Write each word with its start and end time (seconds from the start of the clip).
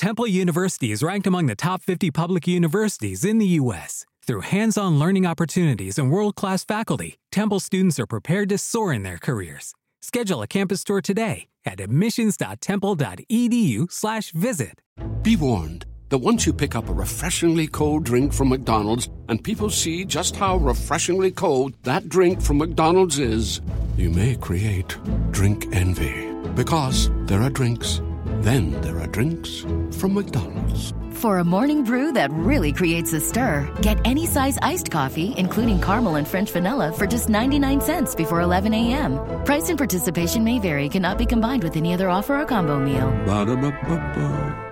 Temple 0.00 0.26
University 0.26 0.90
is 0.92 1.02
ranked 1.02 1.26
among 1.26 1.44
the 1.44 1.54
top 1.54 1.82
50 1.82 2.10
public 2.10 2.48
universities 2.48 3.22
in 3.22 3.36
the 3.36 3.60
U.S. 3.60 4.06
Through 4.26 4.40
hands 4.40 4.78
on 4.78 4.98
learning 4.98 5.26
opportunities 5.26 5.98
and 5.98 6.10
world 6.10 6.36
class 6.36 6.64
faculty, 6.64 7.18
Temple 7.30 7.60
students 7.60 8.00
are 8.00 8.06
prepared 8.06 8.48
to 8.48 8.56
soar 8.56 8.94
in 8.94 9.02
their 9.02 9.18
careers. 9.18 9.74
Schedule 10.00 10.40
a 10.40 10.46
campus 10.46 10.84
tour 10.84 11.02
today 11.02 11.48
at 11.66 11.80
admissions.temple.edu/slash 11.80 14.30
visit. 14.30 14.80
Be 15.20 15.36
warned 15.36 15.84
that 16.08 16.16
once 16.16 16.46
you 16.46 16.54
pick 16.54 16.74
up 16.74 16.88
a 16.88 16.94
refreshingly 16.94 17.66
cold 17.66 18.04
drink 18.04 18.32
from 18.32 18.48
McDonald's 18.48 19.10
and 19.28 19.44
people 19.44 19.68
see 19.68 20.06
just 20.06 20.34
how 20.34 20.56
refreshingly 20.56 21.30
cold 21.30 21.74
that 21.82 22.08
drink 22.08 22.40
from 22.40 22.56
McDonald's 22.56 23.18
is, 23.18 23.60
you 23.98 24.08
may 24.08 24.34
create 24.36 24.96
drink 25.30 25.66
envy. 25.74 26.32
Because 26.54 27.10
there 27.26 27.42
are 27.42 27.50
drinks, 27.50 28.00
then 28.42 28.80
there 28.80 28.98
are 28.98 29.06
drinks 29.06 29.60
from 29.92 30.14
McDonald's. 30.14 30.94
For 31.12 31.38
a 31.38 31.44
morning 31.44 31.84
brew 31.84 32.12
that 32.12 32.30
really 32.32 32.72
creates 32.72 33.12
a 33.12 33.20
stir, 33.20 33.70
get 33.82 34.00
any 34.06 34.26
size 34.26 34.58
iced 34.62 34.90
coffee, 34.90 35.34
including 35.36 35.80
caramel 35.80 36.14
and 36.14 36.26
French 36.26 36.50
vanilla, 36.50 36.92
for 36.92 37.06
just 37.06 37.28
99 37.28 37.80
cents 37.82 38.14
before 38.14 38.40
11 38.40 38.72
a.m. 38.72 39.18
Price 39.44 39.68
and 39.68 39.76
participation 39.76 40.44
may 40.44 40.58
vary, 40.58 40.88
cannot 40.88 41.18
be 41.18 41.26
combined 41.26 41.62
with 41.62 41.76
any 41.76 41.92
other 41.92 42.08
offer 42.08 42.40
or 42.40 42.46
combo 42.46 42.78
meal. 42.78 43.10
Ba-da-ba-ba-ba. 43.26 44.69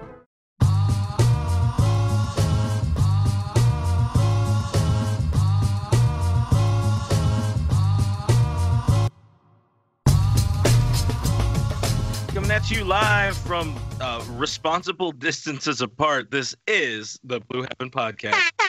At 12.59 12.73
you 12.73 12.83
live 12.83 13.37
from 13.37 13.79
uh, 14.01 14.21
responsible 14.33 15.13
distances 15.13 15.81
apart. 15.81 16.29
This 16.33 16.57
is 16.67 17.17
the 17.23 17.39
Blue 17.39 17.63
Heaven 17.63 17.89
Podcast. 17.89 18.33
Uh, 18.33 18.69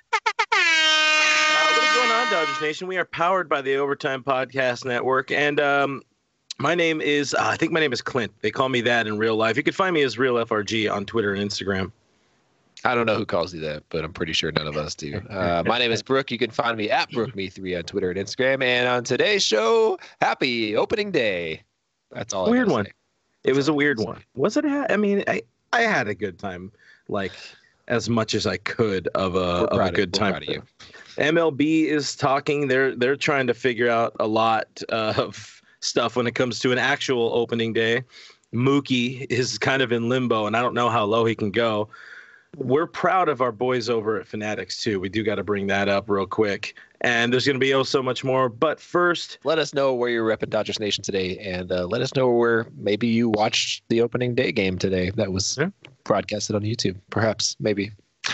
what 1.72 1.83
is 1.83 1.95
going 1.95 2.11
on, 2.11 2.31
Dodgers 2.31 2.61
Nation? 2.61 2.88
We 2.88 2.97
are 2.97 3.05
powered 3.05 3.49
by 3.49 3.64
the 3.64 3.77
Overtime 3.77 4.23
Podcast 4.23 4.86
Network, 4.86 5.31
and 5.31 5.59
um, 5.59 6.03
my 6.59 6.75
name 6.75 7.02
is 7.02 7.33
uh, 7.33 7.39
I 7.41 7.58
think 7.58 7.72
my 7.72 7.80
name 7.80 7.91
is 7.91 7.99
Clint. 7.99 8.31
They 8.41 8.52
call 8.52 8.69
me 8.69 8.81
that 8.81 9.08
in 9.08 9.17
real 9.17 9.36
life. 9.36 9.58
You 9.58 9.64
can 9.64 9.73
find 9.73 9.95
me 9.95 10.03
as 10.03 10.19
Real 10.19 10.36
FRG 10.36 10.94
on 10.94 11.08
Twitter 11.08 11.33
and 11.33 11.49
Instagram. 11.49 11.92
I 12.83 12.94
don't 12.94 13.08
know 13.08 13.16
who 13.16 13.25
calls 13.25 13.55
you 13.55 13.59
that, 13.61 13.81
but 13.89 14.05
I'm 14.05 14.14
pretty 14.14 14.33
sure 14.33 14.52
none 14.52 14.67
of 14.67 14.77
us 14.77 14.94
do. 14.94 15.19
Uh, 15.31 15.64
my 15.66 15.80
name 15.80 15.92
is 15.92 16.03
Brooke. 16.03 16.30
You 16.30 16.38
can 16.38 16.52
find 16.52 16.77
me 16.77 16.92
at 16.92 17.09
BrookeMe3 17.09 17.80
on 17.80 17.83
Twitter 17.86 18.11
and 18.11 18.19
Instagram. 18.19 18.64
And 18.64 18.88
on 18.88 19.03
today's 19.03 19.42
show, 19.42 19.97
happy 20.21 20.75
opening 20.77 21.09
day. 21.09 21.64
That's 22.11 22.36
all. 22.36 22.52
Weird 22.52 22.69
one. 22.69 22.86
say. 22.86 22.92
It 23.44 23.56
was 23.56 23.68
a 23.68 23.73
weird 23.73 24.00
one. 24.00 24.22
Was 24.36 24.58
it? 24.58 24.66
Ha- 24.66 24.88
I 24.90 24.98
mean, 24.98 25.23
I 25.28 25.42
I 25.73 25.82
had 25.82 26.08
a 26.08 26.16
good 26.16 26.38
time, 26.40 26.72
like 27.08 27.32
as 27.88 28.09
much 28.09 28.34
as 28.36 28.45
I 28.45 28.58
could 28.58 29.08
of 29.16 29.36
a 29.36 29.40
of 29.40 29.80
a 29.80 29.84
of- 29.86 29.94
good 29.94 30.14
time. 30.14 30.36
of 30.36 30.44
you. 30.45 30.62
MLB 31.18 31.86
is 31.86 32.16
talking. 32.16 32.67
They're 32.67 32.95
they're 32.95 33.16
trying 33.16 33.48
to 33.48 33.54
figure 33.54 33.90
out 33.90 34.16
a 34.20 34.28
lot 34.28 34.82
of 34.90 35.62
stuff 35.80 36.16
when 36.16 36.28
it 36.28 36.36
comes 36.36 36.60
to 36.60 36.72
an 36.72 36.78
actual 36.78 37.32
opening 37.34 37.73
day. 37.73 38.04
Mookie 38.54 39.26
is 39.30 39.58
kind 39.58 39.82
of 39.82 39.92
in 39.92 40.10
limbo, 40.10 40.48
and 40.48 40.58
I 40.58 40.62
don't 40.62 40.73
know 40.73 40.90
how 40.90 41.06
low 41.06 41.23
he 41.26 41.36
can 41.36 41.52
go. 41.52 41.88
We're 42.58 42.88
proud 42.88 43.30
of 43.30 43.42
our 43.42 43.52
boys 43.52 43.89
over 43.89 44.19
at 44.19 44.28
Fanatics 44.28 44.81
too. 44.83 45.00
We 45.00 45.08
do 45.09 45.23
got 45.23 45.36
to 45.36 45.44
bring 45.44 45.67
that 45.67 45.88
up 45.88 46.09
real 46.09 46.25
quick. 46.25 46.75
And 47.02 47.31
there's 47.31 47.45
going 47.45 47.55
to 47.55 47.59
be 47.59 47.73
oh 47.73 47.83
so 47.83 48.03
much 48.03 48.23
more. 48.23 48.50
But 48.50 48.80
first, 48.80 49.38
Let 49.45 49.59
us 49.59 49.73
know 49.73 49.94
where 49.94 50.09
you're 50.09 50.28
repping 50.28 50.50
Dodgers 50.50 50.80
Nation 50.80 51.02
today, 51.03 51.38
and 51.38 51.72
uh, 51.72 51.86
let 51.86 52.02
us 52.02 52.14
know 52.16 52.30
where 52.30 52.67
maybe 52.75 53.08
you 53.08 53.30
watched 53.30 53.83
the 53.88 54.02
opening 54.02 54.36
day 54.36 54.52
game 54.52 54.77
today 54.77 55.09
that 55.11 55.31
was 55.31 55.58
Yeah. 55.58 55.70
broadcasted 56.03 56.55
on 56.58 56.64
YouTube. 56.64 56.97
Perhaps, 57.09 57.55
maybe. 57.59 57.92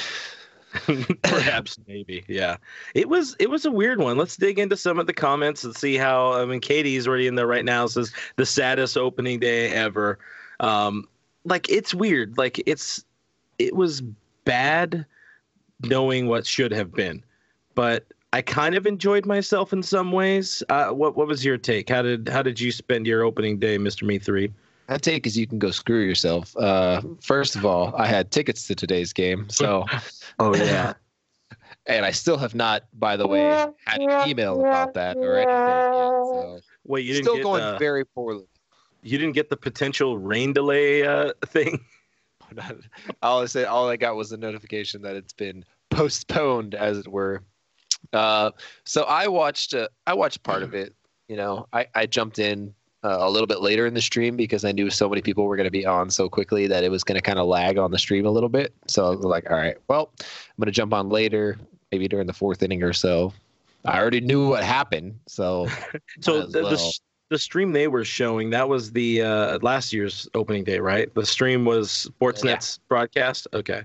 Perhaps, 1.24 1.78
maybe, 1.88 2.26
yeah. 2.28 2.58
It 2.96 3.08
was 3.08 3.36
it 3.40 3.50
was 3.50 3.66
a 3.66 3.72
weird 3.72 4.00
one. 4.00 4.18
Let's 4.18 4.36
dig 4.36 4.60
into 4.60 4.76
some 4.76 5.00
of 5.00 5.08
the 5.08 5.14
comments 5.14 5.64
and 5.64 5.76
see 5.76 5.96
how. 5.96 6.34
I 6.34 6.46
mean, 6.46 6.60
Katie's 6.60 7.08
already 7.08 7.28
in 7.28 7.36
there 7.36 7.48
right 7.48 7.64
now. 7.64 7.86
Says 7.88 8.12
the 8.36 8.46
saddest 8.46 8.98
opening 8.98 9.40
day 9.40 9.70
ever. 9.70 10.20
Um, 10.60 11.08
like 11.46 11.70
it's 11.70 11.94
weird. 11.94 12.38
Like 12.38 12.62
it's 12.66 13.06
it 13.60 13.76
was 13.76 14.02
bad, 14.44 15.06
knowing 15.82 16.28
what 16.28 16.46
should 16.46 16.72
have 16.72 16.92
been, 16.92 17.24
but 17.74 18.06
I 18.34 18.42
kind 18.42 18.76
of 18.76 18.86
enjoyed 18.86 19.26
myself 19.26 19.72
in 19.72 19.82
some 19.82 20.12
ways. 20.12 20.62
Uh, 20.68 20.90
what 20.90 21.16
what 21.16 21.28
was 21.28 21.46
your 21.46 21.58
take? 21.58 21.90
How 21.90 22.02
did 22.02 22.28
how 22.28 22.42
did 22.42 22.60
you 22.60 22.72
spend 22.72 23.08
your 23.08 23.24
opening 23.24 23.60
day, 23.60 23.78
Mister 23.78 24.06
Me 24.06 24.20
Three? 24.20 24.52
My 24.90 24.98
take 24.98 25.26
is 25.26 25.38
you 25.38 25.48
can 25.48 25.58
go 25.58 25.72
screw 25.72 26.02
yourself. 26.02 26.56
Uh, 26.58 27.02
first 27.22 27.56
of 27.56 27.66
all, 27.66 27.96
I 27.96 28.08
had 28.08 28.32
tickets 28.32 28.68
to 28.68 28.76
today's 28.76 29.14
game, 29.14 29.50
so 29.50 29.86
Oh 30.40 30.54
yeah. 30.56 30.94
and 31.86 32.06
I 32.06 32.12
still 32.12 32.38
have 32.38 32.56
not, 32.56 32.84
by 32.94 33.16
the 33.16 33.28
way, 33.28 33.42
had 33.86 34.02
an 34.02 34.28
email 34.30 34.60
about 34.60 34.94
that 34.96 35.18
or 35.18 35.38
anything 35.38 35.48
yet. 35.48 36.10
So 36.26 36.60
Wait, 36.84 37.06
you 37.06 37.14
didn't 37.14 37.26
still 37.26 37.36
get 37.38 37.44
going 37.44 37.64
uh, 37.64 37.78
very 37.78 38.06
poorly. 38.06 38.46
you 39.02 39.18
didn't 39.18 39.34
get 39.34 39.50
the 39.50 39.58
potential 39.58 40.18
rain 40.18 40.54
delay 40.54 41.04
uh, 41.04 41.34
thing. 41.46 41.84
all 43.22 43.42
I 43.42 43.46
said, 43.46 43.66
all 43.66 43.90
I 43.90 43.98
got 43.98 44.16
was 44.16 44.32
a 44.32 44.38
notification 44.38 45.02
that 45.04 45.16
it's 45.16 45.34
been 45.34 45.64
postponed, 45.90 46.76
as 46.76 46.98
it 47.00 47.08
were. 47.08 47.42
Uh, 48.14 48.52
so 48.86 49.04
I 49.04 49.28
watched, 49.28 49.74
uh, 49.74 49.88
I 50.06 50.14
watched 50.14 50.44
part 50.44 50.64
of 50.64 50.74
it. 50.74 50.94
You 51.28 51.38
know, 51.38 51.68
I, 51.74 51.88
I 51.96 52.06
jumped 52.06 52.38
in 52.40 52.74
uh, 53.04 53.18
a 53.20 53.30
little 53.30 53.48
bit 53.48 53.62
later 53.62 53.86
in 53.88 53.94
the 53.94 54.02
stream 54.02 54.36
because 54.36 54.64
I 54.64 54.72
knew 54.72 54.90
so 54.90 55.10
many 55.10 55.22
people 55.22 55.46
were 55.46 55.56
going 55.56 55.66
to 55.66 55.72
be 55.72 55.86
on 55.86 56.10
so 56.10 56.30
quickly 56.30 56.68
that 56.68 56.84
it 56.84 56.90
was 56.90 57.04
going 57.04 57.16
to 57.16 57.22
kind 57.22 57.40
of 57.40 57.48
lag 57.48 57.78
on 57.78 57.92
the 57.92 58.00
stream 58.00 58.26
a 58.26 58.32
little 58.32 58.50
bit. 58.50 58.74
So 58.88 59.08
I 59.08 59.10
was 59.10 59.26
like, 59.26 59.50
all 59.50 59.58
right, 59.58 59.78
well, 59.88 60.12
I'm 60.20 60.26
going 60.60 60.68
to 60.68 60.72
jump 60.72 60.94
on 60.94 61.10
later, 61.10 61.58
maybe 61.92 62.08
during 62.08 62.28
the 62.28 62.34
fourth 62.34 62.62
inning 62.62 62.84
or 62.84 62.94
so. 62.94 63.34
I 63.86 64.00
already 64.00 64.22
knew 64.22 64.50
what 64.50 64.64
happened, 64.64 65.20
so 65.28 65.68
So 66.22 66.42
the, 66.42 66.48
the 66.48 66.64
well. 66.64 66.74
s- 66.74 67.00
the 67.36 67.40
stream 67.40 67.74
they 67.74 67.90
were 67.90 68.06
showing 68.06 68.50
that 68.52 68.70
was 68.70 68.94
the 68.94 69.22
uh, 69.22 69.60
last 69.62 69.92
year's 69.92 70.30
opening 70.36 70.64
day, 70.64 70.80
right? 70.80 71.14
The 71.16 71.26
stream 71.26 71.66
was 71.66 72.10
Sportsnet's 72.22 72.80
broadcast. 72.88 73.46
Okay, 73.54 73.84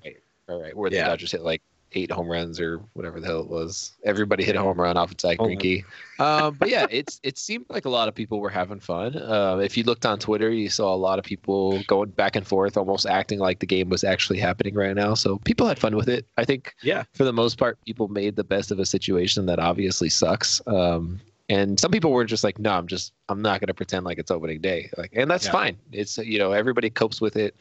all 0.48 0.62
right, 0.62 0.76
where 0.76 0.88
the 0.88 0.94
Yeah. 0.94 1.08
Dodgers 1.08 1.32
hit 1.32 1.42
like 1.42 1.60
eight 1.92 2.12
home 2.12 2.28
runs 2.28 2.60
or 2.60 2.78
whatever 2.92 3.18
the 3.18 3.26
hell 3.26 3.40
it 3.40 3.48
was. 3.48 3.96
Everybody 4.04 4.44
hit 4.44 4.54
a 4.54 4.60
home 4.60 4.80
run 4.80 4.96
off 4.96 5.10
of 5.10 5.20
Zack 5.20 5.38
Greinke. 5.38 5.84
Um, 6.20 6.54
but 6.60 6.70
yeah, 6.70 6.86
it's 6.92 7.18
it 7.24 7.38
seemed 7.38 7.66
like 7.68 7.86
a 7.86 7.88
lot 7.88 8.06
of 8.06 8.14
people 8.14 8.38
were 8.38 8.50
having 8.50 8.78
fun. 8.78 9.16
Uh, 9.16 9.58
if 9.60 9.76
you 9.76 9.82
looked 9.82 10.06
on 10.06 10.20
Twitter, 10.20 10.48
you 10.50 10.68
saw 10.68 10.94
a 10.94 11.00
lot 11.08 11.18
of 11.18 11.24
people 11.24 11.82
going 11.88 12.10
back 12.10 12.36
and 12.36 12.46
forth, 12.46 12.76
almost 12.76 13.04
acting 13.04 13.40
like 13.40 13.58
the 13.58 13.66
game 13.66 13.88
was 13.88 14.04
actually 14.04 14.38
happening 14.38 14.74
right 14.74 14.94
now. 14.94 15.14
So 15.14 15.38
people 15.38 15.66
had 15.66 15.80
fun 15.80 15.96
with 15.96 16.08
it. 16.08 16.24
I 16.36 16.44
think 16.44 16.76
yeah, 16.84 17.02
for 17.14 17.24
the 17.24 17.32
most 17.32 17.58
part, 17.58 17.84
people 17.84 18.06
made 18.06 18.36
the 18.36 18.44
best 18.44 18.70
of 18.70 18.78
a 18.78 18.86
situation 18.86 19.46
that 19.46 19.58
obviously 19.58 20.08
sucks. 20.08 20.62
Um, 20.68 21.20
and 21.50 21.78
some 21.80 21.90
people 21.90 22.12
were 22.12 22.24
just 22.24 22.44
like, 22.44 22.58
"No, 22.58 22.70
I'm 22.70 22.86
just, 22.86 23.12
I'm 23.28 23.42
not 23.42 23.60
going 23.60 23.66
to 23.66 23.74
pretend 23.74 24.06
like 24.06 24.18
it's 24.18 24.30
opening 24.30 24.60
day." 24.60 24.88
Like, 24.96 25.10
and 25.14 25.30
that's 25.30 25.46
Yeah. 25.46 25.52
fine. 25.52 25.76
It's 25.92 26.16
you 26.18 26.38
know, 26.38 26.52
everybody 26.52 26.88
copes 26.88 27.20
with 27.20 27.36
it 27.36 27.56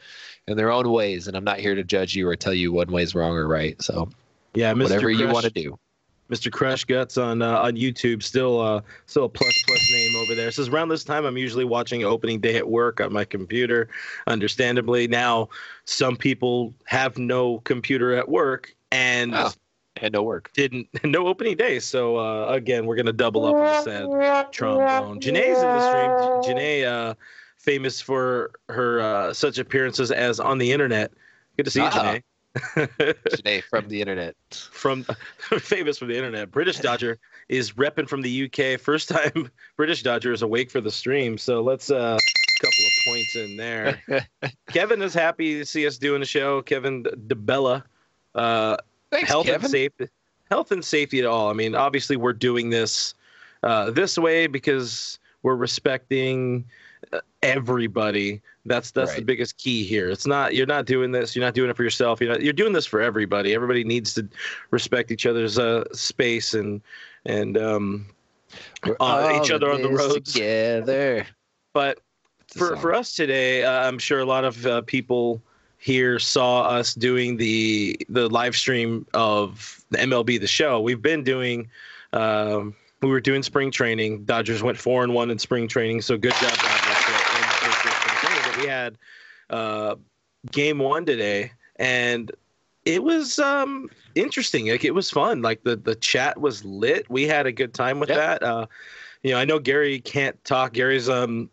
in 0.46 0.56
their 0.56 0.70
own 0.70 0.90
ways, 0.90 1.26
and 1.28 1.36
I'm 1.36 1.44
not 1.44 1.58
here 1.58 1.74
to 1.74 1.82
judge 1.82 2.14
you 2.14 2.28
or 2.28 2.36
tell 2.36 2.54
you 2.54 2.72
one 2.72 2.90
way 2.90 3.02
is 3.02 3.14
wrong 3.14 3.32
or 3.32 3.46
right. 3.48 3.80
So 3.82 4.08
yeah. 4.54 4.72
Mr. 4.72 4.82
whatever 4.84 5.10
you 5.10 5.28
want 5.28 5.44
to 5.44 5.50
do. 5.50 5.76
Mr. 6.30 6.52
Crush 6.52 6.84
Guts 6.84 7.18
on 7.18 7.42
uh, 7.42 7.58
on 7.58 7.72
YouTube, 7.74 8.22
still 8.22 8.60
uh, 8.60 8.80
still 9.06 9.24
a 9.24 9.28
plus 9.28 9.52
plus 9.66 9.90
name 9.92 10.14
over 10.22 10.36
there. 10.36 10.46
It 10.46 10.54
says 10.54 10.68
around 10.68 10.88
this 10.88 11.02
time 11.02 11.24
I'm 11.24 11.36
usually 11.36 11.64
watching 11.64 12.04
opening 12.04 12.38
day 12.38 12.56
at 12.56 12.68
work 12.68 13.00
on 13.00 13.12
my 13.12 13.24
computer. 13.24 13.88
Understandably, 14.28 15.08
now 15.08 15.48
some 15.86 16.16
people 16.16 16.72
have 16.84 17.18
no 17.18 17.58
computer 17.64 18.14
at 18.14 18.28
work 18.28 18.72
and 18.92 19.34
Oh, 19.34 19.50
and 20.00 20.12
no 20.12 20.22
work. 20.22 20.50
didn't 20.54 20.88
no 21.04 21.26
opening 21.26 21.56
day. 21.56 21.78
So 21.80 22.16
uh, 22.16 22.46
again, 22.48 22.86
we're 22.86 22.96
gonna 22.96 23.12
double 23.12 23.46
up 23.46 23.54
on 23.54 23.60
the 23.64 23.82
sad 23.82 24.52
trombone. 24.52 25.20
Janae's 25.20 25.58
in 25.58 25.68
the 25.68 26.40
stream. 26.42 26.56
Janae, 26.56 26.84
uh, 26.86 27.14
famous 27.58 28.00
for 28.00 28.52
her 28.68 29.00
uh, 29.00 29.32
such 29.34 29.58
appearances 29.58 30.10
as 30.10 30.40
on 30.40 30.58
the 30.58 30.72
internet. 30.72 31.12
Good 31.56 31.64
to 31.64 31.70
see 31.70 31.80
you, 31.80 31.86
Ah. 31.92 32.18
Janae. 32.18 32.22
From 33.70 33.88
the 33.88 34.00
internet. 34.00 34.34
from 34.72 35.04
famous 35.60 35.98
from 35.98 36.08
the 36.08 36.16
internet. 36.16 36.50
British 36.50 36.78
Dodger 36.78 37.18
is 37.48 37.72
repping 37.72 38.08
from 38.08 38.22
the 38.22 38.44
UK. 38.50 38.80
First 38.80 39.08
time 39.08 39.50
British 39.76 40.02
Dodger 40.02 40.32
is 40.32 40.42
awake 40.42 40.68
for 40.70 40.80
the 40.80 40.90
stream. 40.90 41.38
So 41.38 41.60
let's 41.62 41.90
uh 41.92 42.18
couple 42.60 42.84
of 42.84 42.92
points 43.06 43.36
in 43.36 43.56
there. 43.56 44.02
Kevin 44.72 45.00
is 45.00 45.14
happy 45.14 45.58
to 45.58 45.64
see 45.64 45.86
us 45.86 45.96
doing 45.96 46.20
the 46.20 46.26
show. 46.26 46.60
Kevin 46.62 47.04
DeBella. 47.04 47.84
Uh 48.34 48.76
Thanks, 49.10 49.28
health 49.28 49.46
Kevin. 49.46 49.62
and 49.62 49.70
safety 49.70 50.08
health 50.50 50.72
and 50.72 50.84
safety 50.84 51.20
at 51.20 51.26
all. 51.26 51.48
I 51.48 51.52
mean, 51.52 51.74
obviously 51.74 52.16
we're 52.16 52.32
doing 52.32 52.70
this 52.70 53.14
uh 53.62 53.90
this 53.90 54.18
way 54.18 54.46
because 54.46 55.18
we're 55.42 55.56
respecting 55.56 56.64
uh, 57.12 57.20
everybody. 57.42 58.42
That's 58.66 58.90
that's 58.90 59.14
the 59.14 59.22
biggest 59.22 59.56
key 59.56 59.84
here. 59.84 60.10
It's 60.10 60.26
not 60.26 60.54
you're 60.54 60.66
not 60.66 60.86
doing 60.86 61.12
this. 61.12 61.34
You're 61.34 61.44
not 61.44 61.54
doing 61.54 61.70
it 61.70 61.76
for 61.76 61.82
yourself. 61.82 62.20
You're 62.20 62.32
not, 62.32 62.42
you're 62.42 62.52
doing 62.52 62.72
this 62.72 62.86
for 62.86 63.00
everybody. 63.00 63.54
Everybody 63.54 63.84
needs 63.84 64.14
to 64.14 64.28
respect 64.70 65.10
each 65.10 65.26
other's 65.26 65.58
uh, 65.58 65.84
space 65.92 66.54
and 66.54 66.80
and 67.24 67.56
um. 67.56 68.06
Uh, 68.98 69.40
each 69.40 69.52
other 69.52 69.70
on 69.70 69.80
the 69.80 69.88
roads. 69.88 70.32
together. 70.32 71.24
But 71.72 72.00
for 72.48 72.76
for 72.76 72.92
us 72.92 73.14
today, 73.14 73.62
uh, 73.62 73.86
I'm 73.86 73.98
sure 73.98 74.18
a 74.18 74.24
lot 74.24 74.44
of 74.44 74.66
uh, 74.66 74.82
people 74.82 75.40
here 75.80 76.18
saw 76.18 76.62
us 76.62 76.94
doing 76.94 77.38
the 77.38 77.98
the 78.10 78.28
live 78.28 78.54
stream 78.54 79.06
of 79.14 79.82
the 79.90 79.98
MLB 79.98 80.38
the 80.38 80.46
show, 80.46 80.80
we've 80.80 81.02
been 81.02 81.24
doing. 81.24 81.68
Um, 82.12 82.76
we 83.00 83.08
were 83.08 83.20
doing 83.20 83.42
spring 83.42 83.70
training. 83.70 84.24
Dodgers 84.24 84.62
went 84.62 84.76
four 84.76 85.02
and 85.02 85.14
one 85.14 85.30
in 85.30 85.38
spring 85.38 85.66
training, 85.66 86.02
so 86.02 86.18
good 86.18 86.34
job, 86.34 86.52
Dodgers. 86.52 87.00
But 88.44 88.58
we 88.58 88.66
had 88.66 88.98
uh, 89.48 89.94
game 90.52 90.78
one 90.80 91.06
today, 91.06 91.52
and 91.76 92.30
it 92.84 93.02
was 93.02 93.38
um, 93.38 93.88
interesting. 94.14 94.68
Like 94.68 94.84
it 94.84 94.94
was 94.94 95.10
fun. 95.10 95.40
Like 95.40 95.62
the 95.62 95.76
the 95.76 95.94
chat 95.94 96.38
was 96.38 96.62
lit. 96.62 97.08
We 97.08 97.26
had 97.26 97.46
a 97.46 97.52
good 97.52 97.72
time 97.72 98.00
with 98.00 98.10
that. 98.10 98.42
Uh, 98.42 98.66
you 99.22 99.30
know, 99.30 99.38
I 99.38 99.46
know 99.46 99.58
Gary 99.58 99.98
can't 99.98 100.42
talk. 100.44 100.74
Gary's 100.74 101.08
um 101.08 101.48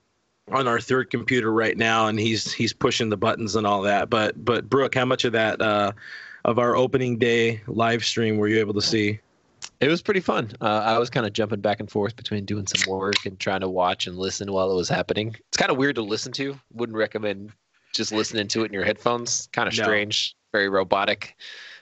on 0.52 0.68
our 0.68 0.80
third 0.80 1.10
computer 1.10 1.52
right 1.52 1.78
now, 1.78 2.08
and 2.08 2.20
he's 2.20 2.54
he's 2.54 2.74
pushing 2.74 3.10
the 3.10 3.18
buttons 3.18 3.56
and 3.56 3.68
all 3.68 3.82
that. 3.82 4.10
But 4.10 4.44
but 4.44 4.70
Brooke, 4.70 4.96
how 4.96 5.06
much 5.06 5.26
of 5.26 5.34
that 5.34 5.62
uh, 5.62 5.92
of 6.46 6.60
our 6.60 6.76
opening 6.76 7.18
day 7.18 7.62
live 7.68 8.06
stream 8.06 8.38
were 8.38 8.48
you 8.48 8.60
able 8.60 8.74
to 8.74 8.82
see? 8.82 9.20
It 9.80 9.90
was 9.90 10.02
pretty 10.02 10.22
fun. 10.22 10.52
Uh, 10.60 10.66
I 10.66 10.98
was 10.98 11.10
kind 11.10 11.26
of 11.26 11.34
jumping 11.34 11.62
back 11.62 11.80
and 11.80 11.90
forth 11.90 12.16
between 12.16 12.46
doing 12.46 12.66
some 12.66 12.92
work 12.92 13.26
and 13.26 13.40
trying 13.40 13.62
to 13.62 13.70
watch 13.70 14.08
and 14.08 14.18
listen 14.18 14.52
while 14.52 14.72
it 14.72 14.76
was 14.76 14.90
happening. 14.90 15.36
It's 15.50 15.58
kind 15.58 15.70
of 15.72 15.78
weird 15.78 15.96
to 15.96 16.02
listen 16.02 16.32
to. 16.34 16.60
Wouldn't 16.74 16.98
recommend 16.98 17.52
just 17.94 18.12
listening 18.12 18.48
to 18.50 18.64
it 18.64 18.68
in 18.68 18.74
your 18.74 18.86
headphones. 18.86 19.50
Kind 19.54 19.68
of 19.68 19.78
No. 19.78 19.84
strange, 19.84 20.36
very 20.52 20.68
robotic. 20.70 21.36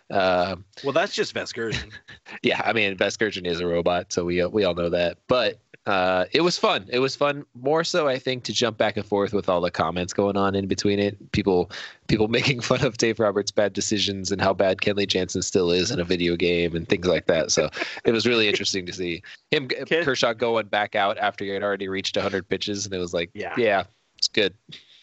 Uh, 0.10 0.58
Well, 0.84 0.94
that's 0.94 1.16
just 1.16 1.34
Vasgersian. 1.34 1.92
yeah, 2.44 2.62
I 2.64 2.74
mean, 2.74 2.98
Vasgersian 2.98 3.48
is 3.48 3.60
a 3.60 3.68
robot, 3.68 4.12
so 4.12 4.26
we 4.26 4.46
we 4.46 4.64
all 4.66 4.76
know 4.76 4.90
that. 4.90 5.18
But 5.28 5.60
uh, 5.86 6.26
it 6.32 6.42
was 6.42 6.58
fun. 6.58 6.86
It 6.90 7.00
was 7.00 7.16
fun. 7.16 7.46
More 7.54 7.84
so, 7.84 8.08
I 8.08 8.18
think, 8.18 8.44
to 8.46 8.54
jump 8.54 8.78
back 8.78 8.98
and 8.98 9.06
forth 9.06 9.34
with 9.34 9.48
all 9.48 9.62
the 9.62 9.70
comments 9.70 10.14
going 10.14 10.36
on 10.36 10.56
in 10.56 10.68
between 10.68 11.00
it. 11.00 11.32
People 11.32 11.70
people 12.08 12.28
making 12.40 12.62
fun 12.62 12.84
of 12.84 12.98
Dave 12.98 13.20
Roberts' 13.20 13.52
bad 13.52 13.74
decisions 13.74 14.32
and 14.32 14.42
how 14.42 14.54
bad 14.54 14.80
Kenley 14.80 15.08
Jansen 15.08 15.42
still 15.42 15.72
is 15.72 15.92
in 15.92 16.00
a 16.00 16.04
video 16.04 16.36
game 16.36 16.76
and 16.76 16.88
things 16.88 17.06
like 17.08 17.28
that. 17.28 17.52
So 17.52 17.70
it 18.04 18.12
was 18.12 18.26
really 18.26 18.48
interesting 18.48 18.86
to 18.88 18.94
see 18.94 19.22
him 19.52 19.68
Ken- 19.68 20.04
Kershaw 20.04 20.34
going 20.34 20.68
back 20.68 20.96
out 20.96 21.18
after 21.20 21.46
he 21.46 21.52
had 21.52 21.64
already 21.64 21.88
reached 21.88 22.16
100 22.16 22.48
pitches, 22.48 22.86
and 22.86 22.94
it 22.94 23.00
was 23.00 23.14
like, 23.14 23.30
Yeah. 23.34 23.54
yeah, 23.58 23.84
it's 24.18 24.28
good. 24.28 24.54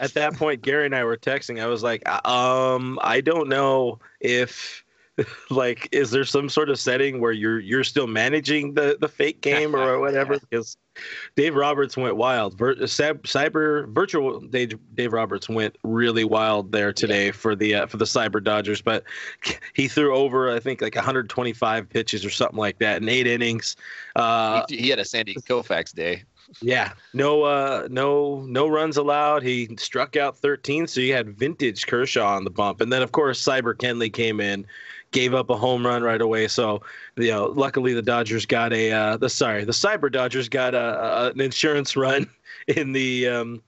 At 0.01 0.15
that 0.15 0.35
point, 0.35 0.63
Gary 0.63 0.87
and 0.87 0.97
I 0.97 1.05
were 1.05 1.17
texting. 1.17 1.63
I 1.63 1.67
was 1.69 1.85
like, 1.85 2.09
um, 2.27 2.99
I 3.03 3.21
don't 3.21 3.49
know 3.49 4.01
if. 4.21 4.82
Like, 5.51 5.89
is 5.93 6.11
there 6.11 6.25
some 6.25 6.49
sort 6.49 6.71
of 6.71 6.79
setting 6.79 7.21
where 7.21 7.33
you're 7.33 7.61
you're 7.61 7.85
still 7.85 8.07
managing 8.07 8.75
the, 8.75 8.97
the 9.01 9.09
fake 9.09 9.43
game 9.43 9.77
or 9.77 10.01
whatever? 10.01 10.39
Because 10.39 10.77
Dave 11.37 11.55
Roberts 11.55 11.97
went 11.97 12.17
wild. 12.17 12.57
Vir- 12.57 12.77
cyber 12.77 13.89
virtual 13.89 14.41
Dave, 14.41 14.79
Dave 14.95 15.13
Roberts 15.13 15.49
went 15.49 15.77
really 15.85 16.25
wild 16.25 16.73
there 16.73 16.93
today 16.93 17.31
for 17.31 17.55
the 17.55 17.75
uh, 17.75 17.87
for 17.87 17.99
the 17.99 18.05
Cyber 18.05 18.43
Dodgers. 18.43 18.81
But 18.81 19.05
he 19.75 19.89
threw 19.89 20.15
over 20.15 20.51
I 20.51 20.61
think 20.61 20.81
like 20.81 20.95
125 20.95 21.89
pitches 21.89 22.25
or 22.25 22.31
something 22.31 22.59
like 22.59 22.79
that 22.79 23.03
in 23.03 23.09
eight 23.09 23.27
innings. 23.27 23.77
Uh, 24.17 24.65
he, 24.69 24.79
he 24.79 24.89
had 24.89 24.99
a 24.99 25.05
Sandy 25.05 25.35
Koufax 25.35 25.95
day. 25.95 26.25
yeah, 26.61 26.93
no, 27.15 27.45
uh, 27.45 27.89
no, 27.91 28.43
no 28.43 28.69
runs 28.69 28.97
allowed. 28.97 29.43
He 29.43 29.75
struck 29.79 30.17
out 30.17 30.37
13, 30.37 30.87
so 30.87 31.01
you 31.01 31.15
had 31.15 31.31
vintage 31.31 31.87
Kershaw 31.87 32.37
on 32.37 32.45
the 32.45 32.51
bump, 32.51 32.81
and 32.81 32.93
then 32.93 33.03
of 33.03 33.13
course 33.13 33.43
Cyber 33.43 33.75
Kenley 33.75 34.13
came 34.13 34.41
in, 34.41 34.67
gave 35.13 35.35
up 35.35 35.51
a 35.51 35.57
home 35.57 35.87
run 35.87 36.03
right 36.03 36.21
away. 36.21 36.49
So 36.49 36.83
you 37.17 37.31
know, 37.31 37.47
luckily 37.47 37.95
the 37.95 38.03
Dodgers 38.03 38.45
got 38.47 38.73
a 38.73 38.91
uh, 38.91 39.17
the 39.17 39.29
sorry 39.29 39.65
the 39.65 39.73
Cyber 39.73 40.11
Dodgers 40.11 40.49
got 40.49 40.75
a, 40.75 40.79
a 40.79 41.31
an 41.31 41.41
insurance 41.41 41.97
run 41.97 42.29
in 42.67 42.93
the. 42.93 43.29
Um, 43.29 43.63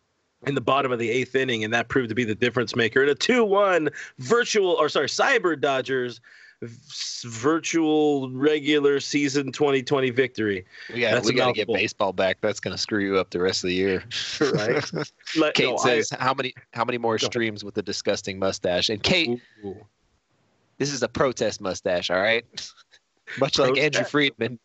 in 0.47 0.55
the 0.55 0.61
bottom 0.61 0.93
of 0.93 0.99
the 0.99 1.09
eighth 1.09 1.35
inning, 1.35 1.65
and 1.65 1.73
that 1.73 1.89
proved 1.89 2.11
to 2.11 2.15
be 2.15 2.23
the 2.23 2.35
difference 2.35 2.77
maker. 2.77 3.03
In 3.03 3.09
a 3.09 3.15
two-one 3.15 3.89
virtual, 4.19 4.73
or 4.73 4.91
sorry, 4.91 5.07
Cyber 5.07 5.59
Dodgers 5.59 6.21
virtual 7.25 8.31
regular 8.31 9.01
season 9.01 9.53
2020 9.53 10.11
victory. 10.11 10.65
We 10.93 11.01
got 11.01 11.13
That's 11.13 11.27
we 11.27 11.35
got 11.35 11.49
to 11.49 11.53
get 11.53 11.69
baseball 11.69 12.13
back. 12.13 12.39
That's 12.41 12.61
going 12.61 12.73
to 12.73 12.79
screw 12.79 13.01
you 13.05 13.17
up 13.17 13.31
the 13.31 13.41
rest 13.41 13.65
of 13.65 13.69
the 13.69 13.75
year. 13.75 14.05
Right. 14.41 14.85
Let- 15.37 15.55
Kate 15.55 15.71
no, 15.71 15.77
I- 15.77 16.01
says, 16.01 16.11
"How 16.11 16.35
many 16.35 16.55
how 16.73 16.85
many 16.85 16.99
more 16.99 17.19
streams 17.19 17.65
with 17.65 17.75
the 17.75 17.83
disgusting 17.83 18.39
mustache?" 18.39 18.89
And 18.89 19.03
Kate, 19.03 19.41
Ooh. 19.65 19.87
This 20.79 20.93
is 20.93 21.03
a 21.03 21.09
protest 21.09 21.61
mustache, 21.61 22.11
all 22.11 22.21
right? 22.21 22.45
Much 23.39 23.59
like 23.59 23.79
Andrew 23.79 24.05
Friedman, 24.05 24.59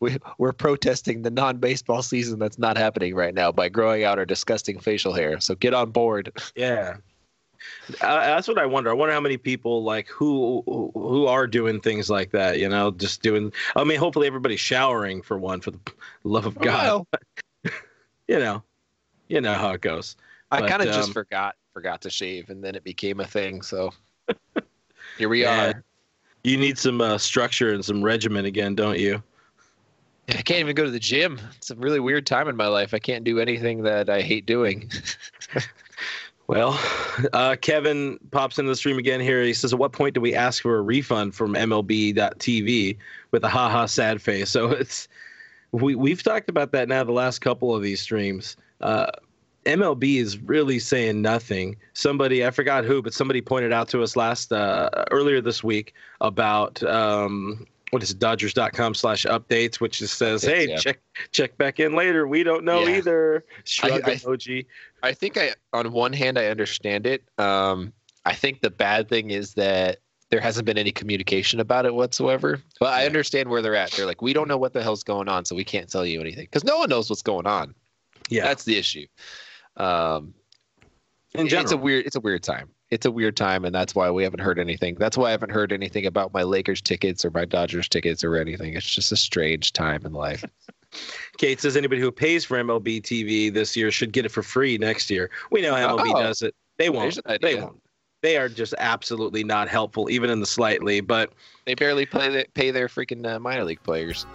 we, 0.00 0.16
we're 0.38 0.52
protesting 0.52 1.22
the 1.22 1.30
non-baseball 1.30 2.02
season 2.02 2.38
that's 2.38 2.58
not 2.58 2.76
happening 2.76 3.14
right 3.14 3.34
now 3.34 3.52
by 3.52 3.68
growing 3.68 4.04
out 4.04 4.18
our 4.18 4.26
disgusting 4.26 4.80
facial 4.80 5.12
hair. 5.12 5.40
So 5.40 5.54
get 5.54 5.74
on 5.74 5.90
board. 5.90 6.32
Yeah. 6.56 6.96
Uh, 8.00 8.20
that's 8.20 8.48
what 8.48 8.58
I 8.58 8.64
wonder. 8.64 8.88
I 8.88 8.94
wonder 8.94 9.12
how 9.12 9.20
many 9.20 9.36
people 9.36 9.84
like 9.84 10.08
who 10.08 10.62
who 10.94 11.26
are 11.26 11.46
doing 11.46 11.78
things 11.78 12.08
like 12.08 12.30
that. 12.30 12.58
You 12.58 12.70
know, 12.70 12.90
just 12.90 13.20
doing. 13.20 13.52
I 13.76 13.84
mean, 13.84 13.98
hopefully 13.98 14.26
everybody's 14.26 14.60
showering 14.60 15.20
for 15.20 15.38
one, 15.38 15.60
for 15.60 15.72
the 15.72 15.78
love 16.24 16.46
of 16.46 16.54
God. 16.58 17.06
Well, 17.12 17.72
You 18.30 18.38
know, 18.38 18.62
you 19.26 19.40
know 19.40 19.54
how 19.54 19.72
it 19.72 19.80
goes. 19.80 20.14
I 20.52 20.68
kind 20.68 20.82
of 20.82 20.88
just 20.88 21.08
um, 21.08 21.12
forgot 21.12 21.56
forgot 21.72 22.00
to 22.02 22.10
shave, 22.10 22.48
and 22.48 22.62
then 22.62 22.76
it 22.76 22.84
became 22.84 23.18
a 23.18 23.26
thing. 23.26 23.60
So 23.60 23.92
here 25.20 25.28
we 25.28 25.42
Yeah. 25.42 25.66
are. 25.68 25.84
You 26.42 26.56
need 26.56 26.78
some 26.78 27.00
uh, 27.00 27.18
structure 27.18 27.72
and 27.72 27.84
some 27.84 28.02
regimen 28.02 28.46
again, 28.46 28.74
don't 28.74 28.98
you? 28.98 29.22
I 30.30 30.42
can't 30.42 30.60
even 30.60 30.74
go 30.74 30.84
to 30.84 30.90
the 30.90 30.98
gym. 30.98 31.38
It's 31.56 31.70
a 31.70 31.74
really 31.74 32.00
weird 32.00 32.26
time 32.26 32.48
in 32.48 32.56
my 32.56 32.66
life. 32.66 32.94
I 32.94 32.98
can't 32.98 33.24
do 33.24 33.38
anything 33.38 33.82
that 33.82 34.08
I 34.08 34.22
hate 34.22 34.46
doing. 34.46 34.90
Well, 36.46 36.80
uh, 37.32 37.54
Kevin 37.60 38.18
pops 38.32 38.58
into 38.58 38.70
the 38.70 38.74
stream 38.74 38.98
again 38.98 39.20
here. 39.20 39.40
He 39.44 39.54
says, 39.54 39.72
"At 39.72 39.78
what 39.78 39.92
point 39.92 40.14
do 40.14 40.20
we 40.20 40.34
ask 40.34 40.62
for 40.62 40.78
a 40.78 40.82
refund 40.82 41.32
from 41.32 41.54
MLB.TV 41.54 42.96
with 43.30 43.44
a 43.44 43.48
haha 43.48 43.86
sad 43.86 44.20
face?" 44.20 44.50
So 44.56 44.72
it's 44.72 45.06
we 45.70 45.94
we've 45.94 46.24
talked 46.24 46.50
about 46.50 46.72
that 46.72 46.88
now 46.88 47.04
the 47.04 47.12
last 47.12 47.38
couple 47.38 47.72
of 47.72 47.82
these 47.82 48.00
streams. 48.00 48.56
Uh, 48.80 49.12
MLB 49.66 50.16
is 50.16 50.38
really 50.38 50.78
saying 50.78 51.20
nothing. 51.22 51.76
Somebody 51.92 52.44
I 52.46 52.50
forgot 52.50 52.84
who, 52.84 53.02
but 53.02 53.12
somebody 53.12 53.40
pointed 53.40 53.72
out 53.72 53.88
to 53.88 54.02
us 54.02 54.16
last 54.16 54.52
uh, 54.52 54.88
earlier 55.10 55.40
this 55.40 55.62
week 55.62 55.92
about 56.20 56.82
um, 56.84 57.66
what 57.90 58.02
is 58.02 58.10
it, 58.10 58.18
Dodgers.com 58.18 58.94
slash 58.94 59.26
updates, 59.26 59.76
which 59.80 59.98
just 59.98 60.16
says, 60.16 60.42
"Hey, 60.42 60.68
yeah. 60.68 60.76
check 60.76 61.00
check 61.32 61.58
back 61.58 61.78
in 61.80 61.94
later. 61.94 62.26
We 62.26 62.42
don't 62.42 62.64
know 62.64 62.84
Yeah. 62.86 62.96
either." 62.98 63.44
Shrug 63.64 64.02
I- 64.08 64.14
emoji. 64.14 64.66
I 65.02 65.12
think 65.12 65.36
I, 65.36 65.54
on 65.72 65.92
one 65.92 66.12
hand, 66.12 66.38
I 66.38 66.46
understand 66.46 67.06
it. 67.06 67.22
Um, 67.38 67.92
I 68.24 68.34
think 68.34 68.60
the 68.60 68.70
bad 68.70 69.08
thing 69.08 69.30
is 69.30 69.54
that 69.54 69.98
there 70.30 70.40
hasn't 70.40 70.64
been 70.64 70.78
any 70.78 70.92
communication 70.92 71.58
about 71.58 71.86
it 71.86 71.94
whatsoever. 71.94 72.62
But 72.78 72.92
I 72.94 73.04
understand 73.06 73.48
where 73.48 73.60
they're 73.62 73.74
at. 73.74 73.90
They're 73.92 74.06
like, 74.06 74.22
we 74.22 74.32
don't 74.32 74.46
know 74.46 74.58
what 74.58 74.72
the 74.72 74.82
hell's 74.82 75.02
going 75.02 75.28
on, 75.28 75.44
so 75.44 75.56
we 75.56 75.64
can't 75.64 75.90
tell 75.90 76.06
you 76.06 76.20
anything 76.20 76.44
because 76.44 76.64
no 76.64 76.78
one 76.78 76.88
knows 76.88 77.10
what's 77.10 77.22
going 77.22 77.46
on. 77.46 77.74
Yeah, 78.28 78.44
That's 78.44 78.64
the 78.64 78.76
issue. 78.76 79.06
Um, 79.80 80.34
in 81.34 81.46
it's 81.46 81.72
a 81.72 81.76
weird, 81.76 82.06
it's 82.06 82.16
a 82.16 82.20
weird 82.20 82.42
time. 82.42 82.68
It's 82.90 83.06
a 83.06 83.10
weird 83.10 83.36
time, 83.36 83.64
and 83.64 83.72
that's 83.72 83.94
why 83.94 84.10
we 84.10 84.24
haven't 84.24 84.40
heard 84.40 84.58
anything. 84.58 84.96
That's 84.96 85.16
why 85.16 85.28
I 85.28 85.30
haven't 85.30 85.50
heard 85.50 85.72
anything 85.72 86.06
about 86.06 86.32
my 86.34 86.42
Lakers 86.42 86.80
tickets 86.82 87.24
or 87.24 87.30
my 87.30 87.44
Dodgers 87.44 87.88
tickets 87.88 88.24
or 88.24 88.36
anything. 88.36 88.74
It's 88.74 88.92
just 88.92 89.12
a 89.12 89.16
strange 89.16 89.72
time 89.72 90.04
in 90.04 90.12
life. 90.12 90.44
Kate 91.38 91.60
says 91.60 91.76
anybody 91.76 92.00
who 92.00 92.10
pays 92.10 92.44
for 92.44 92.56
MLB 92.56 93.00
TV 93.00 93.52
this 93.52 93.76
year 93.76 93.92
should 93.92 94.10
get 94.12 94.26
it 94.26 94.30
for 94.30 94.42
free 94.42 94.76
next 94.76 95.08
year. 95.08 95.30
We 95.52 95.62
know 95.62 95.74
MLB 95.74 96.12
Oh. 96.14 96.20
does 96.20 96.42
it. 96.42 96.52
They 96.78 96.90
won't. 96.90 97.20
They 97.40 97.54
won't. 97.54 97.80
They 98.22 98.36
are 98.36 98.48
just 98.48 98.74
absolutely 98.78 99.44
not 99.44 99.68
helpful, 99.68 100.10
even 100.10 100.28
in 100.28 100.40
the 100.40 100.46
slightly. 100.46 101.00
But 101.00 101.32
They 101.64 101.74
barely 101.74 102.06
play, 102.06 102.28
the, 102.28 102.46
pay 102.54 102.72
their 102.72 102.88
freaking 102.88 103.24
uh, 103.24 103.38
minor 103.38 103.64
league 103.64 103.82
players. 103.84 104.26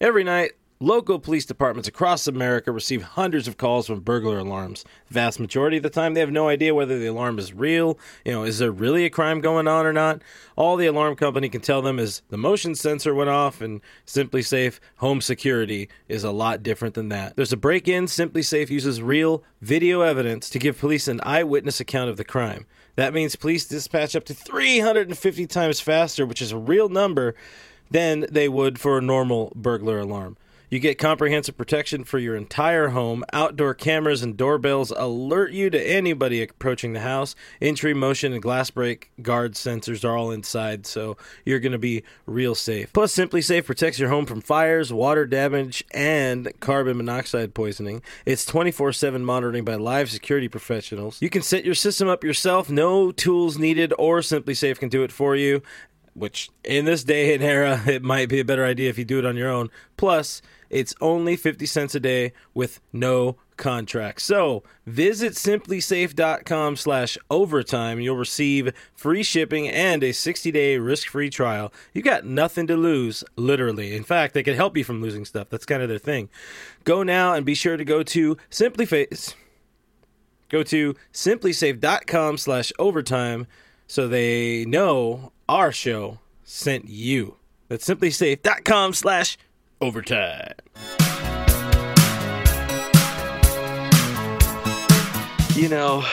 Every 0.00 0.22
night, 0.22 0.52
local 0.78 1.18
police 1.18 1.44
departments 1.44 1.88
across 1.88 2.28
America 2.28 2.70
receive 2.70 3.02
hundreds 3.02 3.48
of 3.48 3.56
calls 3.56 3.88
from 3.88 3.98
burglar 3.98 4.38
alarms. 4.38 4.84
The 5.08 5.14
vast 5.14 5.40
majority 5.40 5.78
of 5.78 5.82
the 5.82 5.90
time, 5.90 6.14
they 6.14 6.20
have 6.20 6.30
no 6.30 6.46
idea 6.46 6.72
whether 6.72 7.00
the 7.00 7.08
alarm 7.08 7.36
is 7.40 7.52
real. 7.52 7.98
You 8.24 8.30
know, 8.30 8.44
is 8.44 8.60
there 8.60 8.70
really 8.70 9.04
a 9.04 9.10
crime 9.10 9.40
going 9.40 9.66
on 9.66 9.86
or 9.86 9.92
not? 9.92 10.22
All 10.54 10.76
the 10.76 10.86
alarm 10.86 11.16
company 11.16 11.48
can 11.48 11.62
tell 11.62 11.82
them 11.82 11.98
is 11.98 12.22
the 12.28 12.36
motion 12.36 12.76
sensor 12.76 13.12
went 13.12 13.28
off, 13.28 13.60
and 13.60 13.80
SimpliSafe 14.06 14.78
home 14.98 15.20
security 15.20 15.88
is 16.06 16.22
a 16.22 16.30
lot 16.30 16.62
different 16.62 16.94
than 16.94 17.08
that. 17.08 17.34
There's 17.34 17.52
a 17.52 17.56
break 17.56 17.88
in. 17.88 18.04
SimpliSafe 18.04 18.70
uses 18.70 19.02
real 19.02 19.42
video 19.60 20.02
evidence 20.02 20.48
to 20.50 20.60
give 20.60 20.78
police 20.78 21.08
an 21.08 21.20
eyewitness 21.24 21.80
account 21.80 22.08
of 22.08 22.16
the 22.16 22.24
crime. 22.24 22.66
That 22.94 23.14
means 23.14 23.36
police 23.36 23.64
dispatch 23.64 24.14
up 24.14 24.24
to 24.24 24.34
350 24.34 25.46
times 25.46 25.80
faster, 25.80 26.24
which 26.26 26.42
is 26.42 26.52
a 26.52 26.56
real 26.56 26.88
number, 26.88 27.34
than 27.90 28.26
they 28.30 28.48
would 28.48 28.78
for 28.78 28.98
a 28.98 29.02
normal 29.02 29.52
burglar 29.54 29.98
alarm. 29.98 30.36
You 30.70 30.80
get 30.80 30.98
comprehensive 30.98 31.56
protection 31.56 32.04
for 32.04 32.18
your 32.18 32.36
entire 32.36 32.88
home. 32.88 33.24
Outdoor 33.32 33.72
cameras 33.72 34.22
and 34.22 34.36
doorbells 34.36 34.90
alert 34.90 35.52
you 35.52 35.70
to 35.70 35.82
anybody 35.82 36.42
approaching 36.42 36.92
the 36.92 37.00
house. 37.00 37.34
Entry, 37.62 37.94
motion, 37.94 38.34
and 38.34 38.42
glass 38.42 38.70
break 38.70 39.10
guard 39.22 39.54
sensors 39.54 40.04
are 40.04 40.14
all 40.14 40.30
inside, 40.30 40.86
so 40.86 41.16
you're 41.46 41.58
going 41.58 41.72
to 41.72 41.78
be 41.78 42.02
real 42.26 42.54
safe. 42.54 42.92
Plus, 42.92 43.14
SimpliSafe 43.14 43.64
protects 43.64 43.98
your 43.98 44.10
home 44.10 44.26
from 44.26 44.42
fires, 44.42 44.92
water 44.92 45.24
damage, 45.24 45.82
and 45.92 46.52
carbon 46.60 46.98
monoxide 46.98 47.54
poisoning. 47.54 48.02
It's 48.26 48.44
24 48.44 48.92
7 48.92 49.24
monitoring 49.24 49.64
by 49.64 49.76
live 49.76 50.10
security 50.10 50.48
professionals. 50.48 51.16
You 51.22 51.30
can 51.30 51.40
set 51.40 51.64
your 51.64 51.74
system 51.74 52.08
up 52.08 52.22
yourself, 52.22 52.68
no 52.68 53.10
tools 53.10 53.56
needed, 53.56 53.94
or 53.98 54.20
SimpliSafe 54.20 54.78
can 54.78 54.90
do 54.90 55.02
it 55.02 55.12
for 55.12 55.34
you 55.34 55.62
which 56.18 56.50
in 56.64 56.84
this 56.84 57.04
day 57.04 57.34
and 57.34 57.42
era, 57.42 57.82
it 57.86 58.02
might 58.02 58.28
be 58.28 58.40
a 58.40 58.44
better 58.44 58.64
idea 58.64 58.90
if 58.90 58.98
you 58.98 59.04
do 59.04 59.18
it 59.18 59.26
on 59.26 59.36
your 59.36 59.50
own. 59.50 59.70
Plus, 59.96 60.42
it's 60.70 60.94
only 61.00 61.36
50 61.36 61.66
cents 61.66 61.94
a 61.94 62.00
day 62.00 62.32
with 62.54 62.80
no 62.92 63.36
contract. 63.56 64.22
So 64.22 64.62
visit 64.86 65.34
simplisafe.com 65.34 66.76
slash 66.76 67.18
overtime. 67.30 68.00
You'll 68.00 68.16
receive 68.16 68.72
free 68.94 69.22
shipping 69.22 69.68
and 69.68 70.02
a 70.02 70.10
60-day 70.10 70.78
risk-free 70.78 71.30
trial. 71.30 71.72
You 71.92 72.02
got 72.02 72.24
nothing 72.24 72.66
to 72.68 72.76
lose, 72.76 73.24
literally. 73.36 73.94
In 73.94 74.04
fact, 74.04 74.34
they 74.34 74.42
can 74.42 74.54
help 74.54 74.76
you 74.76 74.84
from 74.84 75.02
losing 75.02 75.24
stuff. 75.24 75.48
That's 75.50 75.66
kind 75.66 75.82
of 75.82 75.88
their 75.88 75.98
thing. 75.98 76.28
Go 76.84 77.02
now 77.02 77.34
and 77.34 77.44
be 77.44 77.54
sure 77.54 77.76
to 77.76 77.84
go 77.84 78.02
to 78.04 78.36
SimpliSafe. 78.50 79.34
Go 80.48 80.62
to 80.62 80.94
simplisafe.com 81.12 82.38
slash 82.38 82.72
overtime 82.78 83.46
so 83.86 84.08
they 84.08 84.64
know 84.64 85.32
our 85.48 85.72
show 85.72 86.18
sent 86.44 86.88
you. 86.88 87.36
That's 87.68 87.86
simplisafe.com 87.86 88.92
slash 88.92 89.38
overtime. 89.80 90.54
You 95.54 95.68
know, 95.68 96.04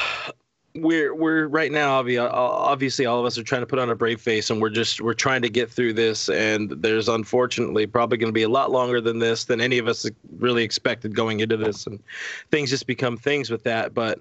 we're 0.76 1.16
we're 1.16 1.48
right 1.48 1.72
now 1.72 2.00
obviously 2.00 3.06
all 3.06 3.20
of 3.20 3.26
us 3.26 3.38
are 3.38 3.44
trying 3.44 3.62
to 3.62 3.66
put 3.66 3.80
on 3.80 3.90
a 3.90 3.96
brave 3.96 4.20
face 4.20 4.50
and 4.50 4.62
we're 4.62 4.70
just 4.70 5.00
we're 5.00 5.14
trying 5.14 5.42
to 5.42 5.50
get 5.50 5.72
through 5.72 5.94
this 5.94 6.28
and 6.28 6.72
there's 6.72 7.08
unfortunately 7.08 7.88
probably 7.88 8.18
going 8.18 8.28
to 8.28 8.34
be 8.34 8.44
a 8.44 8.50
lot 8.50 8.72
longer 8.72 9.00
than 9.00 9.20
this 9.20 9.46
than 9.46 9.62
any 9.62 9.78
of 9.78 9.88
us 9.88 10.06
really 10.38 10.64
expected 10.64 11.16
going 11.16 11.40
into 11.40 11.56
this 11.56 11.88
and 11.88 12.02
things 12.52 12.70
just 12.70 12.88
become 12.88 13.16
things 13.16 13.50
with 13.50 13.64
that 13.64 13.94
but 13.94 14.20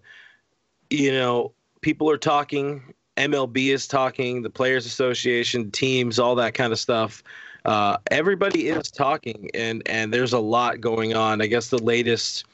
you 0.91 1.11
know 1.11 1.51
people 1.81 2.09
are 2.09 2.19
talking 2.19 2.95
MLB 3.17 3.73
is 3.73 3.87
talking, 3.87 4.43
the 4.43 4.51
Players 4.51 4.87
Association, 4.87 5.71
teams, 5.71 6.19
all 6.19 6.35
that 6.37 6.55
kind 6.55 6.73
of 6.73 6.79
stuff. 6.79 7.23
Uh, 7.65 7.97
everybody 8.11 8.69
is 8.69 8.91
talking, 8.91 9.51
and 9.55 9.83
and 9.87 10.13
there's 10.13 10.33
a 10.33 10.39
lot 10.39 10.81
going 10.81 11.15
on. 11.15 11.41
I 11.41 11.47
guess 11.47 11.71
the 11.71 11.79
latest 11.79 12.45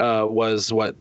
uh, 0.00 0.26
was 0.28 0.72
what 0.72 0.96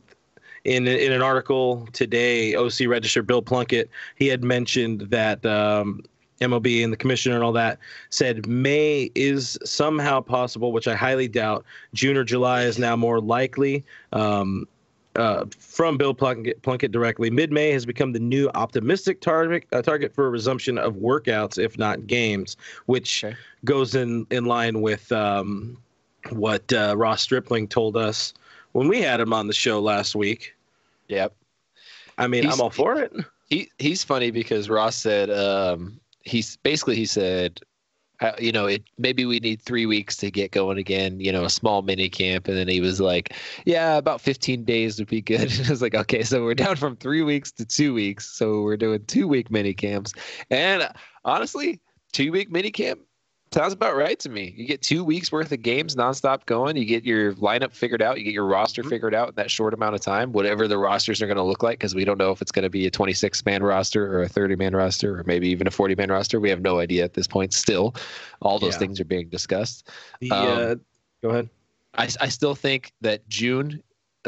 in 0.63 0.87
in 0.87 1.11
an 1.11 1.21
article 1.21 1.87
today, 1.93 2.55
OC 2.55 2.87
Register 2.87 3.23
Bill 3.23 3.41
Plunkett 3.41 3.89
he 4.15 4.27
had 4.27 4.43
mentioned 4.43 5.01
that 5.09 5.43
um, 5.45 6.03
MLB 6.41 6.83
and 6.83 6.93
the 6.93 6.97
commissioner 6.97 7.35
and 7.35 7.43
all 7.43 7.53
that 7.53 7.79
said 8.09 8.47
May 8.47 9.09
is 9.15 9.57
somehow 9.63 10.21
possible, 10.21 10.71
which 10.71 10.87
I 10.87 10.95
highly 10.95 11.27
doubt. 11.27 11.65
June 11.93 12.17
or 12.17 12.23
July 12.23 12.63
is 12.63 12.77
now 12.77 12.95
more 12.95 13.19
likely. 13.19 13.83
Um, 14.13 14.67
uh, 15.17 15.45
from 15.57 15.97
Bill 15.97 16.13
Plunkett, 16.13 16.61
Plunkett 16.61 16.91
directly. 16.91 17.29
Mid 17.29 17.51
May 17.51 17.71
has 17.71 17.85
become 17.85 18.13
the 18.13 18.19
new 18.19 18.49
optimistic 18.53 19.19
target 19.19 19.65
uh, 19.71 19.81
target 19.81 20.13
for 20.13 20.27
a 20.27 20.29
resumption 20.29 20.77
of 20.77 20.95
workouts, 20.95 21.57
if 21.57 21.77
not 21.77 22.07
games, 22.07 22.55
which 22.85 23.23
okay. 23.23 23.35
goes 23.65 23.95
in 23.95 24.25
in 24.29 24.45
line 24.45 24.81
with 24.81 25.11
um, 25.11 25.77
what 26.29 26.71
uh, 26.71 26.95
Ross 26.97 27.21
Stripling 27.21 27.67
told 27.67 27.97
us 27.97 28.33
when 28.73 28.87
we 28.87 29.01
had 29.01 29.19
him 29.19 29.33
on 29.33 29.47
the 29.47 29.53
show 29.53 29.79
last 29.79 30.15
week. 30.15 30.55
Yep. 31.07 31.33
I 32.17 32.27
mean, 32.27 32.43
he's, 32.43 32.53
I'm 32.53 32.61
all 32.61 32.69
for 32.69 32.99
it. 32.99 33.13
He 33.49 33.71
he's 33.79 34.03
funny 34.03 34.31
because 34.31 34.69
Ross 34.69 34.95
said 34.95 35.29
um, 35.29 35.99
he's 36.21 36.57
basically 36.57 36.95
he 36.95 37.05
said 37.05 37.59
uh, 38.21 38.31
you 38.39 38.51
know, 38.51 38.65
it 38.65 38.83
maybe 38.97 39.25
we 39.25 39.39
need 39.39 39.61
three 39.61 39.85
weeks 39.85 40.15
to 40.17 40.31
get 40.31 40.51
going 40.51 40.77
again. 40.77 41.19
You 41.19 41.31
know, 41.31 41.43
a 41.43 41.49
small 41.49 41.81
mini 41.81 42.09
camp, 42.09 42.47
and 42.47 42.57
then 42.57 42.67
he 42.67 42.81
was 42.81 42.99
like, 42.99 43.33
"Yeah, 43.65 43.97
about 43.97 44.21
15 44.21 44.63
days 44.63 44.97
would 44.99 45.07
be 45.07 45.21
good." 45.21 45.51
I 45.65 45.69
was 45.69 45.81
like, 45.81 45.95
"Okay, 45.95 46.23
so 46.23 46.43
we're 46.43 46.55
down 46.55 46.75
from 46.75 46.95
three 46.95 47.23
weeks 47.23 47.51
to 47.53 47.65
two 47.65 47.93
weeks, 47.93 48.27
so 48.27 48.61
we're 48.61 48.77
doing 48.77 49.05
two 49.05 49.27
week 49.27 49.51
mini 49.51 49.73
camps." 49.73 50.13
And 50.49 50.89
honestly, 51.25 51.79
two 52.11 52.31
week 52.31 52.51
mini 52.51 52.71
camp 52.71 52.99
Sounds 53.57 53.73
about 53.73 53.95
right 53.95 54.19
to 54.19 54.29
me. 54.29 54.53
You 54.55 54.67
get 54.67 54.83
two 54.83 55.03
weeks 55.03 55.31
worth 55.31 55.51
of 55.51 55.63
games 55.63 55.95
nonstop 55.95 56.45
going. 56.45 56.77
You 56.77 56.85
get 56.85 57.03
your 57.03 57.33
lineup 57.33 57.73
figured 57.73 58.03
out. 58.03 58.19
You 58.19 58.23
get 58.23 58.33
your 58.33 58.45
roster 58.45 58.83
mm-hmm. 58.83 58.89
figured 58.89 59.15
out 59.15 59.29
in 59.29 59.35
that 59.35 59.49
short 59.49 59.73
amount 59.73 59.95
of 59.95 60.01
time, 60.01 60.31
whatever 60.31 60.67
the 60.67 60.77
rosters 60.77 61.23
are 61.23 61.25
going 61.25 61.37
to 61.37 61.43
look 61.43 61.63
like, 61.63 61.79
because 61.79 61.95
we 61.95 62.05
don't 62.05 62.19
know 62.19 62.29
if 62.29 62.39
it's 62.39 62.51
going 62.51 62.61
to 62.61 62.69
be 62.69 62.85
a 62.85 62.91
26 62.91 63.43
man 63.47 63.63
roster 63.63 64.15
or 64.15 64.21
a 64.21 64.29
30 64.29 64.57
man 64.57 64.75
roster 64.75 65.19
or 65.19 65.23
maybe 65.23 65.49
even 65.49 65.65
a 65.65 65.71
40 65.71 65.95
man 65.95 66.11
roster. 66.11 66.39
We 66.39 66.51
have 66.51 66.61
no 66.61 66.77
idea 66.77 67.03
at 67.03 67.15
this 67.15 67.25
point. 67.25 67.51
Still, 67.51 67.95
all 68.43 68.59
those 68.59 68.73
yeah. 68.73 68.79
things 68.79 68.99
are 68.99 69.05
being 69.05 69.27
discussed. 69.27 69.89
The, 70.19 70.29
um, 70.29 70.47
uh, 70.47 70.75
go 71.23 71.29
ahead. 71.29 71.49
I, 71.95 72.09
I 72.21 72.29
still 72.29 72.53
think 72.53 72.93
that 73.01 73.27
June 73.27 73.81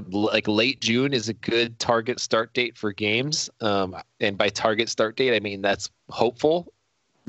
like 0.10 0.48
late 0.48 0.82
June 0.82 1.14
is 1.14 1.30
a 1.30 1.34
good 1.34 1.78
target 1.78 2.20
start 2.20 2.56
date 2.56 2.76
for 2.76 2.92
games. 2.94 3.48
Um, 3.62 3.96
and 4.22 4.40
by 4.40 4.50
target 4.50 4.90
start 4.90 5.18
date, 5.18 5.36
I 5.36 5.40
mean 5.40 5.62
that's 5.62 5.92
hopeful 6.10 6.74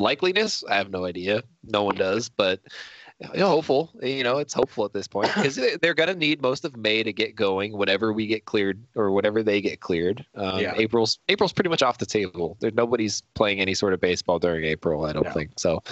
likeliness, 0.00 0.64
I 0.68 0.76
have 0.76 0.90
no 0.90 1.04
idea. 1.04 1.42
No 1.64 1.84
one 1.84 1.96
does, 1.96 2.28
but 2.28 2.60
you 3.34 3.40
know, 3.40 3.48
hopeful. 3.48 3.90
You 4.02 4.24
know, 4.24 4.38
it's 4.38 4.54
hopeful 4.54 4.84
at 4.86 4.94
this 4.94 5.06
point 5.06 5.30
because 5.34 5.56
they're 5.82 5.94
going 5.94 6.08
to 6.08 6.14
need 6.14 6.40
most 6.40 6.64
of 6.64 6.76
May 6.76 7.02
to 7.02 7.12
get 7.12 7.36
going. 7.36 7.76
Whenever 7.76 8.12
we 8.12 8.26
get 8.26 8.46
cleared, 8.46 8.82
or 8.96 9.10
whatever 9.10 9.42
they 9.42 9.60
get 9.60 9.80
cleared, 9.80 10.24
um, 10.34 10.58
yeah. 10.58 10.72
April's 10.76 11.18
April's 11.28 11.52
pretty 11.52 11.68
much 11.68 11.82
off 11.82 11.98
the 11.98 12.06
table. 12.06 12.56
There, 12.60 12.70
nobody's 12.70 13.22
playing 13.34 13.60
any 13.60 13.74
sort 13.74 13.92
of 13.92 14.00
baseball 14.00 14.38
during 14.38 14.64
April. 14.64 15.04
I 15.04 15.12
don't 15.12 15.26
no. 15.26 15.32
think 15.32 15.50
so. 15.56 15.82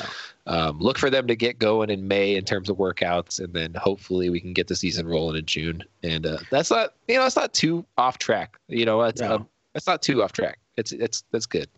No. 0.47 0.53
Um, 0.53 0.79
look 0.79 0.97
for 0.97 1.11
them 1.11 1.27
to 1.27 1.37
get 1.37 1.59
going 1.59 1.91
in 1.91 2.09
May 2.09 2.35
in 2.35 2.45
terms 2.45 2.71
of 2.71 2.79
workouts, 2.79 3.38
and 3.38 3.53
then 3.53 3.75
hopefully 3.75 4.31
we 4.31 4.41
can 4.41 4.55
get 4.55 4.69
the 4.69 4.77
season 4.77 5.07
rolling 5.07 5.37
in 5.37 5.45
June. 5.45 5.85
And 6.03 6.25
uh, 6.25 6.38
that's 6.50 6.71
not 6.71 6.95
you 7.09 7.17
know 7.17 7.27
it's 7.27 7.37
not 7.37 7.53
too 7.53 7.85
off 7.99 8.17
track. 8.17 8.59
You 8.69 8.87
know, 8.87 9.03
it's 9.03 9.21
no. 9.21 9.37
um, 9.37 9.49
it's 9.75 9.87
not 9.87 10.00
too 10.00 10.23
off 10.23 10.33
track. 10.33 10.59
It's 10.79 10.93
it's 10.93 11.25
that's 11.31 11.47
good. 11.47 11.69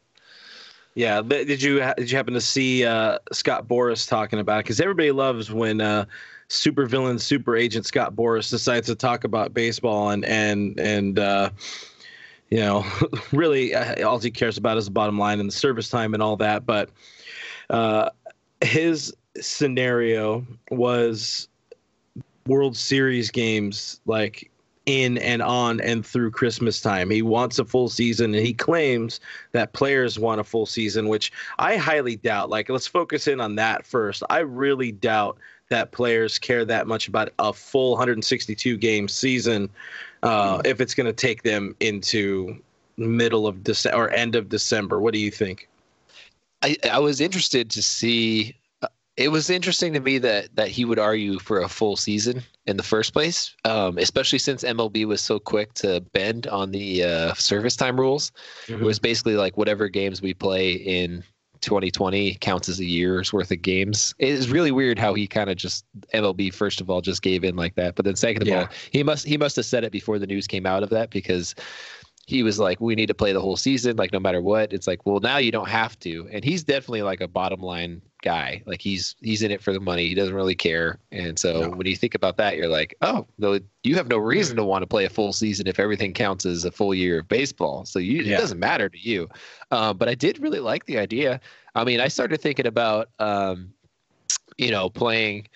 Yeah, 1.01 1.23
did 1.23 1.63
you 1.63 1.79
did 1.97 2.11
you 2.11 2.17
happen 2.19 2.35
to 2.35 2.43
see 2.43 2.85
uh, 2.85 3.21
Scott 3.33 3.67
Boras 3.67 4.07
talking 4.07 4.39
about 4.39 4.59
it? 4.59 4.65
Because 4.65 4.83
everybody 4.83 5.13
loves 5.13 5.51
when 5.51 5.81
uh, 5.81 6.05
super 6.49 6.85
villain, 6.85 7.19
super 7.19 7.57
agent 7.57 7.87
Scott 7.87 8.15
Boras 8.15 8.51
decides 8.51 8.87
to 8.89 8.95
talk 8.95 9.25
about 9.25 9.55
baseball 9.55 10.11
and 10.11 10.27
and 10.27 10.79
and 10.79 11.19
uh, 11.19 11.49
you 12.51 12.59
know 12.59 12.85
really 13.33 13.75
uh, 13.75 14.07
all 14.07 14.19
he 14.19 14.31
cares 14.31 14.59
about 14.59 14.77
is 14.77 14.85
the 14.85 14.91
bottom 14.91 15.19
line 15.19 15.41
and 15.41 15.49
the 15.49 15.55
service 15.55 15.89
time 15.89 16.13
and 16.13 16.23
all 16.23 16.37
that. 16.37 16.67
But 16.67 16.91
uh, 17.71 18.11
his 18.61 19.11
scenario 19.41 20.47
was 20.71 21.49
World 22.47 22.77
Series 22.77 23.31
games 23.31 24.03
like 24.05 24.50
in 24.91 25.19
and 25.19 25.41
on 25.41 25.81
and 25.81 26.05
through 26.05 26.33
Christmas 26.33 26.81
time. 26.81 27.11
He 27.11 27.23
wants 27.23 27.59
a 27.61 27.65
full 27.65 27.89
season 27.89 28.35
and 28.35 28.45
he 28.45 28.53
claims 28.53 29.21
that 29.53 29.73
players 29.73 30.19
want 30.19 30.41
a 30.41 30.45
full 30.45 30.67
season, 30.67 31.07
which 31.09 31.33
I 31.59 31.77
highly 31.77 32.17
doubt. 32.17 32.51
Like, 32.51 32.69
let's 32.69 32.89
focus 32.89 33.29
in 33.29 33.41
on 33.41 33.55
that 33.55 33.87
first. 33.87 34.25
I 34.29 34.41
really 34.41 34.91
doubt 34.91 35.39
that 35.69 35.93
players 35.93 36.39
care 36.39 36.65
that 36.65 36.89
much 36.89 37.07
about 37.07 37.33
a 37.39 37.53
full 37.53 37.93
162 37.93 38.77
game 38.77 39.07
season 39.07 39.71
uh, 40.25 40.61
if 40.65 40.81
it's 40.81 40.95
going 40.95 41.07
to 41.07 41.13
take 41.13 41.45
them 41.45 41.77
into 41.79 42.61
middle 42.97 43.47
of 43.47 43.63
December 43.63 43.97
or 43.97 44.11
end 44.11 44.35
of 44.35 44.49
December. 44.49 45.01
What 45.01 45.15
do 45.15 45.21
you 45.21 45.31
think? 45.31 45.69
I, 46.63 46.77
I 46.91 46.99
was 46.99 47.21
interested 47.21 47.71
to 47.71 47.83
see 47.83 48.57
it 49.17 49.29
was 49.29 49.51
interesting 49.51 49.93
to 49.93 50.01
me 50.01 50.19
that 50.19 50.55
that 50.57 50.69
he 50.69 50.85
would 50.85 50.99
argue 50.99 51.39
for 51.39 51.61
a 51.61 51.69
full 51.69 51.97
season 51.97 52.43
in 52.67 52.77
the 52.77 52.83
first 52.83 53.13
place, 53.13 53.55
um, 53.65 53.99
especially 53.99 54.39
since 54.39 54.65
MLB 54.65 55.07
was 55.07 55.21
so 55.21 55.39
quick 55.39 55.75
to 55.75 56.01
bend 56.13 56.47
on 56.47 56.71
the 56.71 57.05
uh, 57.05 57.35
service 57.35 57.77
time 57.77 57.99
rules. 57.99 58.33
Mm-hmm. 58.67 58.83
It 58.83 58.85
was 58.85 58.99
basically 58.99 59.37
like 59.37 59.57
whatever 59.57 59.89
games 59.89 60.23
we 60.23 60.35
play 60.35 60.73
in 60.73 61.25
2020 61.61 62.37
counts 62.37 62.69
as 62.69 62.81
a 62.81 62.85
year's 62.85 63.33
worth 63.33 63.51
of 63.51 63.63
games. 63.63 64.15
It 64.19 64.31
is 64.31 64.51
really 64.51 64.73
weird 64.73 64.99
how 64.99 65.15
he 65.15 65.27
kind 65.27 65.51
of 65.51 65.57
just 65.57 65.85
MLB 66.15 66.53
first 66.53 66.81
of 66.81 66.89
all 66.89 67.01
just 67.01 67.23
gave 67.23 67.45
in 67.45 67.57
like 67.57 67.75
that, 67.75 67.95
but 67.95 68.05
then 68.05 68.17
second 68.17 68.43
of 68.43 68.49
yeah. 68.49 68.61
all, 68.61 68.69
he 68.91 69.03
must 69.03 69.27
he 69.27 69.37
must 69.37 69.57
have 69.57 69.67
said 69.67 69.85
it 69.85 69.93
before 69.93 70.19
the 70.19 70.27
news 70.27 70.47
came 70.47 70.67
out 70.67 70.83
of 70.83 70.91
that 70.91 71.11
because 71.11 71.55
he 72.31 72.45
was 72.45 72.61
like, 72.61 72.81
we 72.81 72.95
need 72.95 73.07
to 73.07 73.15
play 73.15 73.33
the 73.33 73.41
whole 73.41 73.57
season, 73.57 73.97
like 73.97 74.13
no 74.13 74.21
matter 74.21 74.41
what. 74.41 74.73
It's 74.73 74.87
like, 74.87 75.05
well, 75.05 75.19
now 75.19 75.39
you 75.39 75.51
don't 75.51 75.69
have 75.69 75.99
to. 75.99 76.29
And 76.31 76.45
he's 76.45 76.63
definitely 76.63 77.03
like 77.03 77.21
a 77.21 77.27
bottom 77.27 77.61
line 77.61 78.01
guy. 78.23 78.63
Like 78.67 78.81
he's 78.81 79.17
he's 79.21 79.43
in 79.43 79.51
it 79.51 79.61
for 79.61 79.73
the 79.73 79.81
money. 79.81 80.07
He 80.07 80.15
doesn't 80.15 80.35
really 80.35 80.55
care. 80.55 81.01
And 81.11 81.37
so 81.37 81.63
no. 81.63 81.71
when 81.71 81.89
you 81.89 81.97
think 81.97 82.15
about 82.15 82.37
that, 82.37 82.57
you're 82.57 82.69
like, 82.69 82.95
oh, 83.03 83.27
no, 83.39 83.59
you 83.83 83.97
have 83.97 84.07
no 84.07 84.17
reason 84.17 84.57
to 84.59 84.65
want 84.65 84.83
to 84.83 84.87
play 84.87 85.07
a 85.07 85.11
full 85.11 85.33
season 85.33 85.67
if 85.67 85.81
everything 85.81 86.13
counts 86.13 86.47
as 86.47 86.65
a 86.65 86.71
full 86.71 86.95
year 86.95 87.19
of 87.19 87.27
baseball. 87.27 87.85
So 87.85 87.99
you, 87.99 88.23
yeah. 88.23 88.37
it 88.37 88.41
doesn't 88.41 88.61
matter 88.61 88.89
to 88.89 88.99
you. 88.99 89.29
Um, 89.73 89.97
but 89.97 90.09
I 90.09 90.15
did 90.15 90.39
really 90.39 90.61
like 90.61 90.87
the 90.87 90.99
idea. 90.99 91.41
I 91.75 91.83
mean, 91.83 91.99
I 91.99 92.07
started 92.07 92.41
thinking 92.41 92.67
about, 92.69 93.09
um, 93.19 93.73
you 94.57 94.71
know, 94.71 94.89
playing 94.89 95.49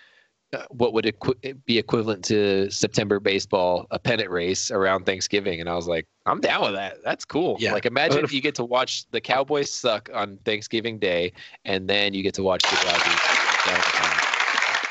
uh, 0.52 0.64
what 0.70 0.92
would 0.92 1.06
equi- 1.06 1.52
be 1.66 1.78
equivalent 1.78 2.24
to 2.24 2.68
September 2.68 3.20
baseball, 3.20 3.86
a 3.92 3.98
pennant 4.00 4.30
race 4.30 4.72
around 4.72 5.06
Thanksgiving, 5.06 5.60
and 5.60 5.68
I 5.68 5.76
was 5.76 5.86
like, 5.86 6.08
I'm 6.26 6.40
down 6.40 6.62
with 6.62 6.74
that. 6.74 7.02
That's 7.04 7.24
cool. 7.24 7.56
Yeah. 7.60 7.72
Like 7.72 7.86
imagine 7.86 8.24
if 8.24 8.32
you 8.32 8.40
get 8.40 8.54
to 8.56 8.64
watch 8.64 9.04
the 9.10 9.20
Cowboys 9.20 9.70
suck 9.70 10.08
on 10.14 10.38
Thanksgiving 10.44 10.98
Day, 10.98 11.32
and 11.64 11.88
then 11.88 12.14
you 12.14 12.22
get 12.22 12.34
to 12.34 12.42
watch 12.42 12.62
the 12.62 12.76
Dodgers. 12.82 13.20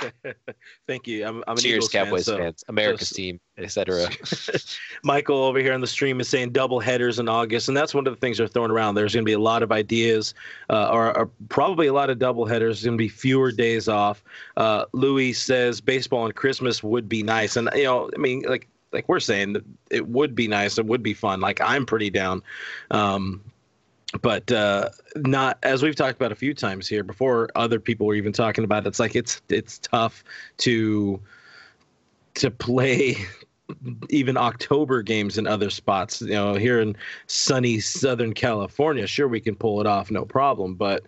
Thank 0.87 1.07
you. 1.07 1.25
I'm, 1.25 1.43
I'm 1.47 1.55
an 1.55 1.63
Cheers, 1.63 1.75
Eagles 1.75 1.91
fan, 1.91 2.05
Cowboys 2.05 2.25
so- 2.25 2.37
fans, 2.37 2.63
America's 2.67 3.09
so- 3.09 3.15
team, 3.15 3.39
etc. 3.57 4.09
Michael 5.03 5.43
over 5.43 5.59
here 5.59 5.73
on 5.73 5.81
the 5.81 5.87
stream 5.87 6.19
is 6.19 6.27
saying 6.27 6.51
double 6.51 6.79
headers 6.79 7.19
in 7.19 7.29
August, 7.29 7.67
and 7.67 7.77
that's 7.77 7.93
one 7.93 8.05
of 8.05 8.13
the 8.13 8.19
things 8.19 8.37
they're 8.37 8.47
throwing 8.47 8.71
around. 8.71 8.95
There's 8.95 9.13
going 9.13 9.23
to 9.23 9.29
be 9.29 9.33
a 9.33 9.39
lot 9.39 9.63
of 9.63 9.71
ideas, 9.71 10.33
uh, 10.69 10.89
or, 10.91 11.17
or 11.17 11.29
probably 11.49 11.87
a 11.87 11.93
lot 11.93 12.09
of 12.09 12.19
double 12.19 12.45
headers. 12.45 12.77
There's 12.77 12.85
going 12.85 12.97
to 12.97 13.01
be 13.01 13.09
fewer 13.09 13.51
days 13.51 13.87
off. 13.87 14.23
Uh, 14.57 14.85
Louis 14.93 15.33
says 15.33 15.81
baseball 15.81 16.23
on 16.23 16.31
Christmas 16.31 16.83
would 16.83 17.07
be 17.07 17.23
nice, 17.23 17.55
and 17.55 17.69
you 17.75 17.83
know, 17.83 18.09
I 18.13 18.17
mean, 18.17 18.43
like 18.47 18.67
like 18.93 19.09
we're 19.09 19.19
saying, 19.19 19.57
it 19.89 20.07
would 20.07 20.35
be 20.35 20.47
nice. 20.47 20.77
It 20.77 20.85
would 20.85 21.03
be 21.03 21.13
fun. 21.13 21.39
Like 21.41 21.59
I'm 21.61 21.85
pretty 21.85 22.09
down. 22.09 22.43
Um, 22.91 23.41
but 24.21 24.51
uh, 24.51 24.89
not 25.15 25.57
as 25.63 25.81
we've 25.81 25.95
talked 25.95 26.15
about 26.15 26.31
a 26.31 26.35
few 26.35 26.53
times 26.53 26.87
here 26.87 27.03
before. 27.03 27.49
Other 27.55 27.79
people 27.79 28.05
were 28.05 28.15
even 28.15 28.31
talking 28.31 28.63
about 28.63 28.85
it. 28.85 28.89
It's 28.89 28.99
like 28.99 29.15
it's 29.15 29.41
it's 29.49 29.79
tough 29.79 30.23
to 30.57 31.19
to 32.35 32.51
play 32.51 33.17
even 34.09 34.37
October 34.37 35.01
games 35.01 35.37
in 35.37 35.47
other 35.47 35.69
spots. 35.69 36.21
You 36.21 36.29
know, 36.29 36.53
here 36.53 36.79
in 36.79 36.95
sunny 37.27 37.79
Southern 37.79 38.33
California, 38.33 39.07
sure 39.07 39.27
we 39.27 39.39
can 39.39 39.55
pull 39.55 39.81
it 39.81 39.87
off, 39.87 40.11
no 40.11 40.25
problem. 40.25 40.75
But 40.75 41.03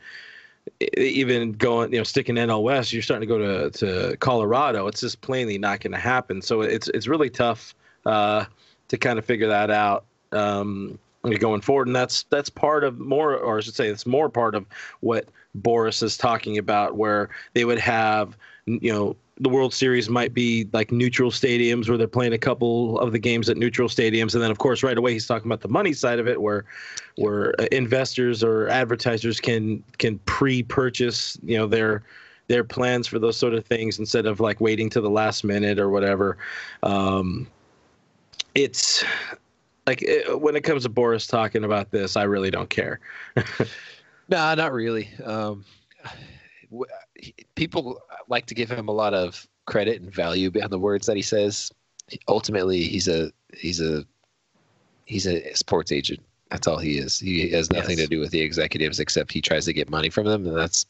even 0.97 1.53
going, 1.53 1.91
you 1.91 1.99
know, 1.99 2.03
sticking 2.03 2.35
NL 2.35 2.63
West, 2.63 2.91
you're 2.91 3.01
starting 3.01 3.27
to 3.27 3.33
go 3.33 3.69
to 3.69 3.69
to 3.71 4.17
Colorado. 4.17 4.87
It's 4.87 5.01
just 5.01 5.21
plainly 5.21 5.57
not 5.57 5.79
going 5.79 5.93
to 5.93 5.99
happen. 5.99 6.41
So 6.41 6.61
it's 6.61 6.89
it's 6.89 7.07
really 7.07 7.29
tough 7.29 7.75
uh, 8.05 8.45
to 8.89 8.97
kind 8.97 9.19
of 9.19 9.25
figure 9.25 9.47
that 9.47 9.71
out. 9.71 10.05
Um, 10.31 10.99
going 11.39 11.61
forward, 11.61 11.87
and 11.87 11.95
that's 11.95 12.23
that's 12.23 12.49
part 12.49 12.83
of 12.83 12.99
more, 12.99 13.35
or 13.35 13.57
I 13.57 13.61
should 13.61 13.73
say, 13.75 13.87
it's 13.87 14.05
more 14.05 14.29
part 14.29 14.53
of 14.53 14.65
what 14.99 15.27
Boras 15.59 16.03
is 16.03 16.17
talking 16.17 16.57
about, 16.57 16.95
where 16.95 17.29
they 17.53 17.65
would 17.65 17.79
have, 17.79 18.37
you 18.65 18.91
know, 18.91 19.15
the 19.37 19.49
World 19.49 19.73
Series 19.73 20.09
might 20.09 20.33
be 20.33 20.67
like 20.71 20.91
neutral 20.91 21.29
stadiums 21.29 21.89
where 21.89 21.97
they're 21.97 22.07
playing 22.07 22.33
a 22.33 22.37
couple 22.37 22.99
of 22.99 23.11
the 23.11 23.19
games 23.19 23.49
at 23.49 23.57
neutral 23.57 23.89
stadiums, 23.89 24.33
and 24.33 24.41
then 24.41 24.49
of 24.49 24.57
course 24.57 24.81
right 24.81 24.97
away 24.97 25.13
he's 25.13 25.27
talking 25.27 25.47
about 25.47 25.61
the 25.61 25.67
money 25.67 25.93
side 25.93 26.19
of 26.19 26.27
it, 26.27 26.41
where 26.41 26.65
where 27.17 27.59
uh, 27.59 27.65
investors 27.71 28.43
or 28.43 28.67
advertisers 28.69 29.39
can 29.39 29.83
can 29.97 30.19
pre-purchase, 30.19 31.37
you 31.43 31.57
know, 31.57 31.67
their 31.67 32.03
their 32.47 32.63
plans 32.63 33.07
for 33.07 33.19
those 33.19 33.35
sort 33.35 33.53
of 33.53 33.65
things 33.65 33.99
instead 33.99 34.25
of 34.25 34.39
like 34.39 34.61
waiting 34.61 34.89
to 34.91 35.01
the 35.01 35.09
last 35.09 35.43
minute 35.43 35.79
or 35.79 35.89
whatever. 35.89 36.37
Um, 36.83 37.47
it's 38.53 39.03
like 39.85 40.01
it, 40.01 40.39
when 40.39 40.55
it 40.55 40.61
comes 40.61 40.83
to 40.83 40.89
Boras 40.89 41.29
talking 41.29 41.63
about 41.65 41.91
this, 41.91 42.15
I 42.15 42.23
really 42.23 42.51
don't 42.51 42.69
care. 42.69 42.99
Nah, 44.27 44.55
not 44.55 44.73
really. 44.73 45.09
Um, 45.23 45.65
people 47.55 47.99
like 48.27 48.45
to 48.47 48.55
give 48.55 48.69
him 48.71 48.87
a 48.87 48.91
lot 48.91 49.13
of 49.13 49.47
credit 49.65 50.01
and 50.01 50.13
value 50.13 50.51
behind 50.51 50.71
the 50.71 50.79
words 50.79 51.05
that 51.07 51.15
he 51.15 51.21
says. 51.21 51.71
Ultimately, 52.27 52.83
he's 52.83 53.07
a 53.07 53.31
he's 53.53 53.81
a 53.81 54.05
he's 55.05 55.25
a 55.27 55.53
sports 55.53 55.91
agent. 55.91 56.21
That's 56.51 56.67
all 56.67 56.77
he 56.77 56.97
is. 56.99 57.19
He 57.19 57.49
has 57.51 57.71
nothing 57.71 57.97
Yes. 57.97 58.07
to 58.07 58.15
do 58.15 58.19
with 58.19 58.31
the 58.31 58.41
executives 58.41 58.99
except 58.99 59.31
he 59.31 59.41
tries 59.41 59.65
to 59.65 59.73
get 59.73 59.89
money 59.89 60.09
from 60.09 60.25
them, 60.27 60.45
and 60.45 60.55
that's 60.55 60.85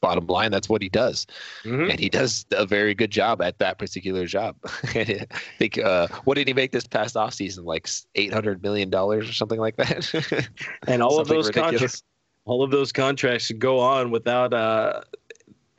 bottom 0.00 0.26
line. 0.26 0.50
That's 0.52 0.68
what 0.68 0.80
he 0.82 0.88
does, 0.90 1.26
Mhm. 1.64 1.90
and 1.90 1.98
he 1.98 2.08
does 2.08 2.44
a 2.52 2.66
very 2.66 2.94
good 2.94 3.10
job 3.10 3.40
at 3.42 3.58
that 3.58 3.78
particular 3.78 4.26
job. 4.26 4.56
I 4.94 5.26
think 5.58 5.78
uh, 5.78 6.06
what 6.24 6.34
did 6.36 6.46
he 6.46 6.54
make 6.54 6.70
this 6.72 6.86
past 6.86 7.16
off 7.16 7.34
season? 7.34 7.64
Like 7.64 7.88
eight 8.14 8.32
hundred 8.32 8.62
million 8.62 8.90
dollars 8.90 9.28
or 9.28 9.32
something 9.32 9.58
like 9.58 9.76
that. 9.76 10.48
And 10.86 11.02
all 11.02 11.18
of 11.18 11.26
those 11.28 11.46
ridiculous. 11.48 11.72
contracts, 11.72 12.02
all 12.44 12.62
of 12.62 12.70
those 12.70 12.92
contracts 12.92 13.46
should 13.46 13.58
go 13.58 13.80
on 13.80 14.10
without 14.10 14.52
uh, 14.54 15.00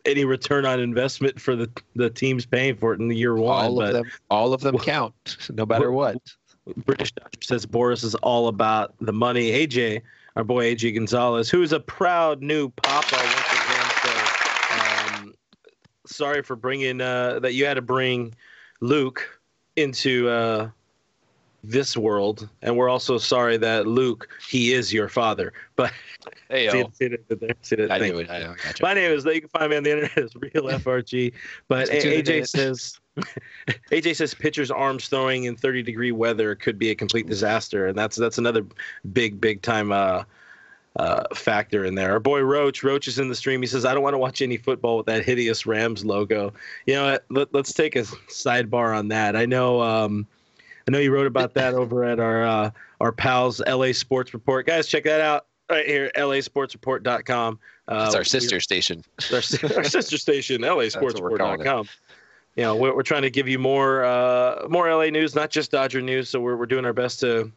any 0.06 0.26
return 0.26 0.66
on 0.66 0.80
investment 0.80 1.40
for 1.40 1.56
the 1.56 1.70
the 1.96 2.10
teams 2.10 2.46
paying 2.46 2.76
for 2.76 2.94
it 2.94 3.00
in 3.00 3.08
the 3.08 3.16
year 3.16 3.36
one. 3.36 3.66
all 3.66 3.76
but 3.76 3.88
of 3.88 3.94
them, 3.94 4.12
all 4.30 4.54
of 4.54 4.62
them 4.62 4.78
count, 4.78 5.38
no 5.54 5.66
matter 5.66 5.92
what. 5.92 6.18
British 6.86 7.12
Dodger 7.14 7.42
says 7.42 7.66
Boras 7.66 8.04
is 8.04 8.16
all 8.16 8.48
about 8.48 8.94
the 9.00 9.14
money. 9.14 9.52
AJ, 9.52 10.02
our 10.36 10.44
boy 10.44 10.74
AJ 10.74 10.96
Gonzalez, 10.96 11.50
who 11.50 11.62
is 11.62 11.74
a 11.74 11.80
proud 11.80 12.42
new 12.42 12.70
papa 12.70 13.16
once 13.16 13.52
again. 13.52 13.86
So, 14.04 15.16
um, 15.16 15.34
sorry 16.06 16.44
for 16.44 16.56
bringing 16.56 17.02
uh, 17.02 17.40
that 17.40 17.54
you 17.54 17.66
had 17.66 17.76
to 17.76 17.82
bring 17.82 18.36
Luke 18.82 19.40
into 19.76 20.30
uh, 20.30 20.70
this 21.64 21.98
world, 21.98 22.48
and 22.62 22.76
we're 22.76 22.90
also 22.90 23.18
sorry 23.18 23.58
that 23.58 23.88
Luke 23.88 24.30
he 24.50 24.74
is 24.74 24.94
your 24.94 25.10
father. 25.10 25.54
But 25.76 25.92
Hey, 26.50 26.70
see, 26.72 26.86
see 26.94 27.06
it 27.06 27.58
see 27.62 27.88
I 27.90 28.00
knew 28.00 28.20
it. 28.20 28.30
I 28.30 28.40
know. 28.40 28.56
Gotcha. 28.64 28.84
My 28.84 28.94
name 28.94 29.12
is 29.12 29.26
you 29.26 29.42
can 29.42 29.50
find 29.50 29.70
me 29.70 29.78
on 29.78 29.84
the 29.84 29.92
internet 29.92 30.18
as 30.18 30.36
real 30.36 30.52
FRG. 30.66 31.34
But 31.68 31.90
A- 31.90 32.22
AJ 32.22 32.48
says 32.48 33.00
AJ 33.92 34.16
says 34.16 34.34
pitchers' 34.34 34.72
arms 34.72 35.08
throwing 35.08 35.46
in 35.46 35.56
30 35.56 35.84
degree 35.84 36.12
weather 36.12 36.56
could 36.56 36.80
be 36.80 36.90
a 36.90 36.96
complete 36.96 37.28
disaster, 37.28 37.88
and 37.88 37.98
that's 37.98 38.16
that's 38.16 38.38
another 38.38 38.66
big 39.14 39.40
big 39.40 39.62
time 39.62 39.92
uh, 39.92 40.24
uh, 40.96 41.24
factor 41.36 41.86
in 41.86 41.96
there. 41.96 42.12
Our 42.12 42.20
boy 42.20 42.42
Roach 42.42 42.84
Roach 42.84 43.08
is 43.08 43.20
in 43.20 43.30
the 43.30 43.36
stream. 43.36 43.62
He 43.62 43.68
says 43.68 43.86
I 43.86 43.94
don't 43.94 44.04
want 44.04 44.14
to 44.14 44.20
watch 44.20 44.42
any 44.42 44.58
football 44.58 44.98
with 44.98 45.06
that 45.08 45.24
hideous 45.24 45.66
Rams 45.66 46.04
logo. 46.04 46.54
You 46.86 46.96
know 46.96 47.12
what? 47.12 47.26
Let, 47.30 47.54
let's 47.54 47.74
take 47.74 47.96
a 47.96 48.02
sidebar 48.02 48.98
on 48.98 49.10
that. 49.10 49.36
I 49.36 49.46
know. 49.46 49.82
Um, 49.82 50.28
I 50.90 50.92
know 50.92 50.98
you 50.98 51.12
wrote 51.14 51.28
about 51.28 51.54
that 51.54 51.76
over 51.76 52.04
at 52.04 52.20
our 52.20 52.44
uh, 52.44 52.72
our 53.00 53.12
pals 53.12 53.62
LA 53.68 53.92
Sports 53.92 54.34
Report. 54.34 54.66
Guys, 54.66 54.88
check 54.88 55.04
that 55.04 55.22
out 55.22 55.46
right 55.70 55.86
here, 55.86 56.10
lasportsreport.com. 56.16 57.60
Uh, 57.88 58.04
It's 58.08 58.16
our 58.16 58.22
we- 58.22 58.26
sister 58.26 58.60
station. 58.60 59.04
our, 59.32 59.36
our 59.78 59.84
sister 59.84 60.18
station, 60.18 60.64
what 60.64 60.78
we're 60.78 60.90
calling. 60.90 61.60
LASportsreport.com. 61.60 61.90
You 62.56 62.64
know, 62.64 62.76
we're, 62.76 62.96
we're 62.96 63.04
trying 63.04 63.22
to 63.22 63.30
give 63.30 63.48
you 63.48 63.60
more 63.60 64.04
uh, 64.04 64.66
more 64.68 64.92
LA 64.92 65.12
news, 65.12 65.36
not 65.36 65.52
just 65.52 65.70
Dodger 65.70 66.02
news. 66.02 66.28
So 66.28 66.40
we're 66.40 66.56
we're 66.56 66.66
doing 66.66 66.86
our 66.86 66.94
best 66.94 67.20
to 67.20 67.52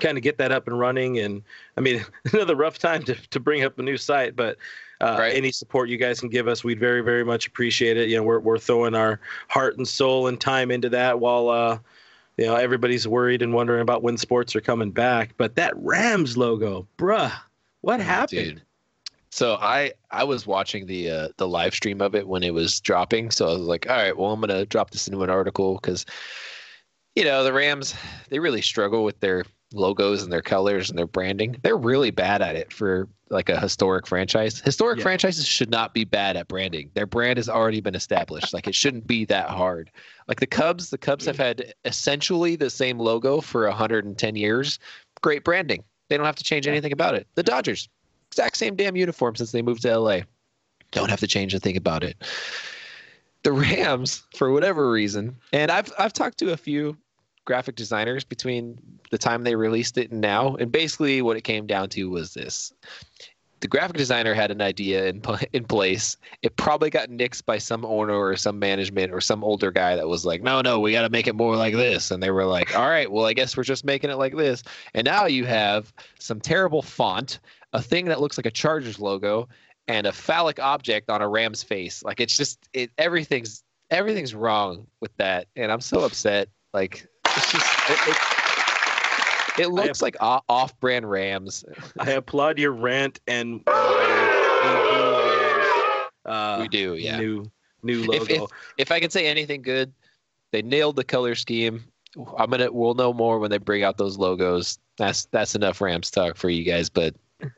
kind 0.00 0.16
of 0.16 0.24
get 0.24 0.38
that 0.38 0.50
up 0.50 0.66
and 0.66 0.78
running. 0.78 1.18
And 1.18 1.42
I 1.76 1.82
mean, 1.82 2.02
another 2.32 2.56
rough 2.56 2.78
time 2.78 3.02
to, 3.02 3.14
to 3.14 3.38
bring 3.38 3.64
up 3.64 3.78
a 3.78 3.82
new 3.82 3.98
site, 3.98 4.34
but 4.34 4.56
uh, 5.02 5.16
Right. 5.18 5.34
any 5.34 5.52
support 5.52 5.90
you 5.90 5.98
guys 5.98 6.20
can 6.20 6.30
give 6.30 6.48
us, 6.48 6.64
we'd 6.64 6.80
very 6.80 7.02
very 7.02 7.22
much 7.22 7.46
appreciate 7.48 7.98
it. 7.98 8.08
You 8.08 8.16
know, 8.16 8.22
we're 8.22 8.40
we're 8.40 8.56
throwing 8.58 8.94
our 8.94 9.20
heart 9.48 9.76
and 9.76 9.86
soul 9.86 10.28
and 10.28 10.40
time 10.40 10.70
into 10.70 10.88
that 10.88 11.20
while. 11.20 11.50
Uh, 11.50 11.78
you 12.38 12.46
know, 12.46 12.56
everybody's 12.56 13.06
worried 13.06 13.42
and 13.42 13.52
wondering 13.52 13.82
about 13.82 14.02
when 14.02 14.16
sports 14.16 14.56
are 14.56 14.60
coming 14.60 14.90
back. 14.90 15.34
But 15.36 15.56
that 15.56 15.74
Rams 15.76 16.36
logo, 16.36 16.86
bruh, 16.98 17.32
what 17.82 18.00
happened? 18.00 18.40
Oh, 18.40 18.44
Dude. 18.44 18.62
So 19.30 19.54
I 19.60 19.92
I 20.10 20.24
was 20.24 20.46
watching 20.46 20.86
the 20.86 21.10
uh, 21.10 21.28
the 21.38 21.48
live 21.48 21.74
stream 21.74 22.02
of 22.02 22.14
it 22.14 22.28
when 22.28 22.42
it 22.42 22.52
was 22.52 22.80
dropping. 22.80 23.30
So 23.30 23.48
I 23.48 23.52
was 23.52 23.60
like, 23.60 23.88
all 23.88 23.96
right, 23.96 24.16
well 24.16 24.32
I'm 24.32 24.40
gonna 24.40 24.66
drop 24.66 24.90
this 24.90 25.08
into 25.08 25.22
an 25.22 25.30
article 25.30 25.76
because 25.76 26.04
you 27.16 27.24
know 27.24 27.42
the 27.42 27.52
Rams 27.52 27.94
they 28.28 28.38
really 28.38 28.60
struggle 28.60 29.04
with 29.04 29.18
their 29.20 29.44
logos 29.74 30.22
and 30.22 30.32
their 30.32 30.42
colors 30.42 30.90
and 30.90 30.98
their 30.98 31.06
branding. 31.06 31.56
They're 31.62 31.76
really 31.76 32.10
bad 32.10 32.42
at 32.42 32.56
it 32.56 32.72
for 32.72 33.08
like 33.30 33.48
a 33.48 33.58
historic 33.58 34.06
franchise. 34.06 34.60
Historic 34.60 34.98
Yeah. 34.98 35.04
franchises 35.04 35.46
should 35.46 35.70
not 35.70 35.94
be 35.94 36.04
bad 36.04 36.36
at 36.36 36.48
branding. 36.48 36.90
Their 36.94 37.06
brand 37.06 37.38
has 37.38 37.48
already 37.48 37.80
been 37.80 37.94
established. 37.94 38.52
Like 38.52 38.66
it 38.66 38.74
shouldn't 38.74 39.06
be 39.06 39.24
that 39.26 39.48
hard. 39.48 39.90
Like 40.28 40.40
the 40.40 40.46
Cubs, 40.46 40.90
the 40.90 40.98
Cubs 40.98 41.24
have 41.26 41.38
had 41.38 41.72
essentially 41.84 42.56
the 42.56 42.70
same 42.70 42.98
logo 42.98 43.40
for 43.40 43.66
110 43.66 44.36
years. 44.36 44.78
Great 45.22 45.44
branding. 45.44 45.82
They 46.08 46.16
don't 46.16 46.26
have 46.26 46.36
to 46.36 46.44
change 46.44 46.66
anything 46.66 46.92
about 46.92 47.14
it. 47.14 47.26
The 47.36 47.42
Dodgers, 47.42 47.88
exact 48.28 48.56
same 48.58 48.76
damn 48.76 48.96
uniform 48.96 49.34
since 49.36 49.52
they 49.52 49.62
moved 49.62 49.82
to 49.82 49.98
LA. 49.98 50.20
Don't 50.90 51.08
have 51.08 51.20
to 51.20 51.26
change 51.26 51.54
a 51.54 51.58
thing 51.58 51.76
about 51.78 52.04
it. 52.04 52.16
The 53.44 53.52
Rams, 53.52 54.22
for 54.36 54.52
whatever 54.52 54.90
reason, 54.90 55.36
and 55.52 55.70
I've 55.70 55.90
I've 55.98 56.12
talked 56.12 56.38
to 56.38 56.52
a 56.52 56.56
few 56.56 56.96
graphic 57.44 57.76
designers 57.76 58.24
between 58.24 58.78
the 59.10 59.18
time 59.18 59.42
they 59.42 59.56
released 59.56 59.98
it 59.98 60.10
and 60.10 60.20
now, 60.20 60.56
and 60.56 60.70
basically 60.70 61.22
what 61.22 61.36
it 61.36 61.42
came 61.42 61.66
down 61.66 61.88
to 61.90 62.10
was 62.10 62.34
this: 62.34 62.72
the 63.62 63.68
graphic 63.68 63.96
designer 63.96 64.34
had 64.34 64.50
an 64.50 64.60
idea 64.60 65.06
in 65.06 65.22
in 65.52 65.64
place. 65.64 66.18
It 66.42 66.56
probably 66.56 66.90
got 66.90 67.08
nixed 67.08 67.46
by 67.46 67.58
some 67.58 67.84
owner 67.84 68.14
or 68.14 68.36
some 68.36 68.58
management 68.58 69.12
or 69.12 69.20
some 69.20 69.42
older 69.42 69.70
guy 69.70 69.96
that 69.96 70.08
was 70.08 70.26
like, 70.26 70.42
"No, 70.42 70.60
no, 70.60 70.80
we 70.80 70.92
got 70.92 71.02
to 71.02 71.10
make 71.10 71.26
it 71.26 71.34
more 71.34 71.56
like 71.56 71.74
this." 71.74 72.10
And 72.10 72.22
they 72.22 72.30
were 72.30 72.44
like, 72.44 72.76
"All 72.76 72.88
right, 72.88 73.10
well, 73.10 73.24
I 73.24 73.32
guess 73.32 73.56
we're 73.56 73.62
just 73.62 73.84
making 73.84 74.10
it 74.10 74.18
like 74.18 74.36
this." 74.36 74.62
And 74.92 75.04
now 75.04 75.26
you 75.26 75.46
have 75.46 75.92
some 76.18 76.40
terrible 76.40 76.82
font, 76.82 77.38
a 77.72 77.80
thing 77.80 78.06
that 78.06 78.20
looks 78.20 78.36
like 78.36 78.46
a 78.46 78.50
Chargers 78.50 78.98
logo, 78.98 79.48
and 79.88 80.06
a 80.06 80.12
phallic 80.12 80.58
object 80.58 81.08
on 81.08 81.22
a 81.22 81.28
ram's 81.28 81.62
face. 81.62 82.02
Like 82.02 82.20
it's 82.20 82.36
just 82.36 82.58
it 82.74 82.90
everything's 82.98 83.62
everything's 83.90 84.34
wrong 84.34 84.86
with 85.00 85.16
that, 85.18 85.46
and 85.56 85.70
I'm 85.70 85.80
so 85.80 86.00
upset. 86.00 86.48
Like 86.74 87.06
it's 87.36 87.52
just 87.52 87.90
it, 87.90 87.98
it, 88.08 88.16
it 89.58 89.68
looks 89.70 90.02
like 90.02 90.16
off-brand 90.20 91.10
Rams. 91.10 91.64
I 91.98 92.12
applaud 92.12 92.58
your 92.58 92.72
rant 92.72 93.20
and 93.26 93.62
uh, 96.24 96.58
we 96.60 96.68
do, 96.68 96.94
yeah. 96.94 97.18
new 97.18 97.50
new 97.82 98.04
logo. 98.04 98.22
If, 98.22 98.30
if 98.30 98.42
if 98.78 98.92
I 98.92 99.00
can 99.00 99.10
say 99.10 99.26
anything 99.26 99.62
good, 99.62 99.92
they 100.52 100.62
nailed 100.62 100.96
the 100.96 101.04
color 101.04 101.34
scheme. 101.34 101.84
I'm 102.38 102.50
gonna 102.50 102.70
we'll 102.70 102.94
know 102.94 103.12
more 103.12 103.38
when 103.38 103.50
they 103.50 103.58
bring 103.58 103.82
out 103.84 103.96
those 103.98 104.18
logos. 104.18 104.78
That's 104.98 105.26
that's 105.26 105.54
enough 105.54 105.80
Rams 105.80 106.10
talk 106.10 106.36
for 106.36 106.50
you 106.50 106.64
guys, 106.64 106.88
but 106.90 107.14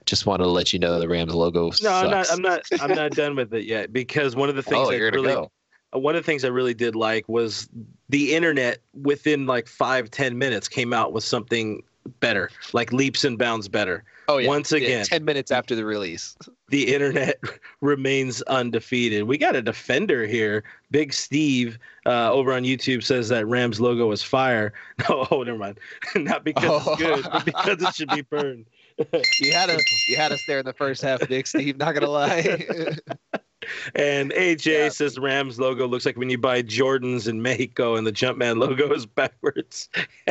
just 0.06 0.26
want 0.26 0.40
to 0.40 0.46
let 0.46 0.72
you 0.72 0.78
know 0.78 0.98
the 0.98 1.08
Rams 1.08 1.34
logo. 1.34 1.66
no, 1.66 1.70
sucks. 1.70 1.84
I'm 2.04 2.10
not. 2.10 2.32
I'm 2.32 2.42
not. 2.42 2.62
I'm 2.80 2.90
not 2.96 3.12
done 3.12 3.36
with 3.36 3.52
it 3.54 3.64
yet 3.64 3.92
because 3.92 4.36
one 4.36 4.48
of 4.48 4.56
the 4.56 4.62
things 4.62 4.88
oh, 4.88 4.90
I 4.90 4.98
gonna 4.98 5.10
really 5.10 5.34
go. 5.34 5.50
Uh, 5.94 5.98
one 5.98 6.16
of 6.16 6.22
the 6.22 6.26
things 6.26 6.44
I 6.44 6.48
really 6.48 6.74
did 6.74 6.94
like 6.96 7.28
was 7.28 7.68
the 8.08 8.34
internet 8.34 8.78
within 8.94 9.46
like 9.46 9.68
five 9.68 10.10
ten 10.10 10.38
minutes 10.38 10.68
came 10.68 10.92
out 10.92 11.12
with 11.12 11.24
something 11.24 11.82
better, 12.20 12.50
like 12.72 12.92
leaps 12.92 13.24
and 13.24 13.38
bounds 13.38 13.68
better. 13.68 14.04
Oh 14.26 14.38
yeah. 14.38 14.48
once 14.48 14.72
Yeah, 14.72 14.78
again. 14.78 15.04
ten 15.04 15.24
minutes 15.24 15.50
after 15.50 15.74
the 15.74 15.84
release. 15.84 16.36
The 16.70 16.94
internet 16.94 17.38
remains 17.82 18.40
undefeated. 18.42 19.24
We 19.24 19.36
got 19.36 19.54
a 19.54 19.60
defender 19.62 20.26
here. 20.26 20.64
Big 20.90 21.12
Steve 21.12 21.78
uh, 22.06 22.32
over 22.32 22.52
on 22.54 22.62
YouTube 22.62 23.04
says 23.04 23.28
that 23.28 23.46
Rams 23.46 23.80
logo 23.80 24.10
is 24.12 24.22
fire. 24.22 24.72
No, 25.08 25.26
oh, 25.30 25.42
never 25.42 25.58
mind. 25.58 25.78
Not 26.16 26.42
because 26.44 26.82
Oh. 26.86 26.92
it's 26.94 27.02
good, 27.02 27.24
but 27.30 27.44
because 27.44 27.82
it 27.82 27.94
should 27.94 28.08
be 28.10 28.22
burned. 28.22 28.64
You 29.40 29.52
had 29.52 29.68
us. 29.70 29.82
You 30.08 30.16
had 30.16 30.32
us 30.32 30.42
there 30.46 30.60
in 30.60 30.64
the 30.64 30.72
first 30.72 31.02
half, 31.02 31.28
Nick. 31.28 31.46
Steve, 31.46 31.76
not 31.78 31.94
gonna 31.94 32.08
lie. 32.08 32.96
And 33.94 34.32
AJ 34.32 34.66
Yeah. 34.66 34.88
says 34.88 35.18
Rams 35.18 35.58
logo 35.58 35.86
looks 35.86 36.06
like 36.06 36.16
when 36.16 36.30
you 36.30 36.38
buy 36.38 36.62
Jordans 36.62 37.28
in 37.28 37.42
Mexico 37.42 37.96
and 37.96 38.06
the 38.06 38.12
Jumpman 38.12 38.58
logo 38.58 38.92
is 38.92 39.06
backwards. 39.06 39.88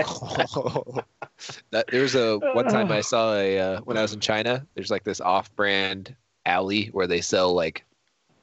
that 1.71 1.85
there's 1.91 2.15
a 2.15 2.37
one 2.53 2.65
time 2.67 2.91
I 2.91 3.01
saw 3.01 3.35
a 3.35 3.59
uh, 3.59 3.81
when 3.81 3.97
I 3.97 4.01
was 4.01 4.13
in 4.13 4.19
China. 4.19 4.65
There's 4.75 4.91
like 4.91 5.03
this 5.03 5.21
off-brand 5.21 6.15
alley 6.45 6.87
where 6.87 7.07
they 7.07 7.21
sell 7.21 7.53
like, 7.53 7.83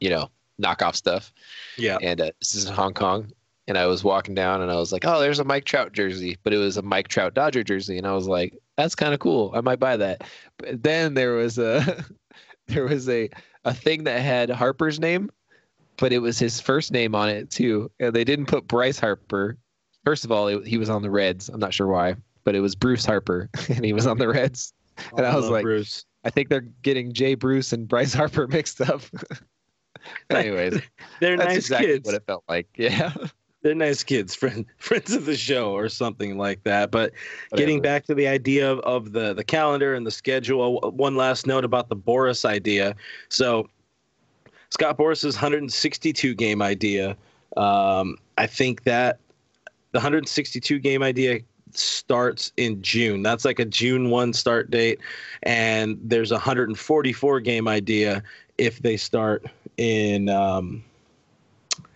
you 0.00 0.10
know, 0.10 0.30
knockoff 0.60 0.94
stuff. 0.96 1.32
Yeah. 1.76 1.98
And 2.00 2.20
uh, 2.20 2.30
this 2.40 2.54
is 2.54 2.66
in 2.66 2.74
Hong 2.74 2.94
Kong. 2.94 3.32
And 3.68 3.78
I 3.78 3.86
was 3.86 4.02
walking 4.02 4.34
down 4.34 4.62
and 4.62 4.70
I 4.70 4.76
was 4.76 4.90
like, 4.90 5.04
oh, 5.04 5.20
there's 5.20 5.38
a 5.38 5.44
Mike 5.44 5.64
Trout 5.64 5.92
jersey, 5.92 6.36
but 6.42 6.52
it 6.52 6.56
was 6.56 6.76
a 6.76 6.82
Mike 6.82 7.06
Trout 7.06 7.34
Dodger 7.34 7.62
jersey, 7.62 7.98
and 7.98 8.06
I 8.06 8.12
was 8.14 8.26
like, 8.26 8.58
that's 8.76 8.96
kind 8.96 9.14
of 9.14 9.20
cool. 9.20 9.52
I 9.54 9.60
might 9.60 9.78
buy 9.78 9.96
that. 9.96 10.24
But 10.56 10.82
then 10.82 11.14
there 11.14 11.34
was 11.34 11.56
a 11.56 12.04
there 12.66 12.84
was 12.84 13.08
a 13.08 13.30
a 13.64 13.74
thing 13.74 14.04
that 14.04 14.20
had 14.20 14.50
Harper's 14.50 14.98
name, 15.00 15.30
but 15.96 16.12
it 16.12 16.18
was 16.18 16.38
his 16.38 16.60
first 16.60 16.92
name 16.92 17.14
on 17.14 17.28
it 17.28 17.50
too. 17.50 17.90
And 18.00 18.14
they 18.14 18.24
didn't 18.24 18.46
put 18.46 18.66
Bryce 18.66 18.98
Harper. 18.98 19.56
First 20.04 20.24
of 20.24 20.32
all, 20.32 20.48
it, 20.48 20.66
he 20.66 20.78
was 20.78 20.88
on 20.88 21.02
the 21.02 21.10
Reds. 21.10 21.48
I'm 21.48 21.60
not 21.60 21.74
sure 21.74 21.86
why, 21.86 22.16
but 22.44 22.54
it 22.54 22.60
was 22.60 22.74
Bruce 22.74 23.04
Harper, 23.04 23.50
and 23.68 23.84
he 23.84 23.92
was 23.92 24.06
on 24.06 24.18
the 24.18 24.28
Reds. 24.28 24.72
Oh, 25.12 25.18
and 25.18 25.26
I 25.26 25.36
was 25.36 25.48
like, 25.48 25.62
Bruce. 25.62 26.04
I 26.24 26.30
think 26.30 26.48
they're 26.48 26.60
getting 26.82 27.12
Jay 27.12 27.34
Bruce 27.34 27.72
and 27.72 27.86
Bryce 27.88 28.12
Harper 28.14 28.46
mixed 28.48 28.80
up. 28.80 29.02
Anyways, 30.30 30.80
They're 31.20 31.36
that's 31.36 31.48
nice 31.48 31.56
exactly 31.56 31.88
kids. 31.92 32.06
what 32.06 32.14
it 32.14 32.22
felt 32.26 32.44
like. 32.48 32.68
Yeah. 32.76 33.12
They're 33.62 33.74
nice 33.74 34.02
kids, 34.02 34.34
friend, 34.36 34.64
friends 34.78 35.12
of 35.12 35.26
the 35.26 35.36
show, 35.36 35.72
or 35.72 35.88
something 35.88 36.38
like 36.38 36.62
that. 36.64 36.90
But 36.90 37.12
getting 37.54 37.80
back 37.80 38.04
to 38.06 38.14
the 38.14 38.26
idea 38.26 38.70
of, 38.70 38.80
of 38.80 39.12
the 39.12 39.34
the 39.34 39.44
calendar 39.44 39.94
and 39.94 40.06
the 40.06 40.10
schedule, 40.10 40.80
one 40.92 41.16
last 41.16 41.46
note 41.46 41.64
about 41.64 41.88
the 41.88 41.96
Boras 41.96 42.44
idea. 42.44 42.94
So 43.28 43.68
Scott 44.70 44.96
Boras's 44.96 45.34
162 45.34 46.34
game 46.34 46.62
idea. 46.62 47.16
Um, 47.56 48.16
I 48.38 48.46
think 48.46 48.84
that 48.84 49.18
the 49.92 49.98
162 49.98 50.78
game 50.78 51.02
idea 51.02 51.40
starts 51.72 52.52
in 52.56 52.80
June. 52.82 53.22
That's 53.22 53.44
like 53.44 53.58
a 53.58 53.64
June 53.64 54.10
1 54.10 54.32
start 54.32 54.70
date. 54.70 55.00
And 55.42 55.98
there's 56.02 56.30
a 56.30 56.36
144 56.36 57.40
game 57.40 57.68
idea 57.68 58.22
if 58.58 58.80
they 58.80 58.96
start 58.96 59.46
in 59.76 60.28
um, 60.28 60.84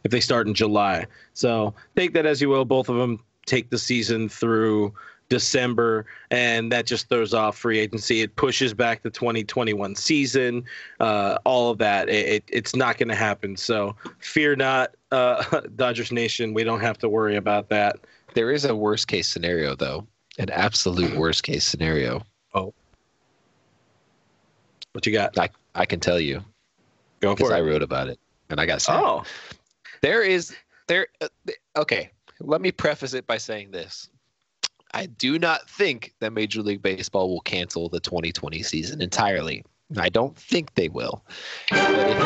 if 0.05 0.11
they 0.11 0.21
start 0.21 0.47
in 0.47 0.55
July. 0.55 1.07
So 1.33 1.75
take 1.97 2.13
that 2.15 2.27
as 2.27 2.41
you 2.41 2.49
will. 2.49 2.65
Both 2.65 2.89
of 2.89 2.97
them 2.97 3.19
take 3.47 3.71
the 3.71 3.79
season 3.79 4.29
through 4.29 4.93
December, 5.31 6.05
and 6.31 6.71
that 6.71 6.87
just 6.87 7.09
throws 7.09 7.33
off 7.33 7.57
free 7.57 7.79
agency. 7.79 8.21
It 8.21 8.37
pushes 8.37 8.75
back 8.75 9.03
the 9.03 9.11
2021 9.11 9.97
season. 9.97 10.65
Uh, 11.01 11.39
all 11.45 11.71
of 11.71 11.79
that. 11.79 12.09
It, 12.09 12.27
it, 12.27 12.45
it's 12.49 12.77
not 12.77 12.99
going 12.99 13.09
to 13.09 13.15
happen. 13.15 13.57
So 13.57 13.97
fear 14.19 14.55
not, 14.55 14.95
uh, 15.11 15.63
Dodgers 15.77 16.13
Nation. 16.13 16.53
We 16.55 16.63
don't 16.63 16.81
have 16.81 16.99
to 16.99 17.09
worry 17.09 17.37
about 17.37 17.71
that. 17.71 17.97
There 18.35 18.51
is 18.51 18.65
a 18.65 18.77
worst 18.77 19.09
case 19.09 19.27
scenario, 19.27 19.75
though. 19.75 20.07
An 20.39 20.51
absolute 20.51 21.17
worst 21.17 21.43
case 21.45 21.65
scenario. 21.65 22.23
Oh. 22.55 22.75
What 24.93 25.07
you 25.07 25.13
got? 25.13 25.39
I, 25.39 25.49
I 25.75 25.87
can 25.87 26.01
tell 26.01 26.21
you 26.21 26.45
Go 27.21 27.29
for 27.29 27.33
it. 27.33 27.37
because 27.37 27.53
I 27.53 27.61
wrote 27.61 27.83
about 27.83 28.09
it 28.09 28.19
and 28.51 28.61
I 28.61 28.67
got 28.67 28.83
sad. 28.83 29.01
Oh, 29.03 29.25
There 30.05 30.23
is 30.23 30.55
there. 30.87 31.07
Uh, 31.23 31.29
okay, 31.79 32.11
let 32.39 32.61
me 32.61 32.71
preface 32.71 33.15
it 33.15 33.27
by 33.27 33.39
saying 33.39 33.71
this: 33.71 34.11
I 34.93 35.07
do 35.07 35.39
not 35.39 35.67
think 35.71 36.13
that 36.21 36.35
Major 36.35 36.61
League 36.61 36.83
Baseball 36.83 37.31
will 37.31 37.41
cancel 37.41 37.89
the 37.89 38.01
2020 38.01 38.63
season 38.63 39.01
entirely. 39.01 39.65
I 39.97 40.11
don't 40.11 40.37
think 40.37 40.75
they 40.75 40.91
will. 40.91 41.25
But 41.71 42.11
if 42.11 42.19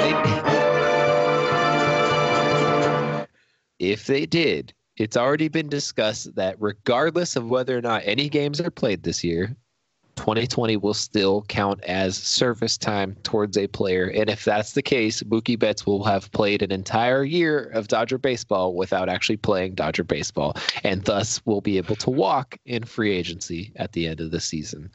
they, 3.78 3.86
if 3.92 4.06
they 4.06 4.26
did, 4.26 4.74
it's 4.96 5.16
already 5.16 5.46
been 5.46 5.68
discussed 5.68 6.34
that 6.34 6.56
regardless 6.58 7.36
of 7.36 7.48
whether 7.48 7.78
or 7.78 7.80
not 7.80 8.02
any 8.04 8.28
games 8.28 8.60
are 8.60 8.72
played 8.72 9.04
this 9.04 9.22
year, 9.22 9.54
2020 10.18 10.76
will 10.76 10.94
still 10.94 11.42
count 11.48 11.82
as 11.84 12.16
service 12.16 12.76
time 12.76 13.16
towards 13.22 13.56
a 13.56 13.66
player. 13.68 14.06
And 14.08 14.28
if 14.28 14.44
that's 14.44 14.72
the 14.72 14.82
case, 14.82 15.22
Mookie 15.22 15.58
Betts 15.58 15.86
will 15.86 16.04
have 16.04 16.30
played 16.32 16.60
an 16.60 16.70
entire 16.72 17.24
year 17.24 17.70
of 17.74 17.88
Dodger 17.88 18.18
baseball 18.18 18.74
without 18.74 19.08
actually 19.08 19.36
playing 19.38 19.74
Dodger 19.74 20.04
baseball, 20.04 20.56
and 20.84 21.04
thus 21.04 21.40
will 21.46 21.60
be 21.60 21.78
able 21.78 21.96
to 21.96 22.10
walk 22.10 22.58
in 22.66 22.84
free 22.84 23.14
agency 23.14 23.72
at 23.76 23.92
the 23.92 24.06
end 24.06 24.20
of 24.20 24.30
the 24.30 24.40
season. 24.40 24.90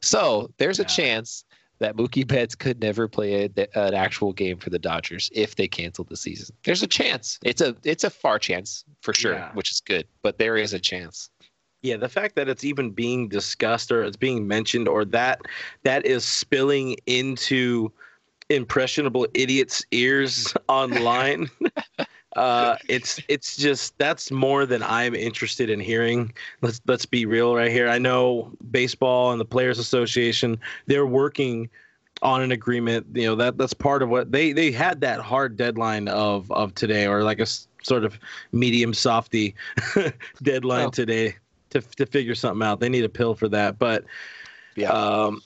So 0.00 0.50
there's 0.58 0.78
a 0.78 0.84
chance 0.84 1.44
that 1.80 1.96
Mookie 1.96 2.26
Betts 2.26 2.54
could 2.54 2.80
never 2.80 3.06
play 3.06 3.44
a, 3.56 3.68
an 3.78 3.94
actual 3.94 4.32
game 4.32 4.58
for 4.58 4.70
the 4.70 4.78
Dodgers 4.78 5.30
if 5.32 5.54
they 5.56 5.68
cancel 5.68 6.04
the 6.04 6.16
season. 6.16 6.54
There's 6.64 6.82
a 6.82 6.88
chance. 6.88 7.38
It's 7.44 7.60
a 7.60 7.76
it's 7.84 8.04
a 8.04 8.10
far 8.10 8.38
chance 8.38 8.84
for 9.02 9.12
sure, 9.14 9.34
Yeah. 9.34 9.52
which 9.54 9.70
is 9.70 9.80
good, 9.80 10.06
but 10.22 10.38
there 10.38 10.56
is 10.56 10.72
a 10.72 10.80
chance. 10.80 11.30
Yeah, 11.82 11.96
the 11.96 12.08
fact 12.08 12.34
that 12.36 12.48
it's 12.48 12.64
even 12.64 12.90
being 12.90 13.28
discussed 13.28 13.92
or 13.92 14.02
it's 14.02 14.16
being 14.16 14.46
mentioned 14.48 14.88
or 14.88 15.04
that 15.06 15.40
that 15.84 16.04
is 16.04 16.24
spilling 16.24 16.96
into 17.06 17.92
impressionable 18.50 19.28
idiots' 19.34 19.84
ears 19.92 20.54
online. 20.68 21.48
uh, 22.36 22.76
it's 22.88 23.20
it's 23.28 23.56
just 23.56 23.96
that's 23.98 24.30
more 24.30 24.66
than 24.66 24.82
I'm 24.82 25.14
interested 25.14 25.70
in 25.70 25.78
hearing. 25.80 26.32
Let's 26.62 26.80
let's 26.86 27.06
be 27.06 27.26
real 27.26 27.54
right 27.54 27.70
here. 27.70 27.88
I 27.88 27.98
know 27.98 28.50
baseball 28.70 29.30
and 29.30 29.40
the 29.40 29.44
Players 29.44 29.78
Association 29.78 30.58
they're 30.86 31.06
working 31.06 31.68
on 32.22 32.42
an 32.42 32.50
agreement. 32.50 33.06
You 33.14 33.26
know 33.26 33.34
that 33.36 33.56
that's 33.56 33.74
part 33.74 34.02
of 34.02 34.08
what 34.08 34.32
they 34.32 34.52
they 34.52 34.72
had 34.72 35.00
that 35.02 35.20
hard 35.20 35.56
deadline 35.56 36.08
of 36.08 36.50
of 36.50 36.74
today 36.74 37.06
or 37.06 37.22
like 37.22 37.38
a 37.38 37.42
s- 37.42 37.68
sort 37.84 38.02
of 38.04 38.18
medium 38.50 38.92
softy 38.92 39.54
deadline 40.42 40.86
Oh. 40.86 40.90
today 40.90 41.36
to 41.70 41.80
to 41.80 42.06
figure 42.06 42.34
something 42.34 42.66
out. 42.66 42.80
They 42.80 42.88
need 42.88 43.04
a 43.04 43.08
pill 43.08 43.34
for 43.34 43.48
that, 43.48 43.78
but 43.78 44.04
Yeah. 44.76 44.90
um, 44.90 45.42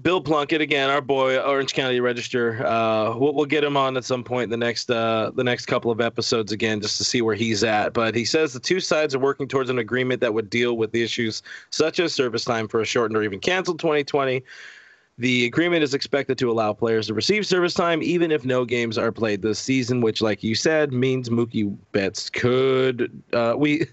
Bill 0.00 0.22
Plunkett 0.22 0.62
again, 0.62 0.88
our 0.88 1.02
boy, 1.02 1.36
Orange 1.36 1.74
County 1.74 2.00
Register. 2.00 2.64
Uh, 2.66 3.14
we'll, 3.14 3.34
we'll 3.34 3.44
get 3.44 3.62
him 3.62 3.76
on 3.76 3.94
at 3.98 4.04
some 4.04 4.24
point 4.24 4.44
in 4.44 4.50
the 4.50 4.56
next 4.56 4.90
uh, 4.90 5.30
the 5.34 5.44
next 5.44 5.66
couple 5.66 5.90
of 5.90 6.00
episodes 6.00 6.50
again, 6.50 6.80
just 6.80 6.96
to 6.96 7.04
see 7.04 7.20
where 7.20 7.34
he's 7.34 7.62
at. 7.62 7.92
But 7.92 8.14
he 8.14 8.24
says 8.24 8.54
the 8.54 8.60
two 8.60 8.80
sides 8.80 9.14
are 9.14 9.18
working 9.18 9.48
towards 9.48 9.68
an 9.68 9.78
agreement 9.78 10.22
that 10.22 10.32
would 10.32 10.48
deal 10.48 10.78
with 10.78 10.92
the 10.92 11.02
issues 11.02 11.42
such 11.68 12.00
as 12.00 12.14
service 12.14 12.42
time 12.44 12.68
for 12.68 12.80
a 12.80 12.86
shortened 12.86 13.18
or 13.18 13.22
even 13.22 13.38
canceled 13.38 13.80
2020. 13.80 14.42
The 15.18 15.44
agreement 15.44 15.82
is 15.82 15.92
expected 15.92 16.38
to 16.38 16.50
allow 16.50 16.72
players 16.72 17.08
to 17.08 17.14
receive 17.14 17.46
service 17.46 17.74
time 17.74 18.02
even 18.02 18.30
if 18.30 18.46
no 18.46 18.64
games 18.64 18.96
are 18.96 19.12
played 19.12 19.42
this 19.42 19.58
season, 19.58 20.00
which, 20.00 20.22
like 20.22 20.42
you 20.42 20.54
said, 20.54 20.90
means 20.90 21.28
Mookie 21.28 21.76
Betts 21.92 22.30
could. 22.30 23.22
Uh, 23.34 23.54
we, 23.58 23.84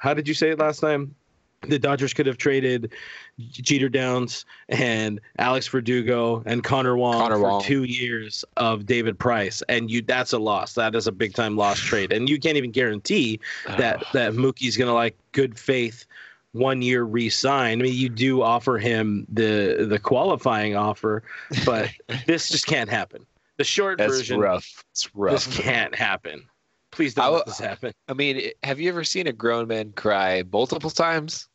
how 0.00 0.14
did 0.14 0.26
you 0.26 0.34
say 0.34 0.50
it 0.50 0.58
last 0.58 0.80
time? 0.80 1.14
The 1.62 1.78
Dodgers 1.78 2.14
could 2.14 2.24
have 2.24 2.38
traded 2.38 2.94
Jeter 3.38 3.90
Downs 3.90 4.46
and 4.70 5.20
Alex 5.38 5.68
Verdugo 5.68 6.42
and 6.46 6.64
Connor 6.64 6.96
Wong 6.96 7.18
Connor 7.20 7.36
for 7.36 7.42
Wong. 7.42 7.62
two 7.62 7.84
years 7.84 8.46
of 8.56 8.86
David 8.86 9.18
Price, 9.18 9.62
and 9.68 9.90
you 9.90 10.00
that's 10.00 10.32
a 10.32 10.38
loss. 10.38 10.72
That 10.72 10.94
is 10.94 11.06
a 11.06 11.12
big 11.12 11.34
time 11.34 11.58
loss 11.58 11.78
trade, 11.78 12.12
and 12.12 12.30
you 12.30 12.40
can't 12.40 12.56
even 12.56 12.70
guarantee 12.70 13.40
that 13.66 14.02
that 14.14 14.32
Mookie's 14.32 14.78
gonna 14.78 14.94
like 14.94 15.18
good 15.32 15.58
faith 15.58 16.06
one 16.52 16.80
year 16.80 17.04
re-sign. 17.04 17.78
I 17.78 17.82
mean, 17.82 17.94
you 17.94 18.08
do 18.08 18.40
offer 18.40 18.78
him 18.78 19.26
the 19.30 19.86
the 19.86 19.98
qualifying 19.98 20.76
offer, 20.76 21.22
but 21.66 21.90
this 22.26 22.48
just 22.48 22.66
can't 22.66 22.88
happen. 22.88 23.26
The 23.58 23.64
short 23.64 23.98
That's 23.98 24.16
version, 24.16 24.40
rough. 24.40 24.82
It's 24.92 25.14
rough. 25.14 25.44
this 25.44 25.58
can't 25.58 25.94
happen. 25.94 26.46
Please 26.92 27.14
don't 27.14 27.24
I 27.24 27.28
let 27.28 27.46
this 27.46 27.58
happen. 27.58 27.92
I 28.08 28.14
mean, 28.14 28.50
have 28.62 28.80
you 28.80 28.88
ever 28.88 29.04
seen 29.04 29.26
a 29.26 29.32
grown 29.32 29.68
man 29.68 29.92
cry 29.92 30.42
multiple 30.52 30.90
times? 30.90 31.48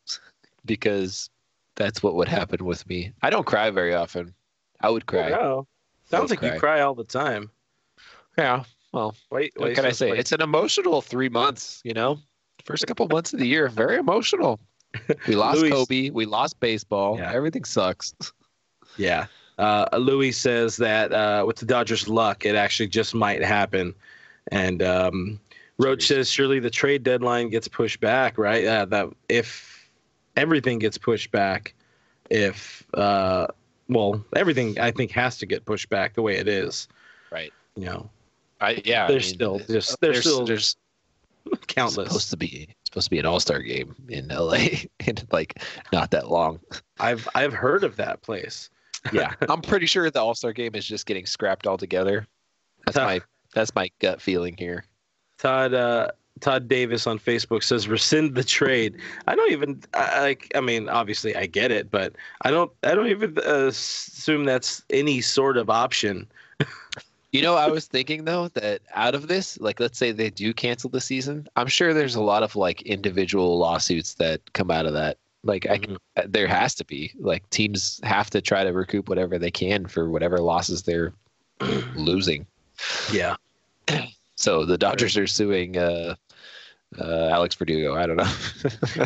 Because 0.65 1.29
that's 1.75 2.01
what 2.01 2.15
would 2.15 2.27
happen 2.27 2.63
with 2.65 2.87
me. 2.87 3.11
I 3.21 3.29
don't 3.29 3.45
cry 3.45 3.69
very 3.69 3.93
often. 3.93 4.33
I 4.81 4.89
would 4.89 5.05
cry. 5.05 5.29
No. 5.29 5.67
Sounds 6.09 6.29
like 6.29 6.41
you 6.41 6.49
cry. 6.51 6.57
cry 6.57 6.81
all 6.81 6.95
the 6.95 7.03
time. 7.03 7.49
Yeah. 8.37 8.63
Well, 8.93 9.15
Wait, 9.29 9.51
what 9.57 9.67
wait, 9.67 9.75
can 9.75 9.85
I 9.85 9.91
say? 9.91 10.11
wait. 10.11 10.19
It's 10.19 10.31
an 10.31 10.41
emotional 10.41 11.01
three 11.01 11.27
months. 11.29 11.81
You 11.83 11.93
know, 11.93 12.19
first 12.63 12.87
couple 12.87 13.07
months 13.09 13.33
of 13.33 13.39
the 13.39 13.47
year, 13.47 13.67
very 13.67 13.97
emotional. 13.97 14.59
We 15.27 15.35
lost 15.35 15.59
Louis- 15.59 15.71
Kobe. 15.71 16.09
We 16.11 16.25
lost 16.25 16.59
baseball. 16.61 17.17
Yeah. 17.17 17.33
Everything 17.33 17.65
sucks. 17.65 18.13
Yeah. 18.97 19.25
Uh, 19.57 19.85
Louis 19.97 20.31
says 20.31 20.77
that 20.77 21.11
uh, 21.13 21.43
with 21.45 21.57
the 21.57 21.65
Dodgers' 21.65 22.07
luck, 22.07 22.45
it 22.45 22.55
actually 22.55 22.87
just 22.87 23.13
might 23.13 23.41
happen. 23.43 23.93
And 24.51 24.81
um, 24.83 25.39
Roach 25.77 26.07
says 26.07 26.29
surely 26.29 26.59
the 26.59 26.69
trade 26.69 27.03
deadline 27.03 27.49
gets 27.49 27.67
pushed 27.67 27.99
back, 27.99 28.37
right? 28.37 28.65
Uh, 28.65 28.85
that 28.85 29.07
if 29.29 29.89
everything 30.35 30.79
gets 30.79 30.97
pushed 30.97 31.31
back, 31.31 31.73
if 32.29 32.83
uh, 32.93 33.47
well, 33.89 34.23
everything 34.35 34.79
I 34.79 34.91
think 34.91 35.11
has 35.11 35.37
to 35.39 35.45
get 35.45 35.65
pushed 35.65 35.89
back 35.89 36.13
the 36.15 36.21
way 36.21 36.37
it 36.37 36.47
is. 36.47 36.87
Right. 37.31 37.51
You 37.75 37.85
know, 37.85 38.09
I 38.61 38.81
yeah. 38.85 39.05
I 39.05 39.07
There's 39.07 39.25
mean, 39.27 39.33
still 39.35 39.59
just- 39.59 39.99
there's 40.01 40.19
still 40.21 40.45
there's 40.45 40.75
countless. 41.67 42.07
supposed 42.07 42.29
to 42.31 42.37
be 42.37 42.69
supposed 42.85 43.05
to 43.05 43.09
be 43.11 43.19
an 43.19 43.25
All 43.25 43.39
Star 43.39 43.59
game 43.59 43.95
in 44.09 44.27
LA 44.29 44.57
in 45.05 45.15
like 45.31 45.61
not 45.91 46.11
that 46.11 46.29
long. 46.29 46.59
I've 46.99 47.27
I've 47.35 47.53
heard 47.53 47.83
of 47.83 47.95
that 47.97 48.21
place. 48.21 48.69
Yeah, 49.13 49.33
I'm 49.49 49.61
pretty 49.61 49.85
sure 49.85 50.09
the 50.09 50.19
All 50.21 50.33
Star 50.35 50.53
game 50.53 50.73
is 50.73 50.85
just 50.85 51.05
getting 51.05 51.25
scrapped 51.27 51.67
altogether. 51.67 52.25
That's 52.85 52.97
my 52.97 53.21
that's 53.55 53.73
my 53.73 53.89
gut 53.99 54.21
feeling 54.21 54.55
here. 54.57 54.85
Todd 55.39 55.73
uh, 55.73 56.11
Todd 56.41 56.67
Davis 56.67 57.07
on 57.07 57.17
Facebook 57.17 57.63
says 57.63 57.87
rescind 57.87 58.35
the 58.35 58.43
trade. 58.43 58.97
I 59.27 59.35
don't 59.35 59.51
even 59.51 59.81
I, 59.93 60.21
like. 60.21 60.51
I 60.53 60.61
mean, 60.61 60.87
obviously 60.89 61.35
I 61.35 61.45
get 61.47 61.71
it, 61.71 61.89
but 61.89 62.13
I 62.43 62.51
don't. 62.51 62.71
I 62.83 62.93
don't 62.93 63.07
even 63.07 63.37
uh, 63.39 63.67
assume 63.67 64.45
that's 64.45 64.83
any 64.91 65.21
sort 65.21 65.57
of 65.57 65.69
option. 65.69 66.27
You 67.31 67.41
know, 67.41 67.55
I 67.55 67.67
was 67.67 67.85
thinking 67.87 68.23
though 68.23 68.47
that 68.49 68.81
out 68.93 69.13
of 69.13 69.27
this, 69.27 69.59
like 69.59 69.79
let's 69.81 69.97
say 69.97 70.11
they 70.13 70.29
do 70.29 70.53
cancel 70.53 70.89
the 70.89 71.01
season, 71.01 71.47
I'm 71.57 71.67
sure 71.67 71.93
there's 71.93 72.15
a 72.15 72.21
lot 72.21 72.43
of 72.43 72.55
like 72.55 72.81
individual 72.83 73.57
lawsuits 73.57 74.13
that 74.15 74.53
come 74.53 74.71
out 74.71 74.85
of 74.85 74.93
that. 74.93 75.17
Like 75.43 75.67
I, 75.69 75.77
can- 75.79 75.97
Mm-hmm. 76.17 76.31
there 76.31 76.47
has 76.47 76.73
to 76.75 76.85
be 76.85 77.11
like 77.19 77.49
teams 77.49 77.99
have 78.03 78.29
to 78.29 78.39
try 78.41 78.63
to 78.63 78.71
recoup 78.71 79.09
whatever 79.09 79.37
they 79.37 79.51
can 79.51 79.85
for 79.85 80.09
whatever 80.09 80.37
losses 80.39 80.83
they're 80.83 81.13
losing. 81.95 82.45
Yeah. 83.11 83.35
So 84.37 84.65
the 84.65 84.77
Dodgers 84.77 85.15
are 85.15 85.27
suing 85.27 85.77
uh, 85.77 86.15
uh, 86.99 87.29
Alex 87.29 87.55
Verdugo. 87.55 87.95
I 87.95 88.05
don't 88.05 88.17
know. 88.17 89.05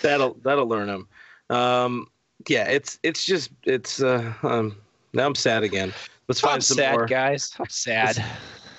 That'll 0.00 0.34
that'll 0.42 0.66
learn 0.66 0.88
him. 0.88 1.08
Um, 1.50 2.06
yeah, 2.48 2.68
it's 2.68 2.98
it's 3.02 3.24
just 3.24 3.50
it's. 3.64 4.02
Uh, 4.02 4.32
um, 4.42 4.76
now 5.12 5.26
I'm 5.26 5.34
sad 5.34 5.62
again. 5.62 5.92
Let's 6.28 6.40
find 6.40 6.56
I'm 6.56 6.60
some 6.60 6.76
sad, 6.76 6.92
more. 6.92 7.06
guys. 7.06 7.52
I'm 7.58 7.68
sad. 7.68 8.24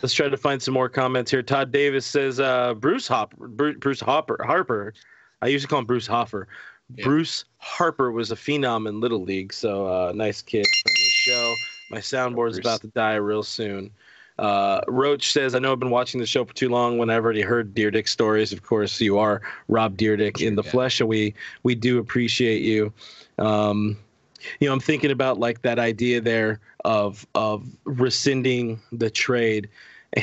Let's 0.02 0.14
try 0.14 0.30
to 0.30 0.38
find 0.38 0.62
some 0.62 0.74
more 0.74 0.88
comments 0.88 1.30
here. 1.32 1.44
Todd 1.44 1.72
Davis 1.72 2.06
says 2.06 2.40
uh, 2.40 2.74
Bruce 2.74 3.08
Hopper. 3.08 3.48
Bruce, 3.48 4.00
Hopper. 4.00 4.42
Harper. 4.46 4.94
I 5.42 5.48
used 5.48 5.64
to 5.64 5.70
call 5.70 5.80
him 5.80 5.86
Bruce 5.86 6.08
Hoffer. 6.08 6.48
Yeah. 6.96 7.04
Bruce 7.04 7.44
Harper 7.58 8.12
was 8.12 8.32
a 8.32 8.36
phenom 8.36 8.88
in 8.88 9.02
Little 9.02 9.24
League. 9.24 9.52
So 9.52 9.88
uh, 9.88 10.14
nice 10.16 10.42
kid 10.42 10.66
from 10.66 10.92
the 10.96 11.10
show. 11.10 11.56
My 11.92 11.98
soundboard's 11.98 12.56
Bruce. 12.56 12.66
about 12.66 12.82
to 12.82 12.88
die 12.88 13.16
real 13.16 13.44
soon. 13.44 13.92
Uh, 14.40 14.82
Roach 14.88 15.32
says, 15.34 15.54
I 15.54 15.60
know 15.60 15.74
I've 15.74 15.80
been 15.80 15.90
watching 15.90 16.20
the 16.20 16.26
show 16.26 16.46
for 16.46 16.54
too 16.54 16.70
long 16.70 16.98
when 16.98 17.10
I've 17.10 17.24
already 17.24 17.42
heard 17.42 17.76
Dyrdek 17.76 18.08
stories. 18.08 18.54
Of 18.54 18.64
course, 18.64 19.00
you 19.02 19.18
are 19.20 19.42
Rob 19.68 19.98
Dyrdek 19.98 20.42
in 20.42 20.56
the 20.56 20.64
Yeah. 20.64 20.72
flesh, 20.72 21.02
and 21.02 21.10
we, 21.10 21.34
we 21.64 21.76
do 21.76 22.00
appreciate 22.00 22.62
you. 22.62 22.94
Um, 23.38 23.98
you 24.62 24.68
know, 24.68 24.74
I'm 24.74 24.80
thinking 24.80 25.12
about 25.12 25.40
like 25.40 25.62
that 25.64 25.78
idea 25.80 26.22
there 26.22 26.62
of 26.86 27.28
of 27.36 27.68
rescinding 27.84 28.80
the 28.94 29.10
trade, 29.10 29.68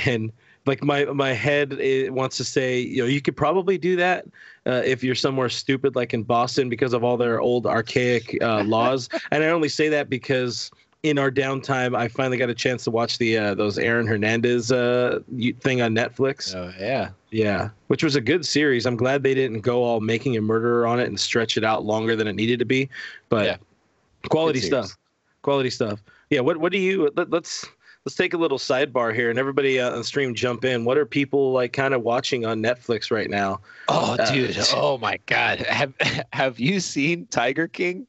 and 0.06 0.32
like 0.64 0.82
my 0.82 1.04
my 1.04 1.32
head 1.34 1.74
it 1.74 2.12
wants 2.12 2.38
to 2.38 2.44
say, 2.44 2.80
you 2.80 3.02
know, 3.02 3.06
you 3.08 3.20
could 3.20 3.36
probably 3.36 3.76
do 3.76 3.96
that 3.96 4.24
uh, 4.66 4.82
if 4.84 5.04
you're 5.04 5.14
somewhere 5.14 5.50
stupid 5.50 5.94
like 5.94 6.14
in 6.14 6.22
Boston 6.22 6.70
because 6.70 6.94
of 6.94 7.04
all 7.04 7.18
their 7.18 7.40
old 7.40 7.66
archaic 7.66 8.38
uh, 8.42 8.62
laws. 8.64 9.10
and 9.30 9.44
I 9.44 9.48
only 9.48 9.68
say 9.68 9.90
that 9.90 10.08
because 10.08 10.70
in 11.06 11.18
our 11.18 11.30
downtime, 11.30 11.96
I 11.96 12.08
finally 12.08 12.36
got 12.36 12.50
a 12.50 12.54
chance 12.54 12.84
to 12.84 12.90
watch 12.90 13.18
the 13.18 13.38
uh, 13.38 13.54
those 13.54 13.78
Aaron 13.78 14.06
Hernandez 14.06 14.72
uh, 14.72 15.20
thing 15.60 15.80
on 15.82 15.94
Netflix. 15.94 16.54
Oh 16.54 16.72
yeah. 16.78 17.10
Yeah, 17.30 17.70
which 17.88 18.02
was 18.02 18.16
a 18.16 18.20
good 18.20 18.46
series. 18.46 18.86
I'm 18.86 18.96
glad 18.96 19.22
they 19.22 19.34
didn't 19.34 19.60
go 19.60 19.82
all 19.82 20.00
making 20.00 20.36
a 20.36 20.40
murderer 20.40 20.86
on 20.86 21.00
it 21.00 21.08
and 21.08 21.18
stretch 21.18 21.56
it 21.56 21.64
out 21.64 21.84
longer 21.84 22.16
than 22.16 22.26
it 22.26 22.34
needed 22.34 22.58
to 22.60 22.64
be. 22.64 22.88
But 23.28 23.44
Yeah. 23.46 23.56
quality 24.28 24.60
stuff. 24.60 24.96
Quality 25.42 25.70
stuff. 25.70 26.02
Yeah. 26.30 26.40
What 26.40 26.56
What 26.58 26.72
do 26.72 26.78
you? 26.78 27.10
Let, 27.16 27.30
let's 27.30 27.66
let's 28.04 28.16
take 28.16 28.34
a 28.34 28.36
little 28.38 28.58
sidebar 28.58 29.14
here, 29.14 29.30
and 29.30 29.38
everybody 29.38 29.78
uh, 29.80 29.94
on 29.96 30.02
stream 30.04 30.34
jump 30.34 30.64
in. 30.64 30.84
What 30.84 30.96
are 30.98 31.04
people 31.06 31.52
like 31.52 31.72
kind 31.72 31.92
of 31.94 32.02
watching 32.02 32.46
on 32.46 32.62
Netflix 32.62 33.10
right 33.10 33.28
now? 33.28 33.60
Oh, 33.88 34.14
Uh, 34.18 34.32
dude. 34.32 34.56
Oh 34.72 34.96
my 34.98 35.18
God. 35.26 35.58
Have 35.60 35.92
Have 36.32 36.58
you 36.58 36.80
seen 36.80 37.26
Tiger 37.26 37.68
King? 37.68 38.06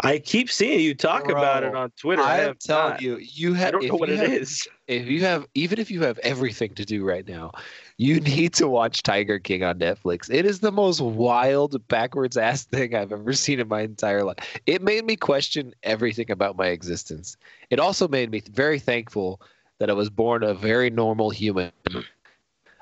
I 0.00 0.18
keep 0.18 0.50
seeing 0.50 0.80
you 0.80 0.94
talk 0.94 1.28
about 1.30 1.64
it 1.64 1.74
on 1.74 1.90
Twitter. 1.92 2.22
I 2.22 2.36
have 2.36 2.48
am 2.50 2.56
telling 2.60 3.00
you, 3.00 3.18
you 3.18 3.54
have. 3.54 3.68
I 3.68 3.70
don't 3.72 3.88
know 3.88 3.94
what 3.96 4.10
it 4.10 4.18
have- 4.18 4.32
is. 4.32 4.68
If 4.88 5.06
you 5.06 5.20
have, 5.20 5.46
even 5.54 5.78
if 5.78 5.90
you 5.90 6.02
have 6.02 6.18
everything 6.18 6.74
to 6.74 6.84
do 6.84 7.04
right 7.04 7.26
now, 7.26 7.52
you 7.96 8.20
need 8.20 8.52
to 8.54 8.68
watch 8.68 9.02
Tiger 9.02 9.38
King 9.38 9.62
on 9.62 9.78
Netflix. 9.78 10.28
It 10.30 10.44
is 10.44 10.60
the 10.60 10.72
most 10.72 11.00
wild, 11.00 11.86
backwards 11.88 12.36
ass 12.36 12.64
thing 12.64 12.94
I've 12.94 13.12
ever 13.12 13.32
seen 13.32 13.60
in 13.60 13.68
my 13.68 13.80
entire 13.82 14.24
life. 14.24 14.38
It 14.66 14.82
made 14.82 15.04
me 15.06 15.16
question 15.16 15.72
everything 15.82 16.30
about 16.30 16.56
my 16.56 16.66
existence. 16.66 17.36
It 17.70 17.78
also 17.78 18.08
made 18.08 18.30
me 18.30 18.42
very 18.50 18.78
thankful 18.78 19.40
that 19.78 19.88
I 19.88 19.94
was 19.94 20.10
born 20.10 20.42
a 20.42 20.52
very 20.52 20.90
normal 20.90 21.30
human. 21.30 21.72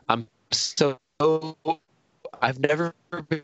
I'm 0.08 0.26
so. 0.50 0.98
I've 2.42 2.58
never 2.58 2.94
been 3.28 3.42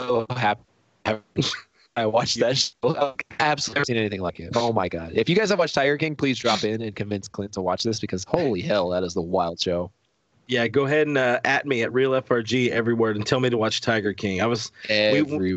so 0.00 0.26
happy. 0.30 0.62
I 1.96 2.06
watched 2.06 2.38
that 2.38 2.56
show. 2.56 2.74
I've 2.84 3.14
absolutely 3.40 3.78
never 3.80 3.84
seen 3.86 3.96
anything 3.96 4.20
like 4.20 4.38
it. 4.38 4.52
Oh 4.54 4.72
my 4.72 4.88
god! 4.88 5.12
If 5.14 5.28
you 5.28 5.34
guys 5.34 5.50
have 5.50 5.58
watched 5.58 5.74
Tiger 5.74 5.96
King, 5.96 6.14
please 6.14 6.38
drop 6.38 6.62
in 6.62 6.80
and 6.80 6.94
convince 6.94 7.26
Clint 7.26 7.52
to 7.54 7.60
watch 7.60 7.82
this 7.82 7.98
because 7.98 8.24
holy 8.24 8.60
hell, 8.60 8.90
that 8.90 9.02
is 9.02 9.14
the 9.14 9.22
wild 9.22 9.60
show. 9.60 9.90
Yeah, 10.46 10.68
go 10.68 10.86
ahead 10.86 11.08
and 11.08 11.18
uh, 11.18 11.40
at 11.44 11.66
me 11.66 11.82
at 11.82 11.92
real 11.92 12.12
FRG 12.12 12.70
everywhere 12.70 13.10
and 13.10 13.26
tell 13.26 13.40
me 13.40 13.50
to 13.50 13.58
watch 13.58 13.80
Tiger 13.80 14.12
King. 14.12 14.40
I 14.40 14.46
was 14.46 14.70
Every 14.88 15.56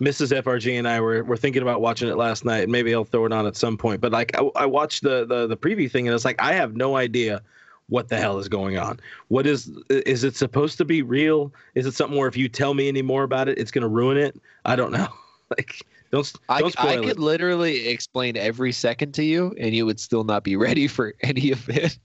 Mrs. 0.00 0.42
FRG 0.42 0.78
and 0.78 0.88
I 0.88 1.00
were, 1.00 1.22
were 1.22 1.36
thinking 1.36 1.62
about 1.62 1.80
watching 1.80 2.08
it 2.08 2.16
last 2.16 2.44
night. 2.44 2.68
Maybe 2.68 2.92
I'll 2.92 3.04
throw 3.04 3.24
it 3.24 3.32
on 3.32 3.46
at 3.46 3.56
some 3.56 3.78
point. 3.78 4.00
But 4.00 4.12
like 4.12 4.36
I, 4.36 4.42
I 4.56 4.66
watched 4.66 5.02
the, 5.02 5.24
the 5.24 5.46
the 5.46 5.56
preview 5.56 5.90
thing 5.90 6.08
and 6.08 6.14
it's 6.14 6.24
like 6.24 6.40
I 6.42 6.54
have 6.54 6.76
no 6.76 6.96
idea 6.96 7.40
what 7.88 8.08
the 8.08 8.16
hell 8.16 8.38
is 8.38 8.48
going 8.48 8.78
on. 8.78 8.98
What 9.28 9.46
is 9.46 9.70
is 9.90 10.24
it 10.24 10.36
supposed 10.36 10.78
to 10.78 10.84
be 10.84 11.02
real? 11.02 11.52
Is 11.74 11.86
it 11.86 11.92
something 11.92 12.18
where 12.18 12.28
if 12.28 12.36
you 12.36 12.48
tell 12.48 12.74
me 12.74 12.88
any 12.88 13.02
more 13.02 13.24
about 13.24 13.48
it, 13.48 13.58
it's 13.58 13.70
going 13.70 13.82
to 13.82 13.88
ruin 13.88 14.16
it? 14.16 14.40
I 14.64 14.76
don't 14.76 14.92
know. 14.92 15.08
like 15.56 15.82
don't 16.10 16.32
I, 16.48 16.60
don't 16.60 16.78
I 16.78 16.92
spoil 16.94 17.02
could 17.02 17.12
it. 17.12 17.18
literally 17.18 17.88
explain 17.88 18.36
every 18.36 18.72
second 18.72 19.12
to 19.14 19.24
you, 19.24 19.54
and 19.58 19.74
you 19.74 19.84
would 19.86 20.00
still 20.00 20.24
not 20.24 20.44
be 20.44 20.56
ready 20.66 20.86
for 20.86 21.14
any 21.22 21.50
of 21.52 21.68
it. 21.68 21.98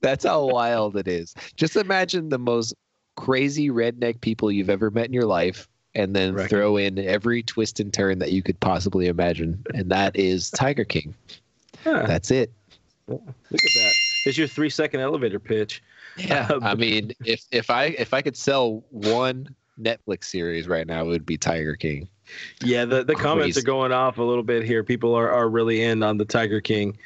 That's 0.00 0.24
how 0.24 0.44
wild 0.52 0.96
it 0.96 1.08
is. 1.08 1.34
Just 1.56 1.76
imagine 1.76 2.28
the 2.28 2.38
most 2.38 2.74
crazy 3.16 3.70
redneck 3.70 4.20
people 4.20 4.52
you've 4.52 4.70
ever 4.70 4.90
met 4.90 5.06
in 5.06 5.12
your 5.12 5.24
life, 5.26 5.66
and 5.94 6.14
then 6.14 6.34
Right. 6.34 6.48
throw 6.50 6.76
in 6.76 6.98
every 6.98 7.42
twist 7.42 7.80
and 7.80 7.92
turn 7.92 8.18
that 8.20 8.30
you 8.30 8.42
could 8.42 8.60
possibly 8.60 9.06
imagine, 9.06 9.64
and 9.74 9.90
that 9.90 10.14
is 10.16 10.50
Tiger 10.50 10.84
King. 10.84 11.14
Huh, 11.82 12.04
That's 12.06 12.30
it. 12.30 12.52
Look 13.08 13.22
at 13.52 13.60
that. 13.74 13.92
It's 14.26 14.36
your 14.38 14.48
three 14.48 14.70
second 14.70 15.00
elevator 15.00 15.38
pitch. 15.38 15.82
Yeah, 16.16 16.48
I 16.62 16.74
mean, 16.74 17.12
if 17.24 17.44
if 17.50 17.70
I 17.70 17.86
if 17.98 18.14
I 18.14 18.22
could 18.22 18.36
sell 18.36 18.82
one 18.90 19.54
Netflix 19.80 20.24
series 20.24 20.66
right 20.66 20.86
now, 20.86 21.02
it 21.02 21.06
would 21.08 21.26
be 21.26 21.36
Tiger 21.36 21.76
King. 21.76 22.08
Yeah, 22.64 22.84
the, 22.86 23.04
the 23.04 23.14
comments 23.14 23.56
are 23.56 23.62
going 23.62 23.92
off 23.92 24.18
a 24.18 24.22
little 24.22 24.42
bit 24.42 24.64
here. 24.64 24.82
People 24.82 25.14
are, 25.14 25.30
are 25.30 25.48
really 25.48 25.82
in 25.82 26.02
on 26.02 26.16
the 26.16 26.24
Tiger 26.24 26.60
King. 26.60 26.96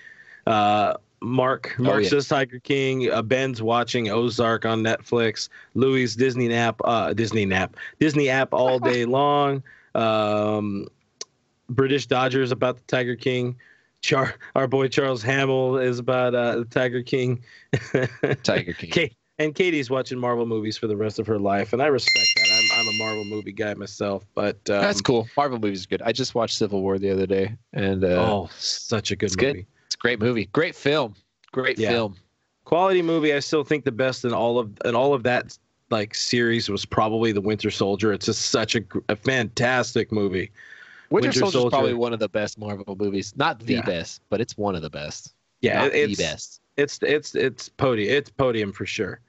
Uh, 0.46 0.94
Mark 1.20 1.74
Mark 1.78 1.96
Oh, 1.96 1.98
yeah. 1.98 2.08
says 2.08 2.28
Tiger 2.28 2.58
King. 2.60 3.10
Uh, 3.10 3.20
Ben's 3.20 3.60
watching 3.60 4.08
Ozark 4.10 4.64
on 4.64 4.82
Netflix. 4.82 5.50
Louis 5.74 6.14
Disney 6.14 6.48
nap 6.48 6.80
uh, 6.84 7.12
Disney 7.12 7.44
nap 7.44 7.76
Disney 7.98 8.30
app 8.30 8.54
all 8.54 8.78
day 8.90 9.04
long. 9.04 9.62
Um, 9.94 10.86
British 11.68 12.06
Dodgers 12.06 12.50
about 12.52 12.76
the 12.76 12.82
Tiger 12.84 13.16
King. 13.16 13.56
Char, 14.02 14.34
our 14.54 14.66
boy 14.66 14.88
Charles 14.88 15.22
Hamill 15.22 15.76
is 15.78 15.98
about 15.98 16.34
uh, 16.34 16.56
the 16.60 16.64
Tiger 16.64 17.02
King. 17.02 17.42
Tiger 18.42 18.72
King. 18.72 18.90
Kate, 18.92 19.14
and 19.38 19.54
Katie's 19.54 19.90
watching 19.90 20.18
Marvel 20.18 20.46
movies 20.46 20.76
for 20.78 20.86
the 20.86 20.96
rest 20.96 21.18
of 21.18 21.26
her 21.26 21.38
life, 21.38 21.72
and 21.72 21.82
I 21.82 21.86
respect 21.86 22.28
that. 22.36 22.48
I'm, 22.50 22.80
I'm 22.88 22.94
a 22.94 22.98
Marvel 22.98 23.24
movie 23.24 23.52
guy 23.52 23.74
myself, 23.74 24.24
but 24.34 24.56
um, 24.70 24.80
That's 24.82 25.00
cool. 25.00 25.28
Marvel 25.36 25.58
movies 25.58 25.84
are 25.84 25.88
good. 25.88 26.02
I 26.02 26.12
just 26.12 26.34
watched 26.34 26.56
Civil 26.56 26.82
War 26.82 26.98
the 26.98 27.10
other 27.10 27.26
day, 27.26 27.54
and 27.72 28.02
uh, 28.04 28.08
Oh, 28.32 28.48
such 28.52 29.10
a 29.10 29.16
good 29.16 29.26
it's 29.26 29.36
good. 29.36 29.56
movie. 29.56 29.66
it's 29.86 29.94
a 29.96 29.98
great 29.98 30.18
movie. 30.20 30.46
Great 30.46 30.74
film. 30.74 31.14
Great 31.52 31.78
Yeah. 31.78 31.90
film. 31.90 32.16
Quality 32.64 33.02
movie. 33.02 33.34
I 33.34 33.40
still 33.40 33.64
think 33.64 33.84
the 33.84 33.92
best 33.92 34.24
in 34.24 34.32
all 34.32 34.58
of 34.58 34.70
in 34.84 34.94
all 34.94 35.12
of 35.12 35.22
that 35.24 35.56
like 35.90 36.14
series 36.14 36.68
was 36.68 36.84
probably 36.84 37.32
The 37.32 37.40
Winter 37.40 37.70
Soldier. 37.70 38.12
It's 38.12 38.26
just 38.26 38.42
such 38.52 38.76
a, 38.76 38.82
a 39.08 39.16
fantastic 39.16 40.12
movie. 40.12 40.52
Winter, 41.10 41.28
Winter 41.28 41.40
Soldier 41.40 41.58
is 41.66 41.70
probably 41.70 41.94
one 41.94 42.12
of 42.12 42.20
the 42.20 42.28
best 42.28 42.58
Marvel 42.58 42.96
movies. 42.96 43.34
Not 43.36 43.58
the 43.60 43.74
Yeah. 43.74 43.82
best, 43.82 44.22
but 44.30 44.40
it's 44.40 44.56
one 44.56 44.74
of 44.74 44.82
the 44.82 44.90
best. 44.90 45.34
Yeah, 45.60 45.82
Not 45.82 45.94
it's 45.94 46.16
the 46.16 46.24
best. 46.24 46.60
it's 46.76 46.98
it's 47.02 47.34
it's 47.34 47.68
podium. 47.68 48.14
It's 48.14 48.30
podium 48.30 48.72
for 48.72 48.86
sure. 48.86 49.20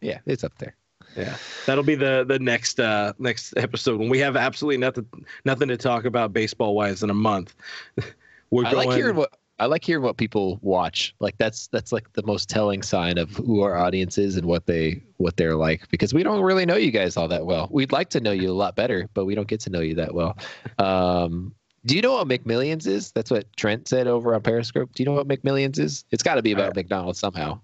Yeah, 0.00 0.18
it's 0.26 0.44
up 0.44 0.56
there. 0.58 0.74
Yeah, 1.16 1.36
that'll 1.66 1.82
be 1.84 1.94
the 1.96 2.24
the 2.28 2.38
next 2.38 2.78
uh 2.78 3.12
next 3.18 3.54
episode 3.56 3.98
when 3.98 4.08
we 4.08 4.18
have 4.20 4.36
absolutely 4.36 4.76
nothing 4.78 5.06
nothing 5.44 5.68
to 5.68 5.76
talk 5.76 6.04
about 6.04 6.32
baseball 6.32 6.74
wise 6.74 7.02
in 7.02 7.10
a 7.10 7.14
month. 7.14 7.54
We're 8.50 8.66
I 8.66 8.72
going. 8.72 8.88
like 8.88 8.96
hearing 8.96 9.16
what 9.16 9.32
I 9.60 9.66
like 9.66 9.84
hearing 9.84 10.02
what 10.02 10.16
people 10.16 10.58
watch. 10.62 11.14
Like 11.20 11.36
that's 11.38 11.66
that's 11.68 11.92
like 11.92 12.10
the 12.14 12.22
most 12.24 12.48
telling 12.48 12.82
sign 12.82 13.18
of 13.18 13.30
who 13.36 13.60
our 13.60 13.76
audience 13.76 14.16
is 14.16 14.36
and 14.36 14.46
what 14.46 14.66
they 14.66 15.02
what 15.18 15.36
they're 15.36 15.54
like 15.54 15.88
because 15.90 16.14
we 16.14 16.22
don't 16.22 16.40
really 16.40 16.64
know 16.64 16.76
you 16.76 16.90
guys 16.90 17.16
all 17.16 17.28
that 17.28 17.44
well. 17.44 17.68
We'd 17.70 17.92
like 17.92 18.08
to 18.10 18.20
know 18.20 18.32
you 18.32 18.50
a 18.50 18.54
lot 18.54 18.74
better, 18.74 19.08
but 19.12 19.26
we 19.26 19.34
don't 19.34 19.48
get 19.48 19.60
to 19.60 19.70
know 19.70 19.80
you 19.80 19.94
that 19.96 20.14
well. 20.14 20.36
Um, 20.78 21.54
do 21.84 21.94
you 21.94 22.02
know 22.02 22.12
what 22.12 22.26
McMillions 22.26 22.86
is? 22.86 23.12
That's 23.12 23.30
what 23.30 23.54
Trent 23.56 23.86
said 23.86 24.06
over 24.06 24.34
on 24.34 24.40
Periscope. 24.42 24.92
Do 24.94 25.02
you 25.02 25.06
know 25.08 25.14
what 25.14 25.28
McMillions 25.28 25.78
is? 25.78 26.04
It's 26.10 26.22
got 26.22 26.34
to 26.36 26.42
be 26.42 26.52
about 26.52 26.70
Uh, 26.70 26.74
McDonald's 26.76 27.18
somehow. 27.18 27.60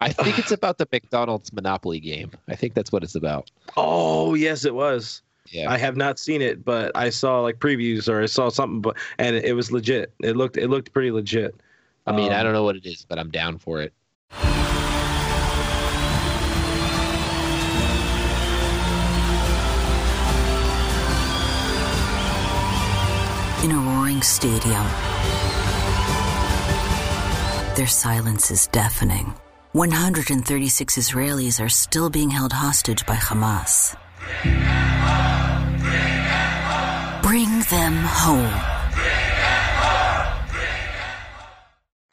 I 0.00 0.12
think 0.12 0.38
it's 0.40 0.52
about 0.52 0.78
the 0.78 0.86
McDonald's 0.92 1.52
Monopoly 1.52 1.98
game. 1.98 2.30
I 2.48 2.54
think 2.54 2.74
that's 2.74 2.92
what 2.92 3.02
it's 3.02 3.16
about. 3.16 3.50
oh 3.76 4.34
yes, 4.34 4.64
it 4.64 4.74
was. 4.74 5.22
Yeah. 5.50 5.70
I 5.70 5.76
have 5.78 5.96
not 5.96 6.18
seen 6.18 6.40
it, 6.42 6.64
but 6.64 6.90
I 6.94 7.10
saw 7.10 7.40
like 7.40 7.58
previews 7.58 8.08
or 8.08 8.22
I 8.22 8.26
saw 8.26 8.48
something, 8.48 8.80
but 8.80 8.96
and 9.18 9.36
it 9.36 9.54
was 9.54 9.70
legit. 9.70 10.12
It 10.22 10.36
looked 10.36 10.56
it 10.56 10.68
looked 10.68 10.92
pretty 10.92 11.10
legit. 11.10 11.54
I 12.06 12.12
mean, 12.12 12.32
I 12.32 12.38
Um, 12.38 12.44
don't 12.44 12.52
know 12.54 12.64
what 12.64 12.76
it 12.76 12.86
is, 12.86 13.04
but 13.08 13.18
I'm 13.18 13.30
down 13.30 13.58
for 13.58 13.80
it. 13.80 13.92
in 23.62 23.70
a 23.70 23.78
roaring 23.78 24.20
stadium. 24.20 24.84
Their 27.76 27.86
silence 27.86 28.50
is 28.50 28.66
deafening. 28.68 29.32
136 29.72 30.98
Israelis 30.98 31.64
are 31.64 31.70
still 31.70 32.10
being 32.10 32.30
held 32.30 32.52
hostage 32.52 33.06
by 33.06 33.16
Hamas. 33.16 33.96
Bring 37.74 37.92
them 37.92 38.04
home. 38.04 38.60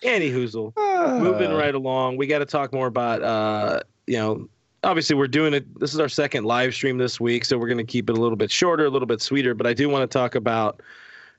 Annie 0.03 0.31
Hoozle. 0.31 0.73
moving 1.19 1.53
right 1.53 1.75
along. 1.75 2.17
We 2.17 2.25
got 2.25 2.39
to 2.39 2.47
talk 2.47 2.73
more 2.73 2.87
about, 2.87 3.21
uh, 3.21 3.81
you 4.07 4.17
know, 4.17 4.49
obviously 4.83 5.15
we're 5.15 5.27
doing 5.27 5.53
it. 5.53 5.79
This 5.79 5.93
is 5.93 5.99
our 5.99 6.09
second 6.09 6.45
live 6.45 6.73
stream 6.73 6.97
this 6.97 7.19
week, 7.19 7.45
so 7.45 7.59
we're 7.59 7.67
going 7.67 7.77
to 7.77 7.83
keep 7.83 8.09
it 8.09 8.17
a 8.17 8.19
little 8.19 8.35
bit 8.35 8.49
shorter, 8.49 8.85
a 8.85 8.89
little 8.89 9.05
bit 9.05 9.21
sweeter. 9.21 9.53
But 9.53 9.67
I 9.67 9.75
do 9.75 9.87
want 9.87 10.09
to 10.09 10.17
talk 10.17 10.33
about, 10.33 10.81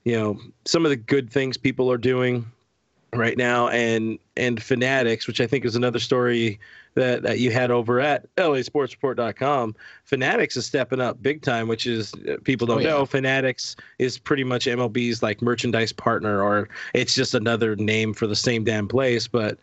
you 0.04 0.16
know, 0.16 0.38
some 0.66 0.86
of 0.86 0.90
the 0.90 0.96
good 0.96 1.28
things 1.28 1.56
people 1.56 1.90
are 1.90 1.98
doing 1.98 2.46
right 3.14 3.36
now, 3.36 3.68
and 3.68 4.18
and 4.36 4.62
Fanatics, 4.62 5.26
which 5.26 5.40
I 5.40 5.46
think 5.46 5.64
is 5.64 5.76
another 5.76 5.98
story 5.98 6.58
that, 6.94 7.22
that 7.22 7.38
you 7.38 7.50
had 7.50 7.70
over 7.70 8.00
at 8.00 8.26
LASportsReport.com. 8.36 9.74
Fanatics 10.04 10.56
is 10.56 10.66
stepping 10.66 11.00
up 11.00 11.22
big 11.22 11.42
time, 11.42 11.68
which 11.68 11.86
is 11.86 12.12
people 12.44 12.66
don't 12.66 12.78
Oh, 12.78 12.80
yeah. 12.80 12.88
know. 12.90 13.06
Fanatics 13.06 13.76
is 13.98 14.18
pretty 14.18 14.44
much 14.44 14.66
MLB's 14.66 15.22
like 15.22 15.42
merchandise 15.42 15.92
partner, 15.92 16.42
or 16.42 16.68
it's 16.94 17.14
just 17.14 17.34
another 17.34 17.76
name 17.76 18.12
for 18.14 18.26
the 18.26 18.36
same 18.36 18.64
damn 18.64 18.88
place. 18.88 19.26
But 19.28 19.58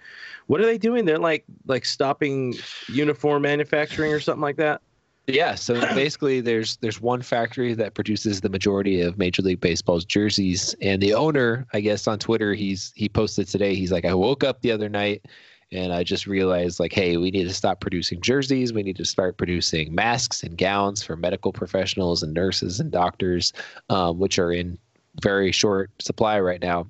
what 0.47 0.61
are 0.61 0.65
they 0.65 0.77
doing? 0.77 1.05
They're 1.05 1.17
like 1.19 1.43
like 1.65 1.85
stopping 1.85 2.55
uniform 2.87 3.41
manufacturing 3.43 4.11
or 4.13 4.19
something 4.19 4.41
like 4.41 4.57
that. 4.57 4.81
Yeah, 5.29 5.55
so 5.55 5.79
basically 5.95 6.41
there's 6.41 6.77
there's 6.77 6.99
one 6.99 7.21
factory 7.21 7.73
that 7.73 7.93
produces 7.93 8.41
the 8.41 8.49
majority 8.49 9.01
of 9.01 9.17
Major 9.17 9.41
League 9.41 9.61
Baseball's 9.61 10.05
jerseys 10.05 10.75
and 10.81 11.01
the 11.01 11.13
owner, 11.13 11.67
I 11.73 11.81
guess 11.81 12.07
on 12.07 12.19
Twitter, 12.19 12.53
he's 12.53 12.91
he 12.95 13.07
posted 13.07 13.47
today, 13.47 13.75
he's 13.75 13.91
like 13.91 14.05
I 14.05 14.13
woke 14.13 14.43
up 14.43 14.61
the 14.61 14.71
other 14.71 14.89
night 14.89 15.25
and 15.71 15.93
I 15.93 16.03
just 16.03 16.25
realized 16.25 16.79
like 16.79 16.93
hey, 16.93 17.17
we 17.17 17.31
need 17.31 17.45
to 17.45 17.53
stop 17.53 17.79
producing 17.79 18.21
jerseys, 18.21 18.73
we 18.73 18.83
need 18.83 18.97
to 18.97 19.05
start 19.05 19.37
producing 19.37 19.93
masks 19.93 20.43
and 20.43 20.57
gowns 20.57 21.03
for 21.03 21.15
medical 21.15 21.53
professionals 21.53 22.23
and 22.23 22.33
nurses 22.33 22.79
and 22.79 22.91
doctors 22.91 23.53
um, 23.89 24.19
which 24.19 24.39
are 24.39 24.51
in 24.51 24.77
very 25.21 25.51
short 25.51 25.91
supply 26.01 26.39
right 26.39 26.61
now. 26.61 26.87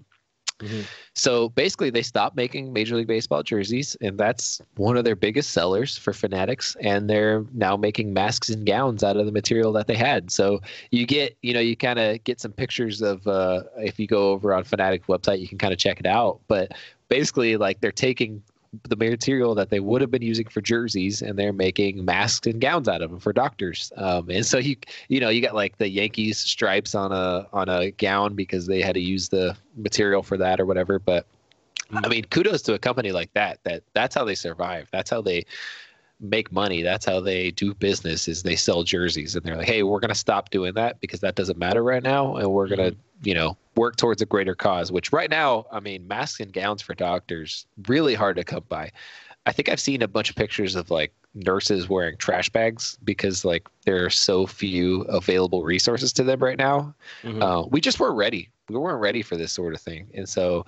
So 1.14 1.50
basically, 1.50 1.90
they 1.90 2.02
stopped 2.02 2.36
making 2.36 2.72
Major 2.74 2.96
League 2.96 3.08
Baseball 3.08 3.44
jerseys, 3.44 3.98
and 4.02 4.18
that's 4.18 4.62
one 4.76 4.98
of 4.98 5.06
their 5.06 5.16
biggest 5.16 5.52
sellers 5.52 5.98
for 5.98 6.14
Fanatics. 6.14 6.76
And 6.82 7.10
they're 7.10 7.46
now 7.54 7.78
making 7.78 8.14
masks 8.14 8.50
and 8.50 8.66
gowns 8.66 9.04
out 9.04 9.18
of 9.18 9.26
the 9.26 9.32
material 9.32 9.72
that 9.74 9.88
they 9.88 9.96
had. 9.96 10.32
So 10.32 10.62
you 10.92 11.06
get, 11.06 11.38
you 11.42 11.54
know, 11.54 11.60
you 11.60 11.76
kind 11.76 12.00
of 12.00 12.24
get 12.24 12.40
some 12.40 12.52
pictures 12.52 13.02
of. 13.02 13.26
Uh, 13.28 13.64
if 13.78 14.00
you 14.00 14.08
go 14.08 14.32
over 14.32 14.54
on 14.54 14.64
Fanatics 14.64 15.08
website, 15.08 15.40
you 15.40 15.48
can 15.48 15.58
kind 15.58 15.74
of 15.74 15.80
check 15.80 16.00
it 16.00 16.06
out. 16.06 16.40
But 16.48 16.74
basically, 17.10 17.58
like 17.58 17.82
they're 17.82 17.92
taking 17.92 18.42
the 18.88 18.96
material 18.96 19.56
that 19.56 19.70
they 19.70 19.80
would 19.80 20.02
have 20.02 20.12
been 20.12 20.22
using 20.22 20.48
for 20.48 20.62
jerseys 20.62 21.22
and 21.22 21.38
they're 21.38 21.54
making 21.54 22.06
masks 22.06 22.46
and 22.46 22.62
gowns 22.62 22.88
out 22.88 23.02
of 23.02 23.10
them 23.10 23.20
for 23.20 23.34
doctors. 23.34 23.92
Um, 23.98 24.30
and 24.30 24.46
so 24.46 24.58
you 24.58 24.76
you 25.08 25.20
know 25.20 25.30
you 25.30 25.42
got 25.42 25.56
like 25.56 25.78
the 25.78 25.90
yankees 25.90 26.38
stripes 26.40 26.94
on 26.94 27.12
a 27.12 27.48
on 27.52 27.68
a 27.70 27.92
gown 27.92 28.36
because 28.36 28.68
they 28.68 28.82
had 28.82 28.94
to 28.94 29.02
use 29.02 29.30
the 29.30 29.58
material 29.76 30.22
for 30.22 30.38
that 30.38 30.60
or 30.60 30.66
whatever. 30.66 31.00
But 31.00 31.26
i 31.92 32.08
mean 32.08 32.24
kudos 32.26 32.62
to 32.62 32.76
a 32.76 32.78
company 32.78 33.12
like 33.12 33.34
that 33.34 33.58
that 33.64 33.82
that's 33.94 34.14
how 34.14 34.24
they 34.24 34.36
survive. 34.36 34.88
That's 34.92 35.10
how 35.10 35.22
they 35.22 35.46
make 36.22 36.52
money 36.52 36.82
that's 36.82 37.06
how 37.06 37.20
they 37.20 37.52
do 37.52 37.74
business 37.74 38.28
is 38.28 38.44
they 38.44 38.56
sell 38.56 38.84
jerseys. 38.84 39.36
And 39.36 39.46
they're 39.46 39.56
like 39.56 39.68
hey 39.68 39.84
we're 39.84 40.00
going 40.02 40.10
to 40.10 40.16
stop 40.16 40.50
doing 40.50 40.74
that 40.74 41.00
because 41.00 41.22
that 41.22 41.36
doesn't 41.36 41.58
matter 41.58 41.82
right 41.84 42.04
now 42.04 42.36
and 42.36 42.52
we're 42.52 42.68
going 42.68 42.92
to 42.92 42.98
you 43.24 43.34
know 43.34 43.56
work 43.76 43.96
towards 43.96 44.22
a 44.22 44.26
greater 44.26 44.56
cause 44.56 44.92
which 44.92 45.14
right 45.14 45.30
now 45.30 45.66
i 45.72 45.80
mean 45.80 46.08
masks 46.08 46.40
and 46.42 46.52
gowns 46.52 46.82
for 46.82 46.94
doctors 46.94 47.66
really 47.88 48.14
hard 48.16 48.36
to 48.36 48.44
come 48.44 48.64
by. 48.68 48.92
I 49.46 49.52
think 49.54 49.70
i've 49.70 49.80
seen 49.80 50.02
a 50.02 50.08
bunch 50.08 50.30
of 50.30 50.36
pictures 50.36 50.76
of 50.76 50.92
like 50.92 51.14
nurses 51.36 51.88
wearing 51.88 52.18
trash 52.18 52.50
bags 52.50 52.98
because 53.04 53.46
like 53.46 53.68
there 53.86 54.04
are 54.04 54.10
so 54.10 54.46
few 54.48 55.02
available 55.04 55.64
resources 55.64 56.12
to 56.14 56.24
them 56.24 56.40
right 56.40 56.58
now. 56.58 56.94
Mhm. 57.24 57.42
uh, 57.42 57.68
we 57.70 57.80
just 57.80 58.00
weren't 58.00 58.18
ready. 58.18 58.50
We 58.68 58.78
weren't 58.78 59.00
ready 59.00 59.22
for 59.22 59.38
this 59.38 59.52
sort 59.54 59.74
of 59.74 59.82
thing. 59.82 60.08
And 60.16 60.28
so 60.28 60.66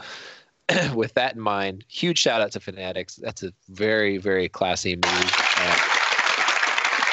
with 0.96 1.14
that 1.14 1.36
in 1.36 1.42
mind 1.42 1.84
huge 1.88 2.18
shout 2.20 2.42
out 2.42 2.52
to 2.52 2.60
fanatics 2.60 3.16
that's 3.18 3.44
a 3.44 3.52
very 3.70 4.18
very 4.18 4.48
classy 4.50 4.96
move 4.96 5.04
uh, 5.06 5.78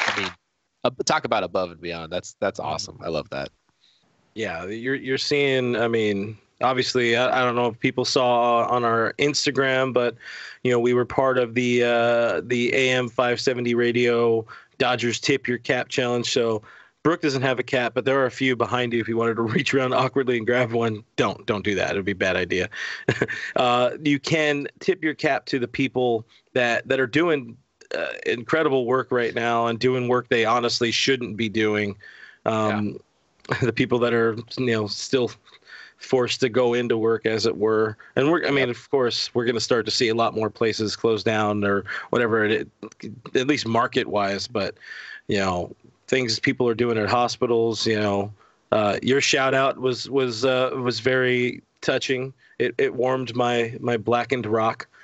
i 0.07 0.13
mean 0.17 0.93
talk 1.05 1.25
about 1.25 1.43
above 1.43 1.71
and 1.71 1.81
beyond 1.81 2.11
that's 2.11 2.35
that's 2.39 2.59
awesome 2.59 2.97
i 3.03 3.09
love 3.09 3.29
that 3.29 3.49
Yeah, 4.35 4.65
you're 4.67 4.95
you're 4.95 5.17
seeing. 5.17 5.75
I 5.75 5.87
mean, 5.87 6.37
obviously, 6.61 7.17
I, 7.17 7.41
I 7.41 7.43
don't 7.43 7.55
know 7.55 7.67
if 7.67 7.79
people 7.79 8.05
saw 8.05 8.65
on 8.67 8.85
our 8.85 9.13
Instagram, 9.19 9.93
but 9.93 10.15
you 10.63 10.71
know, 10.71 10.79
we 10.79 10.93
were 10.93 11.05
part 11.05 11.37
of 11.37 11.55
the 11.55 11.83
uh, 11.83 12.41
the 12.45 12.73
AM 12.73 13.09
570 13.09 13.75
radio 13.75 14.45
Dodgers 14.77 15.19
Tip 15.19 15.47
Your 15.47 15.57
Cap 15.57 15.89
Challenge. 15.89 16.31
So 16.31 16.61
Brooke 17.09 17.21
doesn't 17.21 17.41
have 17.41 17.57
a 17.57 17.63
cap, 17.63 17.95
but 17.95 18.05
there 18.05 18.19
are 18.19 18.27
a 18.27 18.31
few 18.31 18.55
behind 18.55 18.93
you. 18.93 18.99
If 18.99 19.07
you 19.07 19.17
wanted 19.17 19.37
to 19.37 19.41
reach 19.57 19.73
around 19.73 19.95
awkwardly 19.95 20.37
and 20.37 20.45
grab 20.45 20.73
one, 20.73 21.03
don't 21.15 21.43
don't 21.47 21.65
do 21.65 21.73
that. 21.73 21.89
It 21.89 21.95
would 21.95 22.05
be 22.05 22.11
a 22.11 22.15
bad 22.15 22.35
idea. 22.35 22.69
uh, 23.55 23.93
you 24.03 24.19
can 24.19 24.67
tip 24.79 25.03
your 25.03 25.15
cap 25.15 25.47
to 25.47 25.57
the 25.57 25.67
people 25.67 26.23
that 26.53 26.87
that 26.87 26.99
are 26.99 27.07
doing 27.07 27.57
uh, 27.97 28.09
incredible 28.27 28.85
work 28.85 29.11
right 29.11 29.33
now 29.33 29.65
and 29.65 29.79
doing 29.79 30.07
work 30.07 30.29
they 30.29 30.45
honestly 30.45 30.91
shouldn't 30.91 31.35
be 31.35 31.49
doing. 31.49 31.95
Um, 32.45 32.99
The 33.63 33.73
people 33.73 33.97
that 33.97 34.13
are 34.13 34.37
you 34.59 34.67
know 34.67 34.85
still 34.85 35.31
forced 35.97 36.41
to 36.41 36.49
go 36.49 36.75
into 36.75 36.95
work 36.95 37.25
as 37.25 37.47
it 37.47 37.57
were 37.57 37.97
and 38.15 38.31
we're 38.31 38.45
i 38.47 38.51
mean 38.51 38.69
of 38.69 38.89
course 38.91 39.33
we're 39.33 39.43
going 39.43 39.55
to 39.55 39.59
start 39.59 39.85
to 39.85 39.91
see 39.91 40.07
a 40.07 40.15
lot 40.15 40.35
more 40.35 40.51
places 40.51 40.95
close 40.95 41.23
down 41.23 41.63
or 41.65 41.83
whatever 42.11 42.45
it 42.45 42.69
at 43.33 43.47
least 43.47 43.67
market 43.67 44.07
wise 44.07 44.47
but 44.47 44.75
you 45.27 45.39
know 45.39 45.75
things 46.09 46.39
people 46.39 46.67
are 46.67 46.75
doing 46.75 46.97
at 46.97 47.09
hospitals 47.09 47.87
you 47.87 47.99
know 47.99 48.33
uh, 48.71 48.99
your 49.01 49.21
shout 49.21 49.53
out 49.53 49.79
was 49.79 50.09
was 50.09 50.45
uh, 50.45 50.71
was 50.75 50.99
very 50.99 51.63
touching. 51.81 52.33
It, 52.59 52.75
it 52.77 52.93
warmed 52.93 53.35
my 53.35 53.75
my 53.79 53.97
blackened 53.97 54.45
rock. 54.45 54.87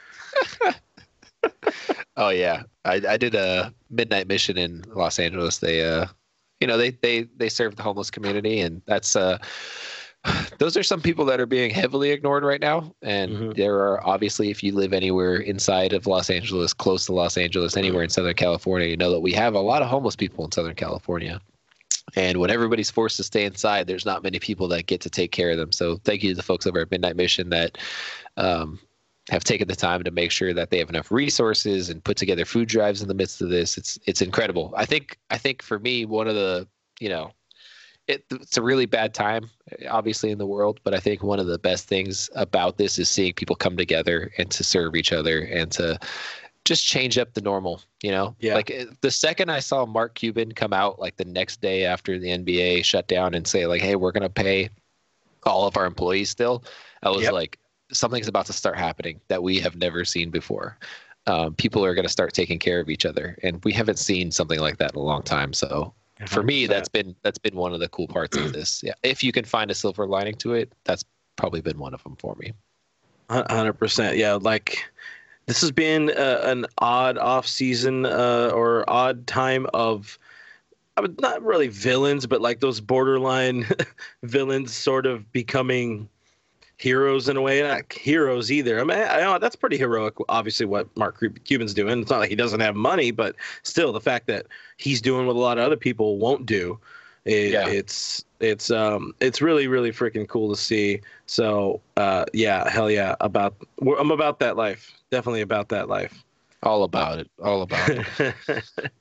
Oh 2.18 2.30
yeah, 2.30 2.64
I, 2.86 3.02
I 3.10 3.18
did 3.18 3.36
a 3.36 3.74
midnight 3.90 4.28
mission 4.28 4.58
in 4.58 4.86
Los 4.94 5.20
Angeles. 5.20 5.58
They, 5.58 5.86
uh, 5.86 6.06
you 6.62 6.68
know, 6.68 6.78
they 6.78 6.92
they 6.92 7.24
they 7.36 7.50
serve 7.50 7.76
the 7.76 7.84
homeless 7.84 8.10
community, 8.10 8.62
and 8.62 8.82
that's 8.86 9.18
uh, 9.18 9.38
those 10.58 10.76
are 10.76 10.84
some 10.84 11.02
people 11.02 11.26
that 11.26 11.40
are 11.40 11.46
being 11.46 11.70
heavily 11.72 12.12
ignored 12.12 12.44
right 12.44 12.62
now. 12.62 12.94
And 13.02 13.32
Mhm. 13.32 13.56
there 13.56 13.76
are 13.76 14.06
obviously, 14.06 14.50
if 14.50 14.64
you 14.64 14.74
live 14.74 14.94
anywhere 14.94 15.36
inside 15.36 15.94
of 15.94 16.08
Los 16.08 16.30
Angeles, 16.30 16.74
close 16.74 17.06
to 17.06 17.14
Los 17.14 17.38
Angeles, 17.38 17.78
anywhere 17.78 18.04
in 18.04 18.10
Southern 18.10 18.34
California, 18.36 18.88
you 18.88 18.98
know 18.98 19.12
that 19.12 19.20
we 19.20 19.34
have 19.34 19.54
a 19.54 19.60
lot 19.60 19.82
of 19.82 19.88
homeless 19.88 20.16
people 20.16 20.46
in 20.46 20.52
Southern 20.52 20.76
California. 20.76 21.40
And 22.16 22.40
when 22.40 22.50
everybody's 22.50 22.92
forced 22.92 23.18
to 23.18 23.24
stay 23.24 23.46
inside, 23.46 23.88
there's 23.88 24.06
not 24.06 24.24
many 24.24 24.40
people 24.40 24.68
that 24.70 24.86
get 24.86 25.02
to 25.02 25.10
take 25.10 25.32
care 25.32 25.52
of 25.52 25.58
them. 25.58 25.72
So 25.72 25.98
thank 26.06 26.24
you 26.24 26.30
to 26.30 26.36
the 26.36 26.44
folks 26.44 26.66
over 26.68 26.80
at 26.80 26.92
Midnight 26.92 27.16
Mission 27.16 27.50
that 27.50 27.78
um, 28.38 28.80
have 29.30 29.44
taken 29.44 29.68
the 29.68 29.76
time 29.76 30.04
to 30.04 30.12
make 30.12 30.32
sure 30.32 30.54
that 30.54 30.70
they 30.70 30.78
have 30.78 30.90
enough 30.90 31.12
resources 31.12 31.90
and 31.90 32.04
put 32.04 32.16
together 32.16 32.46
food 32.46 32.70
drives 32.70 33.02
in 33.02 33.08
the 33.08 33.14
midst 33.14 33.42
of 33.42 33.50
this. 33.50 33.78
It's 33.78 34.00
it's 34.06 34.22
incredible. 34.22 34.74
I 34.78 34.86
think 34.86 35.18
I 35.30 35.38
think 35.38 35.62
for 35.62 35.80
me 35.80 36.06
one 36.06 36.28
of 36.28 36.36
the 36.36 36.68
you 37.00 37.10
know 37.10 37.32
it, 38.08 38.24
it's 38.32 38.58
a 38.58 38.62
really 38.62 38.86
bad 38.86 39.14
time, 39.16 39.50
obviously, 39.90 40.32
in 40.32 40.38
the 40.38 40.46
world. 40.46 40.80
But 40.84 40.94
I 40.94 41.00
think 41.00 41.24
one 41.24 41.40
of 41.40 41.48
the 41.48 41.60
best 41.60 41.88
things 41.88 42.30
about 42.36 42.78
this 42.78 42.98
is 43.00 43.10
seeing 43.10 43.34
people 43.34 43.56
come 43.56 43.78
together 43.78 44.32
and 44.38 44.50
to 44.52 44.64
serve 44.64 44.96
each 44.96 45.12
other 45.12 45.42
and 45.42 45.72
to 45.74 46.00
just 46.66 46.86
change 46.86 47.18
up 47.18 47.34
the 47.34 47.42
normal. 47.42 47.82
You 48.02 48.12
know, 48.12 48.36
Yeah. 48.40 48.56
like 48.56 48.72
uh, 48.72 48.86
the 49.02 49.12
second 49.12 49.50
I 49.50 49.60
saw 49.60 49.86
Mark 49.86 50.16
Cuban 50.16 50.52
come 50.52 50.74
out, 50.74 51.00
like 51.00 51.18
the 51.18 51.26
next 51.26 51.62
day 51.62 51.86
after 51.86 52.18
the 52.20 52.30
NBA 52.30 52.84
shut 52.84 53.08
down, 53.08 53.34
and 53.34 53.48
say 53.48 53.66
like, 53.68 53.82
"Hey, 53.82 53.96
we're 53.96 54.12
gonna 54.12 54.30
pay 54.30 54.70
all 55.44 55.68
of 55.68 55.78
our 55.78 55.86
employees 55.86 56.30
still," 56.30 56.64
I 57.04 57.10
was 57.10 57.24
Yep. 57.24 57.34
like, 57.34 57.60
something's 57.92 58.28
about 58.28 58.48
to 58.48 58.54
start 58.54 58.78
happening 58.78 59.22
that 59.28 59.44
we 59.44 59.60
have 59.60 59.76
never 59.76 60.04
seen 60.06 60.32
before. 60.32 60.78
Um, 61.28 61.54
people 61.56 61.84
are 61.86 61.94
going 61.96 62.06
to 62.06 62.12
start 62.12 62.34
taking 62.34 62.60
care 62.60 62.80
of 62.80 62.90
each 62.90 63.06
other, 63.06 63.38
and 63.42 63.64
we 63.64 63.72
haven't 63.74 63.98
seen 64.00 64.32
something 64.32 64.60
like 64.60 64.78
that 64.78 64.94
in 64.94 65.00
a 65.00 65.04
long 65.04 65.24
time. 65.24 65.54
So 65.54 65.94
for 66.28 66.44
me, 66.44 66.66
that's 66.66 66.90
been 66.90 67.16
that's 67.24 67.38
been 67.38 67.56
one 67.56 67.74
of 67.74 67.80
the 67.80 67.90
cool 67.90 68.08
parts 68.08 68.38
of 68.38 68.54
this. 68.54 68.82
Yeah, 68.84 68.94
if 69.04 69.24
you 69.24 69.32
can 69.32 69.44
find 69.44 69.70
a 69.70 69.76
silver 69.76 70.08
lining 70.08 70.36
to 70.36 70.54
it, 70.54 70.72
that's 70.86 71.04
probably 71.36 71.62
been 71.62 71.78
one 71.78 71.94
of 71.94 72.04
them 72.04 72.16
for 72.16 72.36
me. 72.36 72.54
hundred 73.30 73.74
percent. 73.74 74.18
Yeah, 74.18 74.34
like 74.34 74.86
this 75.46 75.62
has 75.62 75.72
been 75.72 76.12
uh, 76.12 76.42
an 76.44 76.66
odd 76.78 77.18
off 77.18 77.46
season 77.46 78.06
uh, 78.06 78.52
or 78.54 78.90
odd 78.90 79.28
time 79.28 79.68
of. 79.74 80.18
I 80.98 81.02
would 81.02 81.20
not 81.20 81.44
really 81.44 81.68
villains, 81.68 82.26
but 82.26 82.40
like 82.40 82.62
those 82.62 82.80
borderline 82.80 83.66
villains, 84.24 84.74
sort 84.74 85.06
of 85.06 85.30
becoming 85.34 86.08
heroes 86.78 87.30
in 87.30 87.38
a 87.38 87.42
way. 87.42 87.62
Not 87.62 87.92
heroes 87.94 88.52
either. 88.52 88.80
I 88.80 88.84
mean, 88.84 88.98
I 88.98 89.22
know 89.22 89.38
that's 89.40 89.56
pretty 89.56 89.78
heroic. 89.78 90.16
Obviously, 90.30 90.66
what 90.66 90.88
Mark 90.98 91.24
Cuban's 91.46 91.74
doing. 91.74 92.02
It's 92.02 92.10
not 92.12 92.20
like 92.20 92.30
he 92.30 92.36
doesn't 92.36 92.60
have 92.60 92.76
money, 92.76 93.12
but 93.12 93.36
still, 93.64 93.92
the 93.94 94.02
fact 94.02 94.28
that 94.28 94.46
he's 94.78 95.02
doing 95.02 95.28
what 95.28 95.36
a 95.36 95.40
lot 95.40 95.58
of 95.58 95.64
other 95.66 95.78
people 95.78 96.18
won't 96.18 96.46
do, 96.46 96.80
it, 97.26 97.52
Yeah. 97.52 97.68
it's 97.68 98.24
it's 98.40 98.70
um 98.70 99.16
it's 99.22 99.42
really 99.42 99.68
really 99.68 99.92
freaking 99.92 100.28
cool 100.28 100.50
to 100.54 100.62
see. 100.62 101.02
So 101.26 101.82
uh 101.98 102.26
yeah, 102.34 102.70
hell 102.70 102.92
yeah, 102.92 103.16
about 103.22 103.56
we're- 103.80 104.00
I'm 104.00 104.12
about 104.12 104.40
that 104.40 104.58
life. 104.58 104.92
Definitely 105.12 105.42
about 105.42 105.70
that 105.70 105.88
life. 105.88 106.24
All 106.64 106.84
about 106.84 107.20
it. 107.20 107.30
All 107.44 107.62
about 107.62 107.90
it. 107.90 108.36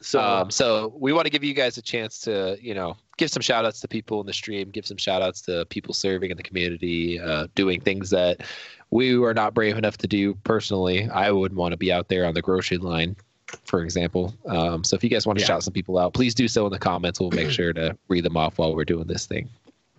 so 0.00 0.20
um, 0.20 0.50
so 0.50 0.94
we 0.98 1.12
want 1.12 1.26
to 1.26 1.30
give 1.30 1.42
you 1.44 1.54
guys 1.54 1.78
a 1.78 1.82
chance 1.82 2.20
to, 2.20 2.58
you 2.60 2.74
know, 2.74 2.96
give 3.16 3.30
some 3.30 3.40
shout 3.42 3.64
outs 3.64 3.80
to 3.80 3.88
people 3.88 4.20
in 4.20 4.26
the 4.26 4.32
stream, 4.32 4.70
give 4.70 4.86
some 4.86 4.96
shout 4.96 5.22
outs 5.22 5.40
to 5.42 5.64
people 5.66 5.94
serving 5.94 6.30
in 6.30 6.36
the 6.36 6.42
community, 6.42 7.18
uh, 7.18 7.46
doing 7.54 7.80
things 7.80 8.10
that 8.10 8.42
we 8.90 9.16
were 9.18 9.34
not 9.34 9.54
brave 9.54 9.76
enough 9.76 9.96
to 9.98 10.06
do 10.06 10.34
personally. 10.44 11.08
I 11.10 11.30
wouldn't 11.30 11.58
want 11.58 11.72
to 11.72 11.76
be 11.76 11.92
out 11.92 12.08
there 12.08 12.26
on 12.26 12.34
the 12.34 12.42
grocery 12.42 12.78
line, 12.78 13.16
for 13.64 13.82
example. 13.82 14.34
Um, 14.46 14.84
so 14.84 14.94
if 14.94 15.02
you 15.02 15.10
guys 15.10 15.26
want 15.26 15.38
to 15.38 15.42
Yeah. 15.42 15.48
shout 15.48 15.62
some 15.64 15.74
people 15.74 15.98
out, 15.98 16.14
please 16.14 16.34
do 16.34 16.48
so 16.48 16.66
in 16.66 16.72
the 16.72 16.78
comments. 16.78 17.20
We'll 17.20 17.30
make 17.30 17.50
sure 17.50 17.72
to 17.72 17.96
read 18.08 18.24
them 18.24 18.36
off 18.36 18.58
while 18.58 18.74
we're 18.74 18.84
doing 18.84 19.06
this 19.06 19.26
thing. 19.26 19.48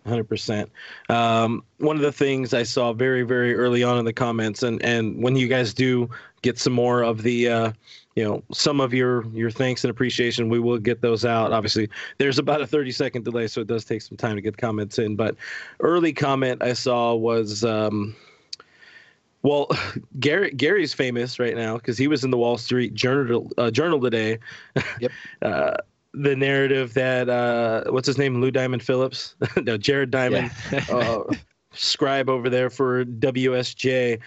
Hundred 0.05 0.29
percent. 0.29 0.71
Um, 1.09 1.63
one 1.77 1.95
of 1.95 2.01
the 2.01 2.11
things 2.11 2.53
I 2.53 2.63
saw 2.63 2.93
very, 2.93 3.23
very 3.23 3.55
early 3.55 3.83
on 3.83 3.97
in 3.97 4.05
the 4.05 4.13
comments, 4.13 4.63
and 4.63 4.81
and 4.83 5.21
when 5.21 5.35
you 5.35 5.47
guys 5.47 5.73
do 5.73 6.09
get 6.41 6.57
some 6.57 6.73
more 6.73 7.03
of 7.03 7.21
the, 7.21 7.49
uh, 7.49 7.71
you 8.15 8.23
know, 8.23 8.41
some 8.51 8.79
of 8.79 8.93
your 8.93 9.27
your 9.27 9.51
thanks 9.51 9.83
and 9.83 9.91
appreciation, 9.91 10.49
we 10.49 10.59
will 10.59 10.77
get 10.77 11.01
those 11.01 11.25
out. 11.25 11.51
Obviously, 11.51 11.89
there's 12.17 12.39
about 12.39 12.61
a 12.61 12.67
thirty 12.67 12.91
second 12.91 13.25
delay, 13.25 13.47
so 13.47 13.61
it 13.61 13.67
does 13.67 13.83
take 13.83 14.01
some 14.01 14.17
time 14.17 14.35
to 14.35 14.41
get 14.41 14.57
comments 14.57 14.99
in. 14.99 15.15
But 15.15 15.35
early 15.79 16.13
comment 16.13 16.63
I 16.63 16.73
saw 16.73 17.13
was. 17.13 17.63
Um, 17.63 18.15
well, 19.41 19.69
Gary 20.19 20.51
Gary's 20.51 20.93
famous 20.93 21.39
right 21.39 21.55
now 21.55 21.75
because 21.77 21.97
he 21.97 22.07
was 22.07 22.23
in 22.23 22.31
the 22.31 22.37
Wall 22.37 22.57
Street 22.57 22.93
Journal 22.93 23.51
uh, 23.57 23.71
Journal 23.71 23.99
today. 23.99 24.39
Yep. 24.99 25.11
uh, 25.41 25.73
the 26.13 26.35
narrative 26.35 26.93
that 26.95 27.29
uh, 27.29 27.83
what's 27.91 28.07
his 28.07 28.17
name, 28.17 28.41
Lou 28.41 28.51
Diamond 28.51 28.83
Phillips, 28.83 29.35
no, 29.63 29.77
Jared 29.77 30.11
Diamond, 30.11 30.51
uh, 30.91 31.21
scribe 31.73 32.29
over 32.29 32.49
there 32.49 32.69
for 32.69 33.05
WSJ. 33.05 34.19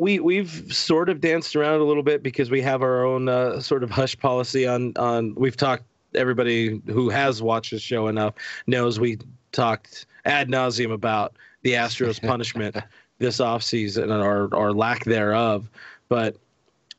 We 0.00 0.18
we've 0.18 0.74
sort 0.74 1.08
of 1.08 1.20
danced 1.20 1.54
around 1.54 1.80
a 1.80 1.84
little 1.84 2.02
bit 2.02 2.22
because 2.22 2.50
we 2.50 2.60
have 2.62 2.82
our 2.82 3.04
own 3.04 3.28
uh, 3.28 3.60
sort 3.60 3.84
of 3.84 3.90
hush 3.90 4.18
policy 4.18 4.66
on 4.66 4.92
on. 4.96 5.34
We've 5.34 5.56
talked. 5.56 5.84
Everybody 6.12 6.82
who 6.86 7.08
has 7.08 7.40
watched 7.40 7.70
the 7.70 7.78
show 7.78 8.08
enough 8.08 8.34
knows 8.66 8.98
we 8.98 9.18
talked 9.52 10.06
ad 10.24 10.48
nauseum 10.48 10.92
about 10.92 11.36
the 11.62 11.74
Astros 11.74 12.20
punishment 12.26 12.76
this 13.18 13.38
offseason 13.38 14.10
or 14.10 14.52
our 14.52 14.72
lack 14.72 15.04
thereof. 15.04 15.70
But 16.08 16.36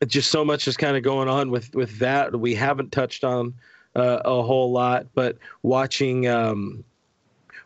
just 0.06 0.30
so 0.30 0.46
much 0.46 0.66
is 0.66 0.78
kind 0.78 0.96
of 0.96 1.02
going 1.02 1.28
on 1.28 1.50
with 1.50 1.74
with 1.74 1.98
that 1.98 2.40
we 2.40 2.54
haven't 2.54 2.90
touched 2.90 3.22
on 3.22 3.52
uh, 3.94 4.20
a 4.24 4.42
whole 4.42 4.72
lot. 4.72 5.06
But 5.14 5.38
watching, 5.62 6.28
um, 6.28 6.84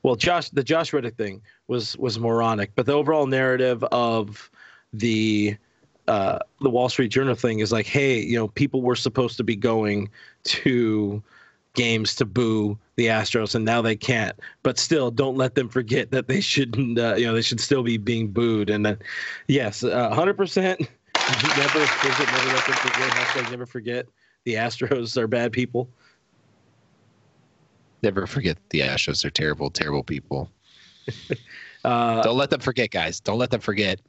well, 0.03 0.17
Josh, 0.17 0.51
the 0.51 0.65
Josh 0.65 0.93
Reddick 0.93 1.17
thing 1.17 1.43
was 1.69 1.97
was 1.97 2.19
moronic, 2.19 2.73
but 2.75 2.87
the 2.87 2.93
overall 2.93 3.27
narrative 3.27 3.83
of 3.85 4.51
the 4.93 5.57
uh, 6.09 6.39
the 6.61 6.71
Wall 6.71 6.89
Street 6.89 7.09
Journal 7.09 7.35
thing 7.35 7.61
is 7.61 7.73
like, 7.73 7.87
hey, 7.87 8.21
you 8.21 8.37
know, 8.37 8.49
people 8.49 8.83
were 8.83 8.97
supposed 8.97 9.37
to 9.39 9.45
be 9.45 9.57
going 9.57 10.09
to 10.45 11.23
games 11.75 12.15
to 12.17 12.25
boo 12.25 12.79
the 12.97 13.07
Astros, 13.07 13.55
and 13.55 13.65
now 13.65 13.83
they 13.83 13.97
can't. 13.97 14.35
But 14.63 14.79
still, 14.79 15.11
don't 15.11 15.37
let 15.37 15.55
them 15.55 15.69
forget 15.69 16.11
that 16.11 16.29
they 16.29 16.41
shouldn't. 16.41 16.99
Uh, 16.99 17.15
you 17.17 17.27
know, 17.27 17.35
they 17.35 17.43
should 17.43 17.61
still 17.61 17.83
be 17.83 17.99
being 17.99 18.29
booed. 18.29 18.71
And 18.71 18.87
then, 18.87 18.99
yes, 19.47 19.83
hundred 19.83 20.35
percent. 20.35 20.81
Never 21.57 21.87
forget. 21.87 22.19
Never 22.19 22.49
let 22.53 22.67
them 22.67 22.77
forget. 22.77 23.11
Hashtag 23.11 23.51
never 23.51 23.67
forget. 23.67 24.07
The 24.45 24.55
Astros 24.55 25.17
are 25.17 25.27
bad 25.27 25.51
people. 25.51 25.89
Never 28.03 28.27
forget 28.27 28.59
the 28.71 28.81
Astros 28.81 29.25
are 29.25 29.31
terrible, 29.31 29.71
terrible 29.71 30.03
people. 30.03 30.51
Uh, 31.85 32.21
Don't 32.21 32.37
let 32.37 32.51
them 32.51 32.59
forget, 32.59 32.91
guys. 32.91 33.21
Don't 33.21 33.39
let 33.39 33.53
them 33.53 33.61
forget. 33.61 34.01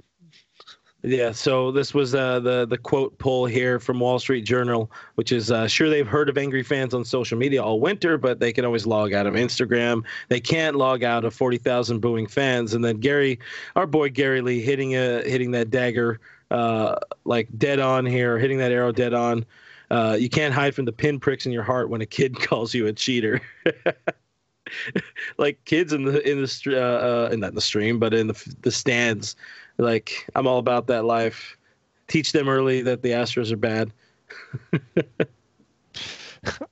Yeah, 1.04 1.32
so 1.32 1.72
this 1.72 1.94
was 1.94 2.16
uh, 2.16 2.40
the 2.40 2.66
the 2.66 2.78
quote 2.78 3.16
pull 3.20 3.46
here 3.46 3.80
from 3.80 4.00
Wall 4.00 4.18
Street 4.18 4.42
Journal, 4.42 4.92
which 5.14 5.32
is 5.32 5.52
uh, 5.52 5.68
sure 5.68 5.88
they've 5.88 6.08
heard 6.08 6.28
of 6.28 6.40
angry 6.40 6.64
fans 6.64 6.96
on 6.96 7.06
social 7.06 7.38
media 7.38 7.64
all 7.64 7.80
winter, 7.80 8.18
but 8.18 8.40
they 8.40 8.52
can 8.52 8.66
always 8.66 8.88
log 8.88 9.14
out 9.14 9.28
of 9.28 9.36
Instagram. 9.36 10.04
They 10.28 10.40
can't 10.40 10.76
log 10.76 11.04
out 11.04 11.24
of 11.24 11.36
forty 11.36 11.58
thousand 11.60 12.00
booing 12.00 12.26
fans. 12.26 12.74
And 12.74 12.84
then 12.84 12.98
Gary, 12.98 13.40
our 13.76 13.86
boy 13.86 14.10
Gary 14.10 14.42
Lee, 14.42 14.60
hitting 14.60 14.96
a 14.96 15.22
hitting 15.22 15.52
that 15.52 15.70
dagger 15.70 16.20
uh, 16.50 16.96
like 17.26 17.48
dead 17.60 17.80
on 17.80 18.06
here, 18.06 18.40
hitting 18.40 18.58
that 18.58 18.72
arrow 18.72 18.92
dead 18.92 19.14
on. 19.14 19.46
Uh, 19.90 20.18
you 20.20 20.30
can't 20.30 20.54
hide 20.54 20.76
from 20.76 20.86
the 20.86 20.92
pinpricks 20.92 21.46
in 21.46 21.52
your 21.52 21.64
heart 21.64 21.90
when 21.90 22.02
a 22.02 22.06
kid 22.06 22.40
calls 22.42 22.74
you 22.74 22.88
a 22.88 22.94
cheater. 22.94 23.42
like 25.38 25.64
kids 25.66 25.94
in 25.94 26.04
the 26.04 26.30
in 26.30 26.42
the 26.42 26.64
uh, 26.68 27.30
uh, 27.32 27.36
not 27.36 27.50
in 27.50 27.56
the 27.56 27.62
stream, 27.62 28.00
but 28.00 28.14
in 28.14 28.28
the 28.28 28.56
the 28.62 28.72
stands. 28.72 29.36
Like 29.78 30.30
I'm 30.36 30.48
all 30.48 30.60
about 30.60 30.88
that 30.88 31.06
life. 31.06 31.58
Teach 32.08 32.32
them 32.32 32.48
early 32.48 32.82
that 32.82 33.02
the 33.02 33.12
Astros 33.12 33.52
are 33.52 33.58
bad. 33.58 33.92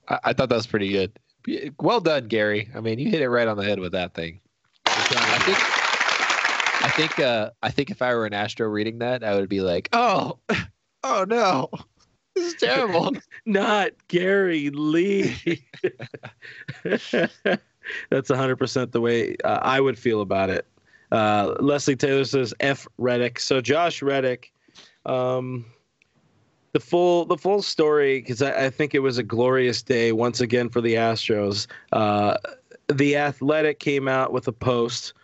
I, 0.08 0.18
I 0.24 0.32
thought 0.32 0.48
that 0.48 0.56
was 0.56 0.66
pretty 0.66 0.90
good. 0.90 1.12
Well 1.78 2.00
done, 2.00 2.26
Gary. 2.26 2.68
I 2.74 2.80
mean, 2.80 2.98
you 2.98 3.10
hit 3.10 3.20
it 3.20 3.28
right 3.28 3.46
on 3.46 3.56
the 3.56 3.64
head 3.64 3.78
with 3.78 3.92
that 3.92 4.14
thing. 4.14 4.40
I 4.86 5.38
think, 5.44 5.58
I 6.84 6.88
think, 6.96 7.20
uh, 7.20 7.50
I 7.62 7.70
think 7.70 7.90
if 7.90 8.02
I 8.02 8.14
were 8.14 8.26
an 8.26 8.32
Astro 8.32 8.66
reading 8.68 8.98
that, 8.98 9.22
I 9.22 9.34
would 9.34 9.48
be 9.48 9.60
like, 9.60 9.88
"Oh, 9.92 10.38
oh 11.04 11.24
no, 11.28 11.70
this 12.36 12.54
is 12.54 12.60
terrible." 12.60 13.12
Not 13.46 13.90
Gary 14.08 14.70
Lee. 14.70 15.64
That's 18.10 18.30
100% 18.30 18.92
the 18.92 19.00
way 19.00 19.36
uh, 19.44 19.60
I 19.62 19.80
would 19.80 19.98
feel 19.98 20.20
about 20.20 20.50
it. 20.50 20.66
Uh, 21.12 21.54
Leslie 21.60 21.96
Taylor 21.96 22.24
says 22.24 22.52
F 22.60 22.86
Reddick. 22.98 23.38
So 23.38 23.60
Josh 23.60 24.02
Reddick, 24.02 24.52
um, 25.04 25.64
the 26.72 26.80
full 26.80 27.24
the 27.24 27.38
full 27.38 27.62
story 27.62 28.20
because 28.20 28.42
I, 28.42 28.66
I 28.66 28.70
think 28.70 28.94
it 28.94 28.98
was 28.98 29.18
a 29.18 29.22
glorious 29.22 29.82
day 29.82 30.12
once 30.12 30.40
again 30.40 30.68
for 30.68 30.80
the 30.80 30.94
Astros. 30.94 31.66
Uh, 31.92 32.36
the 32.88 33.16
Athletic 33.16 33.78
came 33.78 34.08
out 34.08 34.32
with 34.32 34.48
a 34.48 34.52
post, 34.52 35.14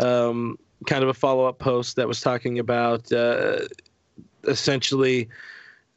um, 0.00 0.58
kind 0.86 1.02
of 1.02 1.08
a 1.08 1.14
follow 1.14 1.46
up 1.46 1.58
post 1.58 1.96
that 1.96 2.08
was 2.08 2.20
talking 2.20 2.58
about 2.58 3.10
uh, 3.12 3.60
essentially 4.44 5.28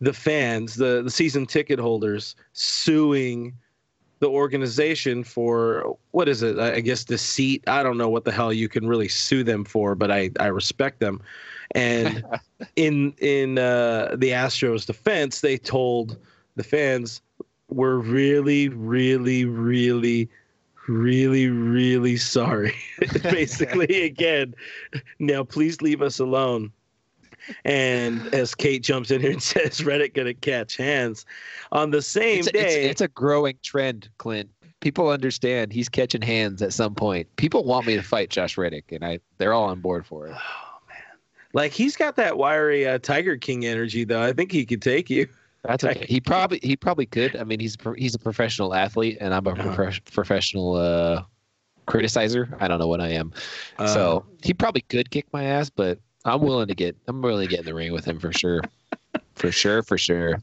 the 0.02 0.14
fans, 0.14 0.76
the 0.76 1.04
the 1.04 1.12
season 1.12 1.46
ticket 1.46 1.80
holders, 1.80 2.36
suing 2.54 3.54
the 4.20 4.30
organization 4.30 5.24
for 5.24 5.98
what 6.12 6.28
is 6.28 6.44
it? 6.44 6.60
I 6.60 6.80
guess 6.82 7.04
deceit. 7.04 7.64
I 7.68 7.84
don't 7.84 7.98
know 7.98 8.10
what 8.10 8.26
the 8.26 8.32
hell 8.32 8.52
you 8.52 8.68
can 8.68 8.88
really 8.88 9.08
sue 9.08 9.44
them 9.44 9.64
for, 9.64 9.96
but 9.96 10.12
I 10.12 10.32
I 10.40 10.48
respect 10.48 11.00
them. 11.00 11.22
And 11.76 12.24
in 12.76 13.14
in 13.20 13.60
uh, 13.60 14.16
the 14.18 14.30
Astros' 14.30 14.86
defense, 14.86 15.42
they 15.42 15.58
told 15.58 16.18
the 16.56 16.64
fans, 16.64 17.22
"We're 17.70 17.98
really, 17.98 18.70
really, 18.70 19.46
really." 19.46 20.30
Really, 20.88 21.48
really 21.48 22.18
sorry. 22.18 22.74
Basically, 23.22 24.02
again, 24.04 24.56
now 25.20 25.44
please 25.44 25.80
leave 25.80 26.02
us 26.02 26.18
alone. 26.18 26.72
And 27.66 28.34
as 28.34 28.54
Kate 28.56 28.84
jumps 28.84 29.12
in 29.12 29.22
here 29.22 29.32
and 29.32 29.42
says, 29.44 29.84
Reddick 29.84 30.14
gonna 30.14 30.34
catch 30.34 30.78
hands 30.78 31.26
on 31.72 31.92
the 31.92 32.02
same 32.02 32.40
It's, 32.40 32.48
a- 32.48 32.52
day. 32.52 32.60
it's, 32.84 32.92
it's 32.92 33.02
a 33.02 33.08
growing 33.10 33.58
trend, 33.64 34.10
Clint. 34.18 34.50
people 34.80 35.10
understand 35.10 35.72
he's 35.74 35.90
catching 35.90 36.22
hands 36.22 36.62
at 36.62 36.74
some 36.74 36.96
point. 36.96 37.28
People 37.36 37.64
want 37.64 37.86
me 37.88 37.96
to 37.96 38.04
fight 38.04 38.30
Josh 38.30 38.58
Reddick, 38.58 38.92
and 38.92 39.04
I 39.06 39.20
they're 39.38 39.54
all 39.54 39.66
on 39.66 39.80
board 39.82 40.06
for 40.06 40.28
it. 40.28 40.34
Oh 40.36 40.78
man, 40.90 40.98
like 41.54 41.72
he's 41.72 41.96
got 41.96 42.16
that 42.18 42.38
wiry 42.38 42.88
uh, 42.88 42.98
Tiger 43.00 43.38
King 43.38 43.66
energy, 43.66 44.04
though. 44.04 44.22
I 44.22 44.34
think 44.34 44.52
he 44.52 44.66
could 44.66 44.82
take 44.82 45.10
you. 45.10 45.28
That's 45.64 45.84
okay. 45.84 46.06
He 46.10 46.20
probably 46.20 46.60
he 46.64 46.76
probably 46.76 47.06
could. 47.06 47.36
I 47.36 47.44
mean, 47.44 47.60
he's 47.60 47.78
he's 47.96 48.16
a 48.16 48.20
professional 48.20 48.74
athlete, 48.74 49.18
and 49.22 49.34
I'm 49.34 49.46
a 49.46 49.52
Uh-huh. 49.52 49.76
prof- 49.76 50.04
professional 50.06 50.76
uh, 50.76 51.24
criticizer. 51.88 52.56
I 52.60 52.68
don't 52.68 52.80
know 52.80 52.88
what 52.88 53.02
I 53.02 53.10
am, 53.10 53.32
so 53.78 54.26
he 54.44 54.54
probably 54.56 54.82
could 54.82 55.12
kick 55.12 55.28
my 55.34 55.44
ass. 55.44 55.70
But 55.70 56.00
I'm 56.26 56.42
willing 56.42 56.68
to 56.68 56.76
get 56.76 56.96
I'm 57.08 57.22
willing 57.22 57.48
to 57.48 57.50
get 57.50 57.60
in 57.60 57.66
the 57.66 57.74
ring 57.74 57.94
with 57.94 58.06
him 58.06 58.20
for 58.20 58.32
sure, 58.32 58.62
for 59.36 59.52
sure, 59.52 59.84
for 59.84 59.98
sure. 59.98 60.42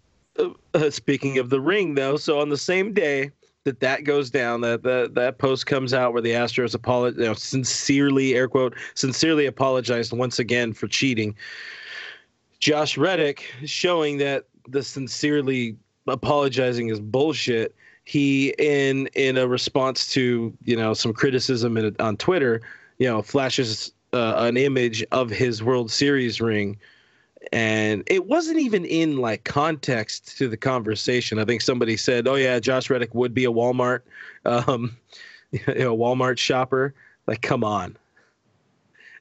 Uh, 0.74 0.90
speaking 0.90 1.38
of 1.38 1.50
the 1.50 1.60
ring, 1.60 1.94
though, 1.94 2.16
so 2.16 2.40
on 2.40 2.48
the 2.48 2.56
same 2.56 2.92
day 2.92 3.30
that 3.64 3.80
that 3.80 4.04
goes 4.04 4.30
down, 4.30 4.60
that 4.62 4.82
that 4.82 5.14
that 5.14 5.38
post 5.38 5.66
comes 5.66 5.94
out 5.94 6.12
where 6.12 6.22
the 6.22 6.32
Astros 6.32 6.76
apolo- 6.76 7.16
you 7.16 7.24
know, 7.24 7.34
sincerely, 7.34 8.34
air 8.34 8.48
quote, 8.48 8.74
sincerely 8.94 9.46
apologized 9.46 10.12
once 10.12 10.38
again 10.38 10.72
for 10.72 10.88
cheating. 10.88 11.34
Josh 12.60 12.96
Reddick 12.96 13.52
showing 13.64 14.18
that 14.18 14.44
the 14.68 14.82
sincerely 14.82 15.76
apologizing 16.06 16.88
is 16.88 17.00
bullshit. 17.00 17.74
He 18.04 18.54
in 18.58 19.06
in 19.08 19.36
a 19.36 19.46
response 19.46 20.10
to 20.12 20.52
you 20.64 20.76
know 20.76 20.94
some 20.94 21.12
criticism 21.12 21.76
in, 21.76 21.94
on 22.00 22.16
Twitter, 22.16 22.62
you 22.98 23.06
know, 23.06 23.22
flashes 23.22 23.92
uh, 24.12 24.34
an 24.38 24.56
image 24.56 25.04
of 25.12 25.30
his 25.30 25.62
World 25.62 25.90
Series 25.90 26.40
ring 26.40 26.78
and 27.52 28.02
it 28.06 28.26
wasn't 28.26 28.58
even 28.58 28.84
in 28.84 29.18
like 29.18 29.44
context 29.44 30.36
to 30.38 30.48
the 30.48 30.56
conversation. 30.56 31.38
I 31.38 31.44
think 31.44 31.62
somebody 31.62 31.96
said, 31.96 32.28
"Oh 32.28 32.34
yeah, 32.34 32.58
Josh 32.58 32.90
Reddick 32.90 33.14
would 33.14 33.34
be 33.34 33.44
a 33.44 33.50
Walmart, 33.50 34.00
um, 34.44 34.96
you 35.50 35.60
know, 35.66 35.96
Walmart 35.96 36.38
shopper." 36.38 36.94
Like, 37.26 37.42
come 37.42 37.64
on, 37.64 37.96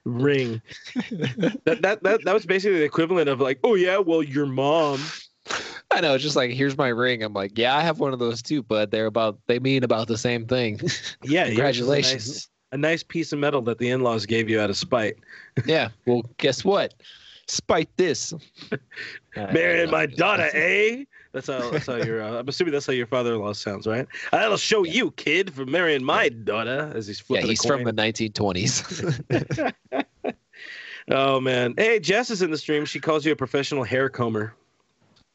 ring. 0.04 0.60
that, 1.10 1.78
that 1.82 2.02
that 2.02 2.24
that 2.24 2.34
was 2.34 2.46
basically 2.46 2.78
the 2.78 2.84
equivalent 2.84 3.28
of 3.28 3.40
like, 3.40 3.60
"Oh 3.64 3.74
yeah, 3.74 3.98
well 3.98 4.22
your 4.22 4.46
mom." 4.46 5.00
I 5.90 6.02
know. 6.02 6.14
It's 6.14 6.22
just 6.22 6.36
like 6.36 6.50
here's 6.50 6.76
my 6.76 6.88
ring. 6.88 7.22
I'm 7.22 7.32
like, 7.32 7.56
yeah, 7.56 7.74
I 7.74 7.80
have 7.80 7.98
one 7.98 8.12
of 8.12 8.18
those 8.18 8.42
too, 8.42 8.62
but 8.62 8.90
they're 8.90 9.06
about 9.06 9.38
they 9.46 9.58
mean 9.58 9.84
about 9.84 10.06
the 10.06 10.18
same 10.18 10.46
thing. 10.46 10.80
Yeah, 11.22 11.46
Congratulations. 11.46 12.48
A 12.72 12.76
nice 12.76 13.02
piece 13.02 13.32
of 13.32 13.38
metal 13.38 13.62
that 13.62 13.78
the 13.78 13.90
in-laws 13.90 14.26
gave 14.26 14.50
you 14.50 14.60
out 14.60 14.70
of 14.70 14.76
spite. 14.76 15.16
yeah. 15.66 15.88
Well, 16.06 16.22
guess 16.36 16.64
what? 16.64 16.94
Spite 17.46 17.88
this. 17.96 18.34
Marrying 19.36 19.90
my 19.90 20.06
daughter, 20.06 20.50
eh? 20.52 21.04
That's 21.32 21.46
how. 21.46 21.70
That's 21.70 21.86
how 21.86 21.96
your. 21.96 22.22
Uh, 22.22 22.40
I'm 22.40 22.48
assuming 22.48 22.72
that's 22.72 22.86
how 22.86 22.92
your 22.92 23.06
father-in-law 23.06 23.54
sounds, 23.54 23.86
right? 23.86 24.06
I'll 24.32 24.56
show 24.58 24.84
you, 24.84 25.12
kid, 25.12 25.54
for 25.54 25.64
marrying 25.64 26.04
my 26.04 26.28
daughter. 26.28 26.92
As 26.94 27.06
he's 27.06 27.20
flipping. 27.20 27.46
a 27.46 27.48
he's 27.48 27.64
from 27.64 27.84
the 27.84 27.92
1920s. 27.92 29.72
Oh 31.10 31.40
man. 31.40 31.74
Hey, 31.76 32.00
Jess 32.00 32.30
is 32.30 32.42
in 32.42 32.50
the 32.50 32.58
stream. 32.58 32.84
She 32.84 33.00
calls 33.00 33.24
you 33.24 33.32
a 33.32 33.36
professional 33.36 33.82
hair 33.82 34.08
comber. 34.08 34.54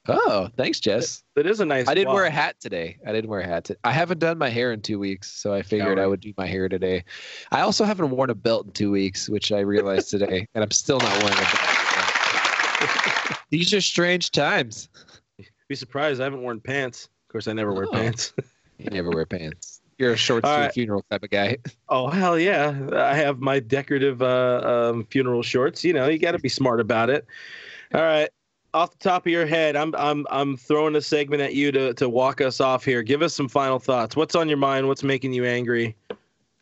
Oh, 0.07 0.49
thanks, 0.57 0.79
Jess. 0.79 1.23
That 1.35 1.45
is 1.45 1.59
a 1.59 1.65
nice. 1.65 1.87
I 1.87 1.93
didn't 1.93 2.13
wear 2.13 2.25
a 2.25 2.31
hat 2.31 2.55
today. 2.59 2.97
I 3.07 3.11
didn't 3.11 3.29
wear 3.29 3.39
a 3.39 3.47
hat. 3.47 3.65
To, 3.65 3.77
I 3.83 3.91
haven't 3.91 4.19
done 4.19 4.37
my 4.37 4.49
hair 4.49 4.71
in 4.71 4.81
two 4.81 4.99
weeks, 4.99 5.31
so 5.31 5.53
I 5.53 5.61
figured 5.61 5.99
I 5.99 6.07
would 6.07 6.19
do 6.19 6.33
my 6.37 6.45
hair 6.47 6.67
today. 6.69 7.03
I 7.51 7.61
also 7.61 7.83
haven't 7.85 8.09
worn 8.11 8.29
a 8.29 8.35
belt 8.35 8.65
in 8.65 8.71
two 8.73 8.91
weeks, 8.91 9.29
which 9.29 9.51
I 9.51 9.59
realized 9.59 10.09
today, 10.09 10.47
and 10.53 10.63
I'm 10.63 10.71
still 10.71 10.99
not 10.99 11.23
wearing 11.23 11.37
a 11.37 11.41
belt. 11.41 13.37
These 13.49 13.73
are 13.73 13.81
strange 13.81 14.31
times. 14.31 14.89
Be 15.67 15.75
surprised. 15.75 16.19
I 16.21 16.25
haven't 16.25 16.41
worn 16.41 16.59
pants. 16.59 17.05
Of 17.27 17.31
course, 17.31 17.47
I 17.47 17.53
never 17.53 17.73
wear 17.73 17.85
Oh. 17.87 17.91
pants. 17.91 18.33
You 18.79 18.89
never 18.89 19.09
wear 19.11 19.25
pants. 19.25 19.81
You're 19.99 20.13
a 20.13 20.17
shorts 20.17 20.45
to 20.45 20.51
right. 20.51 20.73
funeral 20.73 21.05
type 21.09 21.23
of 21.23 21.29
guy. 21.29 21.57
oh 21.89 22.09
hell 22.09 22.37
yeah! 22.37 22.75
I 22.93 23.13
have 23.13 23.39
my 23.39 23.59
decorative 23.59 24.21
uh, 24.21 24.89
um, 24.91 25.05
funeral 25.05 25.43
shorts. 25.43 25.83
You 25.85 25.93
know, 25.93 26.07
you 26.09 26.17
got 26.17 26.31
to 26.31 26.39
be 26.39 26.49
smart 26.49 26.79
about 26.79 27.09
it. 27.11 27.25
All 27.93 28.01
right. 28.01 28.29
Off 28.73 28.91
the 28.91 28.97
top 28.97 29.25
of 29.25 29.31
your 29.31 29.45
head, 29.45 29.75
I'm 29.75 29.93
I'm 29.95 30.25
I'm 30.29 30.57
throwing 30.57 30.95
a 30.95 31.01
segment 31.01 31.41
at 31.41 31.53
you 31.53 31.71
to 31.71 31.93
to 31.93 32.09
walk 32.09 32.41
us 32.41 32.59
off 32.59 32.83
here. 32.83 33.03
Give 33.03 33.21
us 33.21 33.33
some 33.33 33.47
final 33.47 33.79
thoughts. 33.79 34.15
What's 34.15 34.35
on 34.35 34.49
your 34.49 34.57
mind? 34.57 34.87
What's 34.87 35.03
making 35.03 35.33
you 35.33 35.45
angry? 35.45 35.95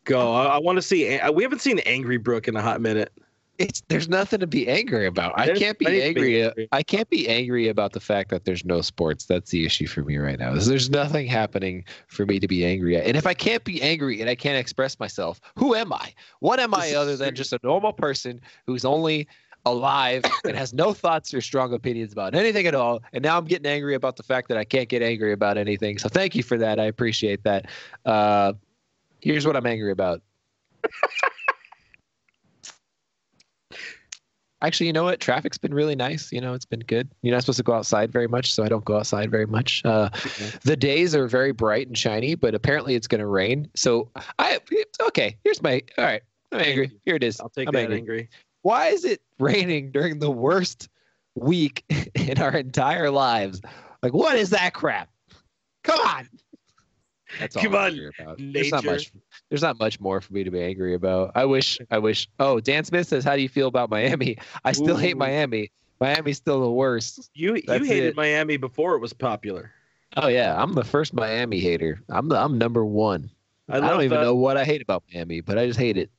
Go. 0.03 0.34
I, 0.34 0.45
I 0.45 0.57
want 0.57 0.78
to 0.78 0.82
see. 0.82 1.20
We 1.34 1.43
haven't 1.43 1.62
seen 1.62 1.80
Angry 1.80 2.18
Brooke 2.18 2.47
in 2.47 2.55
a 2.55 2.62
hot 2.62 2.82
minute. 2.82 3.12
It's 3.57 3.84
there's 3.89 4.09
nothing 4.09 4.39
to 4.39 4.47
be 4.47 4.68
angry 4.68 5.05
about. 5.05 5.38
I 5.38 5.53
can't 5.53 5.78
be 5.78 5.86
to 5.86 5.91
be 5.91 6.01
angry. 6.01 6.43
Uh, 6.43 6.47
angry. 6.47 6.70
I 6.72 6.82
can't 6.82 7.09
be 7.09 7.30
angry 7.30 7.68
about 7.68 7.93
the 7.93 7.99
fact 7.99 8.30
that 8.32 8.45
there's 8.45 8.66
no 8.66 8.82
sports. 8.82 9.26
That's 9.26 9.51
the 9.51 9.66
issue 9.66 9.86
for 9.86 10.01
me 10.01 10.18
right 10.18 10.39
now. 10.39 10.53
is 10.53 10.66
There's 10.66 10.89
nothing 10.89 11.28
happening 11.28 11.86
for 12.07 12.26
me 12.26 12.39
to 12.39 12.47
be 12.47 12.66
angry 12.66 12.97
at. 12.97 13.05
And 13.05 13.16
if 13.16 13.28
I 13.28 13.36
can't 13.36 13.64
be 13.64 13.82
angry 13.82 14.20
and 14.20 14.30
I 14.30 14.36
can't 14.36 14.57
express 14.57 14.99
myself, 14.99 15.39
who 15.55 15.76
am 15.76 15.93
I? 15.93 16.14
What 16.39 16.59
am 16.59 16.74
I 16.74 16.93
other 16.93 17.16
than 17.16 17.36
just 17.36 17.53
a 17.53 17.59
normal 17.62 17.93
person 17.93 18.41
who's 18.66 18.84
only 18.84 19.28
alive 19.66 20.24
and 20.45 20.55
has 20.57 20.74
no 20.74 20.93
thoughts 20.93 21.34
or 21.34 21.41
strong 21.41 21.74
opinions 21.74 22.14
about 22.14 22.36
anything 22.36 22.68
at 22.68 22.76
all? 22.76 23.01
And 23.14 23.24
now 23.24 23.38
I'm 23.38 23.45
getting 23.45 23.72
angry 23.72 23.95
about 23.95 24.16
the 24.18 24.24
fact 24.24 24.47
that 24.49 24.57
I 24.57 24.64
can't 24.64 24.89
get 24.89 25.01
angry 25.01 25.34
about 25.34 25.57
anything. 25.57 25.97
So 25.97 26.09
thank 26.09 26.36
you 26.36 26.43
for 26.43 26.57
that. 26.57 26.80
I 26.80 26.86
appreciate 26.86 27.43
that. 27.43 27.68
Uh, 28.05 28.53
here's 29.20 29.45
what 29.45 29.55
I'm 29.55 29.66
angry 29.66 29.91
about. 29.91 30.22
Actually, 34.64 34.86
you 34.88 34.93
know 34.93 35.03
what? 35.03 35.20
Traffic's 35.20 35.57
been 35.57 35.74
really 35.74 35.95
nice. 35.95 36.32
You 36.32 36.39
know, 36.39 36.53
it's 36.53 36.66
been 36.66 36.82
good. 36.82 37.09
You're 37.24 37.34
not 37.34 37.41
supposed 37.41 37.57
to 37.57 37.64
go 37.64 37.74
outside 37.74 38.12
very 38.12 38.28
much, 38.28 38.53
so 38.53 38.64
I 38.64 38.70
don't 38.70 38.86
go 38.86 38.97
outside 38.97 39.32
very 39.32 39.47
much. 39.47 39.82
Uh, 39.84 40.09
the 40.64 40.76
days 40.76 41.16
are 41.16 41.28
very 41.28 41.51
bright 41.51 41.88
and 41.88 41.97
shiny, 41.97 42.36
but 42.36 42.53
apparently 42.53 42.93
it's 42.93 43.07
going 43.07 43.22
to 43.22 43.28
rain. 43.28 43.68
So 43.76 44.12
I 44.38 44.59
okay. 45.01 45.36
Here's 45.43 45.64
my 45.64 45.82
all 45.97 46.05
right. 46.05 46.22
I'm 46.51 46.59
angry. 46.59 46.91
Here 47.05 47.16
it 47.16 47.24
is. 47.24 47.39
I'll 47.39 47.49
take 47.49 47.68
I'm 47.68 47.74
that 47.74 47.91
angry. 47.91 47.97
angry. 47.97 48.30
Why 48.62 48.88
is 48.88 49.05
it 49.05 49.22
raining 49.39 49.91
during 49.91 50.20
the 50.20 50.32
worst 50.32 50.89
week 51.36 51.84
in 52.16 52.39
our 52.39 52.55
entire 52.55 53.09
lives? 53.09 53.62
Like, 54.03 54.14
what 54.14 54.38
is 54.38 54.51
that 54.51 54.74
crap? 54.74 55.09
Come 55.84 55.99
on. 55.99 56.30
That's 57.39 57.55
all 57.55 57.64
Come 57.64 57.76
on. 57.76 58.12
There's 58.38 58.72
not 58.72 58.84
much. 58.84 59.12
There's 59.49 59.62
not 59.62 59.80
much 59.80 59.99
more 59.99 60.22
for 60.22 60.34
me 60.34 60.43
to 60.43 60.51
be 60.51 60.62
angry 60.62 60.93
about. 60.93 61.32
I 61.36 61.45
wish. 61.45 61.80
I 61.89 61.97
wish. 61.97 62.28
Oh, 62.39 62.59
Dan 62.59 62.84
Smith 62.84 63.07
says, 63.07 63.24
"How 63.24 63.36
do 63.36 63.41
you 63.41 63.49
feel 63.49 63.68
about 63.68 63.89
Miami?" 63.89 64.38
I 64.66 64.74
still 64.74 64.97
hate 64.97 65.18
Miami. 65.18 65.72
Miami's 66.01 66.38
still 66.38 66.62
the 66.62 66.72
worst. 66.72 67.30
You 67.34 67.55
you 67.55 67.64
hated 67.68 68.03
it. 68.03 68.16
Miami 68.16 68.57
before 68.57 68.95
it 68.95 68.99
was 68.99 69.14
popular. 69.14 69.72
Oh 70.18 70.28
yeah, 70.28 70.62
I'm 70.62 70.74
the 70.74 70.84
first 70.84 71.14
Miami 71.14 71.59
hater. 71.59 72.01
I'm 72.09 72.28
the 72.28 72.38
I'm 72.38 72.57
number 72.57 72.84
one. 72.84 73.30
I, 73.70 73.78
I, 73.78 73.80
don't 73.80 74.01
even 74.01 74.18
that. 74.18 74.26
know 74.26 74.36
what 74.36 74.57
I 74.57 74.66
hate 74.66 74.82
about 74.82 75.03
Miami, 75.14 75.39
but 75.39 75.57
I 75.57 75.66
just 75.66 75.80
hate 75.80 75.95
it. 75.95 76.09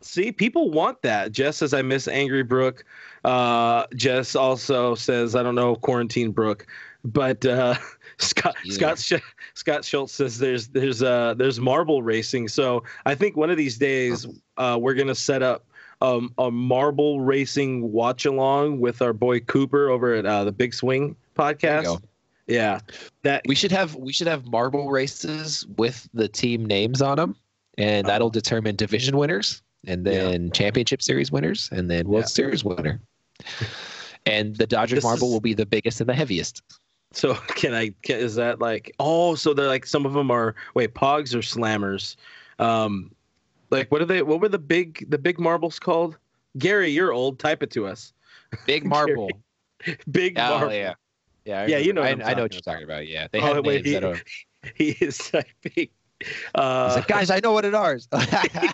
See, 0.00 0.32
people 0.32 0.70
want 0.70 1.02
that. 1.02 1.32
Jess 1.32 1.56
says 1.58 1.74
I 1.74 1.82
miss 1.82 2.06
Angry 2.08 2.42
Brooke. 2.42 2.84
Uh, 3.24 3.86
Jess 3.96 4.36
also 4.36 4.94
says 4.94 5.34
I 5.34 5.42
don't 5.42 5.54
know 5.54 5.74
Quarantine 5.76 6.30
Brooke, 6.30 6.66
but 7.04 7.44
uh, 7.44 7.74
Scott 8.18 8.56
Either. 8.64 8.96
Scott 8.96 9.22
Scott 9.54 9.84
Schultz 9.84 10.12
says 10.12 10.38
there's 10.38 10.68
there's 10.68 11.02
uh 11.02 11.34
there's 11.36 11.58
marble 11.60 12.02
racing. 12.02 12.48
So 12.48 12.84
I 13.06 13.14
think 13.14 13.36
one 13.36 13.50
of 13.50 13.56
these 13.56 13.76
days 13.78 14.26
uh, 14.56 14.78
we're 14.80 14.94
gonna 14.94 15.14
set 15.14 15.42
up 15.42 15.64
um, 16.00 16.32
a 16.38 16.48
marble 16.50 17.20
racing 17.20 17.90
watch 17.92 18.24
along 18.24 18.78
with 18.80 19.02
our 19.02 19.12
boy 19.12 19.40
Cooper 19.40 19.88
over 19.90 20.14
at 20.14 20.24
uh, 20.26 20.44
the 20.44 20.52
Big 20.52 20.72
Swing 20.74 21.16
podcast. 21.36 22.00
Yeah, 22.46 22.80
that 23.24 23.42
We 23.46 23.54
should 23.54 23.72
have 23.72 23.94
we 23.96 24.12
should 24.12 24.28
have 24.28 24.46
marble 24.46 24.90
races 24.90 25.66
with 25.76 26.08
the 26.14 26.28
team 26.28 26.64
names 26.64 27.02
on 27.02 27.16
them, 27.18 27.36
and 27.76 28.06
Oh. 28.06 28.08
that'll 28.08 28.30
determine 28.30 28.74
division 28.76 29.16
winners, 29.18 29.60
and 29.86 30.04
then 30.04 30.50
championship 30.52 31.02
series 31.02 31.30
winners, 31.30 31.68
and 31.72 31.90
then 31.90 32.08
World 32.08 32.24
Yeah. 32.24 32.28
Series 32.28 32.64
winner. 32.64 33.00
And 34.26 34.56
the 34.56 34.66
Dodgers 34.66 34.96
This 34.98 35.04
marble 35.04 35.28
is- 35.28 35.32
will 35.32 35.40
be 35.40 35.54
the 35.54 35.64
biggest 35.64 36.00
and 36.00 36.08
the 36.08 36.12
heaviest. 36.14 36.60
So 37.12 37.34
can 37.54 37.72
I? 37.72 37.94
Can, 38.02 38.18
is 38.18 38.34
that 38.34 38.60
like? 38.60 38.94
Oh, 38.98 39.34
so 39.36 39.54
they're 39.54 39.68
like 39.68 39.86
some 39.86 40.04
of 40.04 40.12
them 40.12 40.30
are 40.30 40.54
wait 40.74 40.94
pogs 40.94 41.34
or 41.34 41.38
slammers. 41.38 42.16
Um, 42.58 43.10
like 43.70 43.90
what 43.90 44.02
are 44.02 44.04
they? 44.04 44.20
What 44.22 44.40
were 44.40 44.48
the 44.50 44.58
big 44.58 45.08
the 45.08 45.16
big 45.16 45.38
marbles 45.38 45.78
called? 45.78 46.18
Gary, 46.58 46.90
you're 46.90 47.12
old. 47.12 47.38
Type 47.38 47.62
it 47.62 47.70
to 47.70 47.86
us. 47.86 48.12
Big 48.66 48.84
marble. 48.96 49.30
Big 50.10 50.38
oh 50.38 50.58
marble. 50.58 50.74
yeah. 50.74 50.94
Yeah, 51.46 51.62
I 51.62 51.66
Yeah, 51.66 51.78
you 51.78 51.94
know 51.94 52.02
what 52.02 52.08
I, 52.08 52.30
I'm 52.30 52.36
know 52.36 52.42
what 52.42 52.52
you're 52.52 52.60
talking 52.60 52.84
about. 52.84 53.06
Yeah, 53.08 53.28
they 53.30 53.40
Oh, 53.40 53.54
have 53.54 53.64
wait, 53.64 53.84
names 53.86 53.94
that 53.94 54.02
he- 54.02 54.08
are. 54.08 54.72
He 54.74 54.88
is 55.06 55.16
typing. 55.16 55.88
Uh, 56.54 56.92
like, 56.96 57.06
guys, 57.06 57.30
I 57.30 57.40
know 57.40 57.52
what 57.52 57.64
it 57.64 57.74
is. 57.74 58.08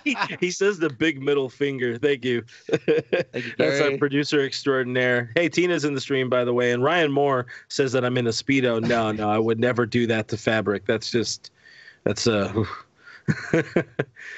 he, 0.04 0.16
he 0.40 0.50
says 0.50 0.78
the 0.78 0.88
big 0.88 1.22
middle 1.22 1.48
finger. 1.48 1.98
Thank 1.98 2.24
you. 2.24 2.42
Thank 2.70 2.86
you, 3.34 3.52
That's 3.58 3.80
our 3.80 3.98
producer 3.98 4.40
extraordinaire. 4.40 5.30
Hey, 5.34 5.48
Tina's 5.48 5.84
in 5.84 5.94
the 5.94 6.00
stream, 6.00 6.30
by 6.30 6.44
the 6.44 6.54
way. 6.54 6.72
And 6.72 6.82
Ryan 6.82 7.12
Moore 7.12 7.46
says 7.68 7.92
that 7.92 8.04
I'm 8.04 8.16
in 8.16 8.26
a 8.26 8.30
Speedo. 8.30 8.80
No, 8.80 9.12
no, 9.12 9.28
I 9.28 9.38
would 9.38 9.60
never 9.60 9.84
do 9.84 10.06
that 10.06 10.28
to 10.28 10.36
fabric. 10.36 10.86
That's 10.86 11.10
just, 11.10 11.50
that's 12.04 12.26
uh 12.26 12.64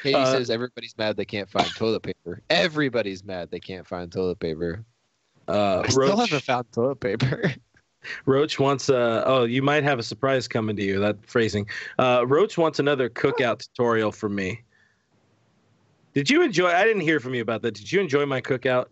Katie 0.02 0.14
Uh, 0.14 0.32
says 0.32 0.50
everybody's 0.50 0.96
mad 0.96 1.16
they 1.16 1.24
can't 1.24 1.48
find 1.50 1.66
toilet 1.74 2.02
paper. 2.02 2.42
Everybody's 2.50 3.24
mad 3.24 3.50
they 3.50 3.60
can't 3.60 3.86
find 3.86 4.10
toilet 4.10 4.38
paper. 4.38 4.84
uh, 5.48 5.82
I 5.84 5.88
still 5.88 6.16
haven't 6.16 6.42
found 6.42 6.70
toilet 6.72 7.00
paper. 7.00 7.54
Roach 8.26 8.58
wants 8.58 8.88
a. 8.88 9.24
oh 9.26 9.44
you 9.44 9.62
might 9.62 9.82
have 9.84 9.98
a 9.98 10.02
surprise 10.02 10.46
coming 10.48 10.76
to 10.76 10.82
you 10.82 10.98
that 11.00 11.16
phrasing. 11.26 11.68
Uh, 11.98 12.24
Roach 12.26 12.56
wants 12.58 12.78
another 12.78 13.08
cookout 13.08 13.58
tutorial 13.60 14.12
from 14.12 14.34
me. 14.34 14.62
Did 16.14 16.30
you 16.30 16.42
enjoy? 16.42 16.68
I 16.70 16.84
didn't 16.84 17.02
hear 17.02 17.20
from 17.20 17.34
you 17.34 17.42
about 17.42 17.62
that. 17.62 17.74
Did 17.74 17.90
you 17.92 18.00
enjoy 18.00 18.24
my 18.26 18.40
cookout? 18.40 18.86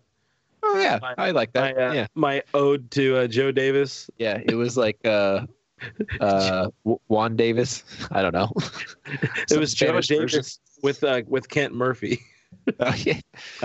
Oh 0.63 0.79
yeah, 0.79 0.99
My- 1.01 1.15
I 1.17 1.31
like 1.31 1.53
My 1.55 1.73
that. 1.73 1.77
uh, 1.89 1.93
yeah, 1.93 2.07
my 2.15 2.43
ode 2.53 2.89
to 2.91 3.17
uh, 3.17 3.27
Joe 3.27 3.51
Davis. 3.51 4.09
yeah. 4.17 4.39
It 4.43 4.55
was 4.55 4.77
like 4.77 4.97
uh, 5.05 5.45
uh, 6.19 6.69
Juan 7.07 7.35
Davis. 7.35 7.83
I 8.11 8.21
don't 8.21 8.33
know. 8.33 8.51
It 9.49 9.59
was 9.59 9.73
Joe 9.73 9.87
Spanish 9.87 10.07
version. 10.09 10.39
Davis 10.39 10.59
with 10.83 11.03
uh, 11.03 11.21
with 11.27 11.49
Kent 11.49 11.73
Murphy. 11.73 12.21
Oh, 12.79 12.95
yeah. 12.97 13.19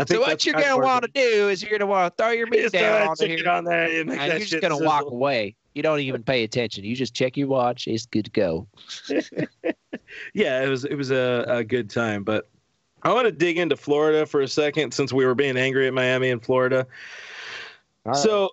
So 0.06 0.20
what 0.20 0.44
you're 0.44 0.54
gonna 0.54 0.78
want 0.78 1.04
to 1.04 1.10
do 1.12 1.48
is 1.48 1.62
you're 1.62 1.70
gonna 1.70 1.90
want 1.90 2.16
to 2.16 2.22
throw 2.22 2.32
your 2.32 2.46
meat 2.46 2.62
Just 2.62 2.74
down 2.74 3.08
on 3.08 3.16
here, 3.18 3.48
on 3.48 3.64
there 3.64 4.00
and 4.00 4.08
make 4.08 4.20
and 4.20 4.30
that 4.30 4.38
you're 4.38 4.46
just 4.46 4.62
gonna 4.62 4.78
walk 4.78 5.04
away. 5.10 5.56
You 5.74 5.82
don't 5.82 6.00
even 6.00 6.22
pay 6.22 6.44
attention. 6.44 6.84
You 6.84 6.96
just 6.96 7.14
check 7.14 7.36
your 7.36 7.48
watch. 7.48 7.86
It's 7.86 8.06
good 8.06 8.24
to 8.26 8.30
go. 8.30 8.66
yeah, 10.34 10.62
it 10.62 10.68
was 10.68 10.84
it 10.84 10.94
was 10.94 11.10
a, 11.10 11.44
a 11.48 11.64
good 11.64 11.90
time. 11.90 12.24
But 12.24 12.48
I 13.02 13.12
want 13.12 13.26
to 13.26 13.32
dig 13.32 13.58
into 13.58 13.76
Florida 13.76 14.26
for 14.26 14.40
a 14.40 14.48
second 14.48 14.92
since 14.92 15.12
we 15.12 15.24
were 15.24 15.34
being 15.34 15.56
angry 15.56 15.86
at 15.86 15.94
Miami 15.94 16.30
and 16.30 16.42
Florida. 16.42 16.86
Right. 18.04 18.16
So, 18.16 18.50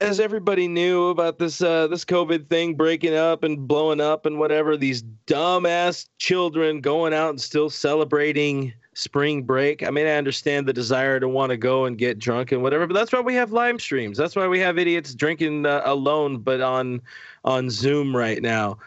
as 0.00 0.20
everybody 0.20 0.68
knew 0.68 1.08
about 1.08 1.38
this 1.38 1.62
uh, 1.62 1.86
this 1.86 2.04
COVID 2.04 2.48
thing 2.48 2.74
breaking 2.74 3.14
up 3.14 3.44
and 3.44 3.66
blowing 3.68 4.00
up 4.00 4.26
and 4.26 4.38
whatever, 4.38 4.76
these 4.76 5.02
dumbass 5.26 6.08
children 6.18 6.80
going 6.80 7.14
out 7.14 7.30
and 7.30 7.40
still 7.40 7.70
celebrating 7.70 8.72
spring 8.94 9.42
break. 9.42 9.82
I 9.82 9.90
mean, 9.90 10.06
I 10.06 10.12
understand 10.12 10.66
the 10.66 10.72
desire 10.72 11.20
to 11.20 11.28
want 11.28 11.50
to 11.50 11.56
go 11.56 11.84
and 11.84 11.96
get 11.96 12.18
drunk 12.18 12.52
and 12.52 12.62
whatever, 12.62 12.86
but 12.86 12.94
that's 12.94 13.12
why 13.12 13.20
we 13.20 13.34
have 13.34 13.52
live 13.52 13.80
streams. 13.80 14.18
That's 14.18 14.36
why 14.36 14.48
we 14.48 14.58
have 14.60 14.78
idiots 14.78 15.14
drinking 15.14 15.66
uh, 15.66 15.82
alone, 15.84 16.38
but 16.38 16.60
on 16.60 17.00
on 17.44 17.70
Zoom 17.70 18.14
right 18.16 18.42
now. 18.42 18.78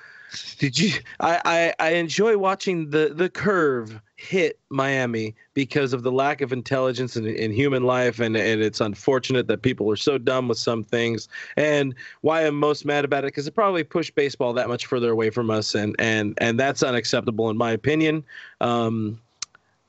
Did 0.57 0.79
you? 0.79 0.99
I, 1.19 1.41
I 1.45 1.87
I 1.87 1.89
enjoy 1.91 2.37
watching 2.37 2.89
the 2.89 3.13
the 3.15 3.29
curve 3.29 3.99
hit 4.15 4.57
Miami 4.69 5.35
because 5.53 5.91
of 5.93 6.03
the 6.03 6.11
lack 6.11 6.41
of 6.41 6.53
intelligence 6.53 7.15
in, 7.15 7.27
in 7.27 7.51
human 7.51 7.83
life, 7.83 8.19
and 8.19 8.35
and 8.35 8.61
it's 8.61 8.81
unfortunate 8.81 9.47
that 9.47 9.61
people 9.61 9.91
are 9.91 9.95
so 9.95 10.17
dumb 10.17 10.47
with 10.47 10.57
some 10.57 10.83
things. 10.83 11.27
And 11.55 11.93
why 12.21 12.45
I'm 12.45 12.55
most 12.55 12.85
mad 12.85 13.05
about 13.05 13.25
it 13.25 13.27
because 13.27 13.47
it 13.47 13.51
probably 13.53 13.83
pushed 13.83 14.15
baseball 14.15 14.53
that 14.53 14.69
much 14.69 14.87
further 14.87 15.11
away 15.11 15.29
from 15.29 15.51
us, 15.51 15.75
and 15.75 15.95
and 15.99 16.33
and 16.39 16.59
that's 16.59 16.81
unacceptable 16.81 17.49
in 17.49 17.57
my 17.57 17.71
opinion. 17.71 18.23
Um, 18.59 19.19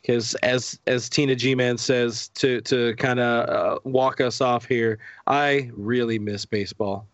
because 0.05 0.35
as 0.37 0.79
as 0.87 1.09
Tina 1.09 1.35
G 1.35 1.55
Man 1.55 1.79
says 1.79 2.29
to 2.35 2.61
to 2.63 2.95
kind 2.97 3.21
of 3.21 3.49
uh, 3.49 3.79
walk 3.85 4.21
us 4.21 4.41
off 4.43 4.67
here, 4.67 4.99
I 5.27 5.71
really 5.75 6.19
miss 6.19 6.45
baseball. 6.45 7.07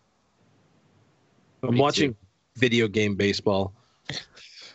I'm 1.63 1.75
Me 1.75 1.79
watching 1.79 2.11
too. 2.11 2.17
video 2.57 2.87
game 2.89 3.15
baseball. 3.15 3.73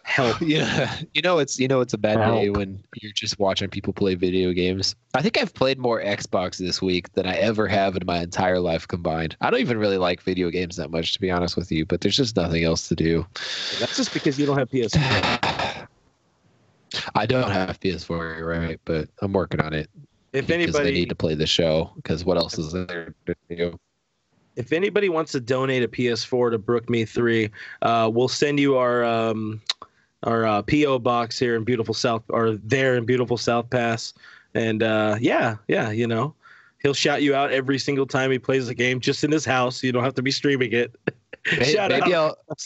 Help. 0.05 0.37
Yeah, 0.41 0.99
you 1.12 1.21
know 1.21 1.39
it's 1.41 1.59
you 1.59 1.69
know 1.69 1.81
it's 1.81 1.93
a 1.93 1.99
bad 1.99 2.19
Wow. 2.19 2.37
day 2.41 2.49
when 2.49 2.83
you're 3.03 3.12
just 3.12 3.39
watching 3.39 3.69
people 3.69 3.93
play 3.93 4.14
video 4.14 4.53
games. 4.53 4.95
I 5.14 5.21
think 5.21 5.37
I've 5.37 5.53
played 5.53 5.79
more 5.79 6.01
Xbox 6.01 6.57
this 6.57 6.81
week 6.81 7.12
than 7.12 7.27
I 7.27 7.35
ever 7.37 7.67
have 7.67 7.97
in 7.97 8.07
my 8.07 8.23
entire 8.23 8.61
life 8.61 8.89
combined. 8.89 9.37
I 9.43 9.51
don't 9.51 9.61
even 9.61 9.77
really 9.79 9.99
like 9.99 10.23
video 10.23 10.49
games 10.49 10.77
that 10.77 10.91
much, 10.91 11.12
to 11.14 11.21
be 11.21 11.31
honest 11.31 11.57
with 11.57 11.71
you. 11.71 11.85
But 11.85 12.01
there's 12.01 12.17
just 12.17 12.37
nothing 12.37 12.64
else 12.64 12.89
to 12.89 12.95
do. 12.95 13.27
That's 13.79 13.97
just 13.97 14.14
because 14.14 14.39
you 14.39 14.47
don't 14.47 14.57
have 14.59 14.71
PS4. 14.71 15.43
I 17.14 17.26
don't 17.26 17.51
have 17.51 17.80
PS4, 17.80 18.47
right? 18.47 18.80
But 18.84 19.09
I'm 19.20 19.32
working 19.32 19.61
on 19.61 19.72
it 19.72 19.91
If 20.32 20.51
anybody, 20.51 20.93
need 20.93 21.09
to 21.09 21.14
play 21.14 21.34
the 21.34 21.47
show. 21.47 21.93
Because 21.97 22.24
what 22.24 22.37
else 22.37 22.59
is 22.59 22.72
there 22.72 23.14
to 23.26 23.34
do? 23.49 23.78
if 24.57 24.72
anybody 24.72 25.09
wants 25.09 25.32
to 25.32 25.41
donate 25.41 25.82
a 25.82 25.89
PS4 25.89 26.51
to 26.51 26.59
Brook 26.59 26.89
Me 26.89 27.05
Three, 27.05 27.51
uh, 27.82 28.11
we'll 28.12 28.28
send 28.28 28.59
you 28.59 28.76
our 28.76 29.05
um, 29.05 29.61
our 30.22 30.47
uh, 30.47 30.62
PO 30.62 30.99
box 30.99 31.39
here 31.39 31.55
in 31.55 31.64
beautiful 31.64 31.95
South, 31.95 32.24
or 32.28 32.57
there 32.57 32.97
in 32.97 33.05
beautiful 33.05 33.37
South 33.37 33.70
Pass. 33.70 34.14
And 34.55 34.82
uh, 34.82 35.16
yeah, 35.20 35.57
yeah, 35.68 35.91
you 35.91 36.07
know, 36.07 36.34
he'll 36.82 36.95
shout 36.95 37.22
you 37.22 37.34
out 37.34 37.53
every 37.53 37.78
single 37.78 38.07
time 38.07 38.30
he 38.30 38.39
plays 38.39 38.66
the 38.66 38.74
game, 38.74 38.99
just 38.99 39.22
in 39.22 39.30
his 39.30 39.45
house. 39.45 39.82
You 39.82 39.93
don't 39.93 40.05
have 40.05 40.14
to 40.14 40.22
be 40.22 40.30
streaming 40.30 40.72
it. 40.72 40.95
Maybe 41.59 41.78
out. 41.78 41.93
I'll. 41.93 42.57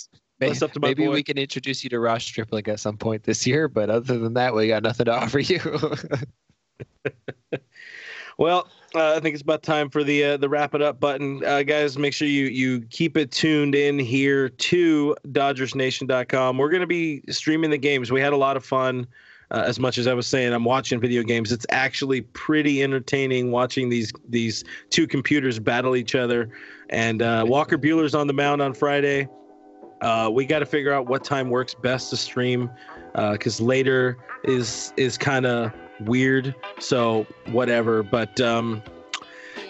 May- 0.40 0.48
That's 0.48 0.62
up 0.62 0.72
to 0.72 0.80
my 0.80 0.88
Maybe 0.88 1.06
boy. 1.06 1.12
we 1.12 1.22
can 1.22 1.38
introduce 1.38 1.84
you 1.84 1.90
to 1.90 2.00
Ross 2.00 2.24
Stripling 2.24 2.66
at 2.68 2.80
some 2.80 2.96
point 2.96 3.24
this 3.24 3.46
year, 3.46 3.68
but 3.68 3.90
other 3.90 4.18
than 4.18 4.34
that, 4.34 4.54
we 4.54 4.68
got 4.68 4.82
nothing 4.82 5.06
to 5.06 5.14
offer 5.14 5.38
you. 5.38 5.60
Well, 8.38 8.68
uh, 8.94 9.16
I 9.16 9.20
think 9.20 9.34
it's 9.34 9.42
about 9.42 9.62
time 9.62 9.90
for 9.90 10.02
the 10.02 10.24
uh, 10.24 10.36
the 10.38 10.48
wrap 10.48 10.74
it 10.74 10.80
up 10.80 10.98
button, 10.98 11.44
uh, 11.44 11.62
guys. 11.62 11.98
Make 11.98 12.14
sure 12.14 12.26
you 12.26 12.46
you 12.46 12.80
keep 12.88 13.18
it 13.18 13.30
tuned 13.30 13.74
in 13.74 13.98
here 13.98 14.48
to 14.48 15.14
DodgersNation.com. 15.28 16.56
We're 16.56 16.70
going 16.70 16.80
to 16.80 16.86
be 16.86 17.22
streaming 17.28 17.68
the 17.68 17.76
games. 17.76 18.10
We 18.10 18.22
had 18.22 18.32
a 18.32 18.38
lot 18.38 18.56
of 18.56 18.64
fun. 18.64 19.06
Uh, 19.50 19.64
as 19.66 19.78
much 19.78 19.98
as 19.98 20.06
I 20.06 20.14
was 20.14 20.26
saying, 20.26 20.54
I'm 20.54 20.64
watching 20.64 20.98
video 21.00 21.22
games. 21.22 21.52
It's 21.52 21.66
actually 21.68 22.22
pretty 22.22 22.82
entertaining 22.82 23.50
watching 23.50 23.90
these 23.90 24.10
these 24.26 24.64
two 24.88 25.06
computers 25.06 25.58
battle 25.58 25.94
each 25.94 26.14
other. 26.14 26.48
And 26.88 27.20
uh, 27.20 27.44
Walker 27.46 27.76
Buehler's 27.76 28.14
on 28.14 28.26
the 28.26 28.32
mound 28.32 28.62
on 28.62 28.72
Friday. 28.72 29.28
Uh, 30.00 30.30
we 30.32 30.46
got 30.46 30.60
to 30.60 30.66
figure 30.66 30.92
out 30.92 31.06
what 31.06 31.24
time 31.24 31.50
works 31.50 31.74
best 31.74 32.10
to 32.10 32.16
stream 32.16 32.70
because 33.14 33.60
later 33.60 34.16
is 34.44 34.92
is 34.96 35.18
kind 35.18 35.46
of 35.46 35.72
weird. 36.00 36.54
So 36.78 37.26
whatever. 37.50 38.02
But 38.02 38.40
um, 38.40 38.82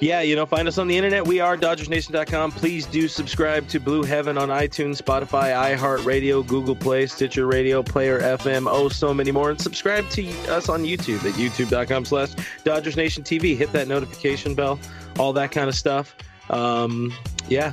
yeah, 0.01 0.23
you 0.23 0.35
know, 0.35 0.47
find 0.47 0.67
us 0.67 0.79
on 0.79 0.89
the 0.89 0.97
internet. 0.97 1.27
We 1.27 1.41
are 1.41 1.57
DodgersNation.com. 1.57 2.53
Please 2.53 2.87
do 2.87 3.07
subscribe 3.07 3.69
to 3.69 3.79
Blue 3.79 4.03
Heaven 4.03 4.39
on 4.39 4.49
iTunes, 4.49 5.01
Spotify, 5.01 5.77
iHeartRadio, 5.77 6.47
Google 6.47 6.75
Play, 6.75 7.07
Stitcher 7.07 7.47
Radio, 7.47 7.83
Player 7.83 8.21
FM, 8.21 8.67
oh 8.67 8.89
so 8.89 9.13
many 9.13 9.31
more. 9.31 9.51
And 9.51 9.61
subscribe 9.61 10.09
to 10.11 10.27
us 10.49 10.71
on 10.71 10.85
YouTube 10.85 11.19
at 11.29 11.35
youtube.com 11.35 12.07
slash 12.07 12.31
Dodgers 12.65 12.97
Nation 12.97 13.23
TV. 13.23 13.57
Hit 13.57 13.73
that 13.73 13.89
notification 13.89 14.55
bell, 14.55 14.79
all 15.19 15.35
that 15.35 15.53
kind 15.53 15.69
of 15.69 15.75
stuff. 15.75 16.17
Um, 16.49 17.13
yeah. 17.49 17.73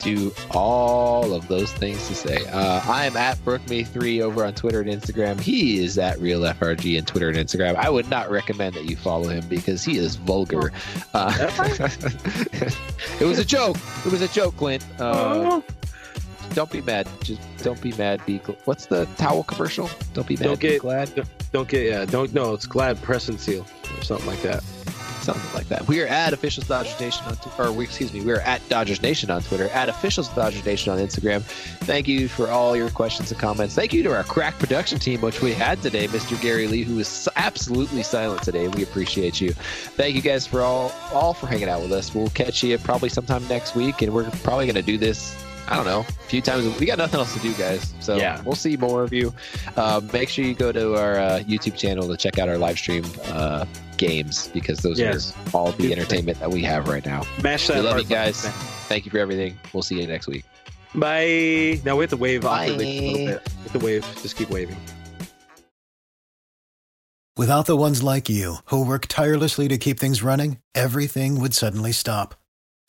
Do 0.00 0.32
all 0.50 1.32
of 1.34 1.46
those 1.48 1.72
things 1.72 2.06
to 2.08 2.14
say. 2.14 2.44
Uh, 2.46 2.80
I 2.86 3.06
am 3.06 3.16
at 3.16 3.38
BrookMe3 3.38 4.20
over 4.22 4.44
on 4.44 4.54
Twitter 4.54 4.80
and 4.80 4.90
Instagram. 4.90 5.40
He 5.40 5.82
is 5.82 5.98
at 5.98 6.18
RealFRG 6.18 6.98
on 6.98 7.04
Twitter 7.04 7.28
and 7.28 7.36
Instagram. 7.36 7.76
I 7.76 7.88
would 7.90 8.08
not 8.08 8.30
recommend 8.30 8.74
that 8.74 8.84
you 8.86 8.96
follow 8.96 9.28
him 9.28 9.46
because 9.48 9.84
he 9.84 9.98
is 9.98 10.16
vulgar. 10.16 10.72
Uh, 11.14 11.32
it 13.20 13.24
was 13.24 13.38
a 13.38 13.44
joke. 13.44 13.76
It 14.04 14.12
was 14.12 14.22
a 14.22 14.28
joke, 14.28 14.56
Clint. 14.56 14.84
Uh, 14.98 15.60
don't 16.54 16.70
be 16.70 16.80
mad. 16.82 17.08
Just 17.22 17.40
don't 17.58 17.80
be 17.80 17.92
mad. 17.92 18.24
Be 18.26 18.40
gl- 18.40 18.56
what's 18.64 18.86
the 18.86 19.06
towel 19.16 19.44
commercial? 19.44 19.88
Don't 20.14 20.26
be 20.26 20.36
mad. 20.36 20.44
Don't 20.44 20.60
get- 20.60 20.80
glad. 20.80 21.26
Don't 21.52 21.68
get, 21.68 21.84
yeah, 21.86 22.04
don't, 22.04 22.32
no, 22.32 22.54
it's 22.54 22.64
Glad 22.66 23.02
Press 23.02 23.28
and 23.28 23.40
Seal 23.40 23.66
or 23.98 24.02
something 24.04 24.26
like 24.28 24.40
that. 24.42 24.62
Something 25.20 25.52
like 25.54 25.68
that. 25.68 25.86
We 25.86 26.02
are 26.02 26.06
at 26.06 26.32
officials 26.32 26.66
Dodgers 26.66 26.98
Nation 26.98 27.24
on 27.26 27.36
Twitter, 27.36 27.68
or 27.68 27.82
excuse 27.82 28.12
me, 28.12 28.22
we 28.22 28.32
are 28.32 28.40
at 28.40 28.66
Dodgers 28.68 29.02
Nation 29.02 29.30
on 29.30 29.42
Twitter, 29.42 29.68
at 29.68 29.88
officials 29.88 30.28
Dodgers 30.30 30.64
Nation 30.64 30.92
on 30.92 30.98
Instagram. 30.98 31.42
Thank 31.42 32.08
you 32.08 32.28
for 32.28 32.48
all 32.48 32.74
your 32.76 32.90
questions 32.90 33.30
and 33.30 33.40
comments. 33.40 33.74
Thank 33.74 33.92
you 33.92 34.02
to 34.02 34.14
our 34.14 34.24
crack 34.24 34.58
production 34.58 34.98
team, 34.98 35.20
which 35.20 35.42
we 35.42 35.52
had 35.52 35.82
today, 35.82 36.08
Mr. 36.08 36.40
Gary 36.40 36.66
Lee, 36.66 36.82
who 36.82 36.96
was 36.96 37.28
absolutely 37.36 38.02
silent 38.02 38.42
today. 38.42 38.68
We 38.68 38.82
appreciate 38.82 39.40
you. 39.40 39.52
Thank 39.52 40.14
you 40.14 40.22
guys 40.22 40.46
for 40.46 40.62
all 40.62 40.92
all 41.12 41.34
for 41.34 41.46
hanging 41.46 41.68
out 41.68 41.82
with 41.82 41.92
us. 41.92 42.14
We'll 42.14 42.30
catch 42.30 42.62
you 42.62 42.78
probably 42.78 43.08
sometime 43.08 43.46
next 43.48 43.74
week, 43.74 44.02
and 44.02 44.12
we're 44.12 44.30
probably 44.42 44.66
going 44.66 44.76
to 44.76 44.82
do 44.82 44.96
this. 44.96 45.36
I 45.70 45.76
don't 45.76 45.84
know, 45.86 46.00
a 46.00 46.04
few 46.24 46.40
times. 46.42 46.78
We 46.80 46.86
got 46.86 46.98
nothing 46.98 47.20
else 47.20 47.32
to 47.34 47.38
do, 47.40 47.54
guys. 47.54 47.94
So 48.00 48.16
Yeah. 48.16 48.42
we'll 48.44 48.56
see 48.56 48.76
more 48.76 49.02
of 49.04 49.12
you. 49.12 49.32
Uh, 49.76 50.00
make 50.12 50.28
sure 50.28 50.44
you 50.44 50.54
go 50.54 50.72
to 50.72 50.96
our 50.96 51.16
uh, 51.18 51.40
YouTube 51.46 51.76
channel 51.76 52.08
to 52.08 52.16
check 52.16 52.38
out 52.40 52.48
our 52.48 52.58
live 52.58 52.76
stream 52.76 53.04
uh, 53.26 53.64
games 53.96 54.48
because 54.52 54.80
those 54.80 54.98
Yes. 54.98 55.32
are 55.32 55.56
all 55.56 55.72
the 55.72 55.92
entertainment 55.92 56.40
that 56.40 56.50
we 56.50 56.62
have 56.64 56.88
right 56.88 57.06
now. 57.06 57.22
Mash 57.42 57.68
We 57.68 57.76
that 57.76 57.84
love 57.84 57.92
heart 57.92 58.02
you 58.02 58.08
guys. 58.08 58.42
button. 58.42 58.58
Thank 58.88 59.04
you 59.04 59.10
for 59.12 59.18
everything. 59.18 59.56
We'll 59.72 59.84
see 59.84 60.00
you 60.00 60.06
next 60.08 60.26
week. 60.26 60.44
Bye. 60.92 61.80
Now 61.84 61.94
we 61.96 62.02
have 62.02 62.10
to 62.10 62.16
wave 62.16 62.44
awkwardly 62.44 62.98
a 62.98 63.00
little 63.12 63.26
bit. 63.28 63.42
We 63.46 63.62
have 63.62 63.72
to 63.72 63.78
wave. 63.78 64.18
Just 64.22 64.36
keep 64.36 64.50
waving. 64.50 64.76
Without 67.36 67.66
the 67.66 67.76
ones 67.76 68.02
like 68.02 68.28
you, 68.28 68.56
who 68.66 68.84
work 68.84 69.06
tirelessly 69.06 69.68
to 69.68 69.78
keep 69.78 70.00
things 70.00 70.20
running, 70.22 70.58
everything 70.74 71.40
would 71.40 71.54
suddenly 71.54 71.92
stop. 71.92 72.34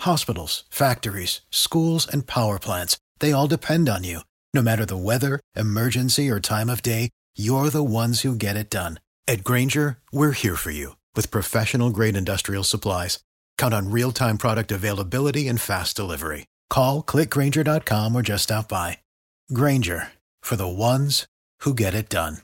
Hospitals, 0.01 0.63
factories, 0.69 1.41
schools, 1.51 2.07
and 2.11 2.25
power 2.25 2.57
plants, 2.59 2.97
they 3.19 3.31
all 3.31 3.47
depend 3.47 3.87
on 3.87 4.03
you. 4.03 4.21
No 4.53 4.61
matter 4.61 4.85
the 4.85 4.97
weather, 4.97 5.39
emergency, 5.55 6.29
or 6.29 6.41
time 6.41 6.69
of 6.69 6.81
day, 6.81 7.09
you're 7.35 7.69
the 7.69 7.83
ones 7.83 8.21
who 8.21 8.35
get 8.35 8.57
it 8.57 8.69
done. 8.69 8.99
At 9.25 9.43
Grainger, 9.45 9.99
we're 10.11 10.33
here 10.33 10.57
for 10.57 10.71
you 10.71 10.97
with 11.15 11.31
professional 11.31 11.91
grade 11.91 12.17
industrial 12.17 12.63
supplies. 12.63 13.19
Count 13.57 13.73
on 13.73 13.91
real 13.91 14.11
time 14.11 14.37
product 14.37 14.71
availability 14.71 15.47
and 15.47 15.61
fast 15.61 15.95
delivery. 15.95 16.45
Call 16.69 17.03
clickgrainger.com 17.03 18.15
or 18.15 18.21
just 18.23 18.45
stop 18.45 18.67
by. 18.67 18.97
Grainger 19.53 20.09
for 20.41 20.55
the 20.55 20.67
ones 20.67 21.27
who 21.59 21.73
get 21.73 21.93
it 21.93 22.09
done. 22.09 22.39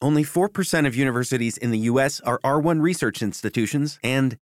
Only 0.00 0.24
4% 0.24 0.86
of 0.86 0.96
universities 0.96 1.56
in 1.56 1.70
the 1.70 1.86
U.S. 1.90 2.20
are 2.20 2.40
R1 2.40 2.80
research 2.80 3.22
institutions, 3.22 3.98
and 4.02 4.36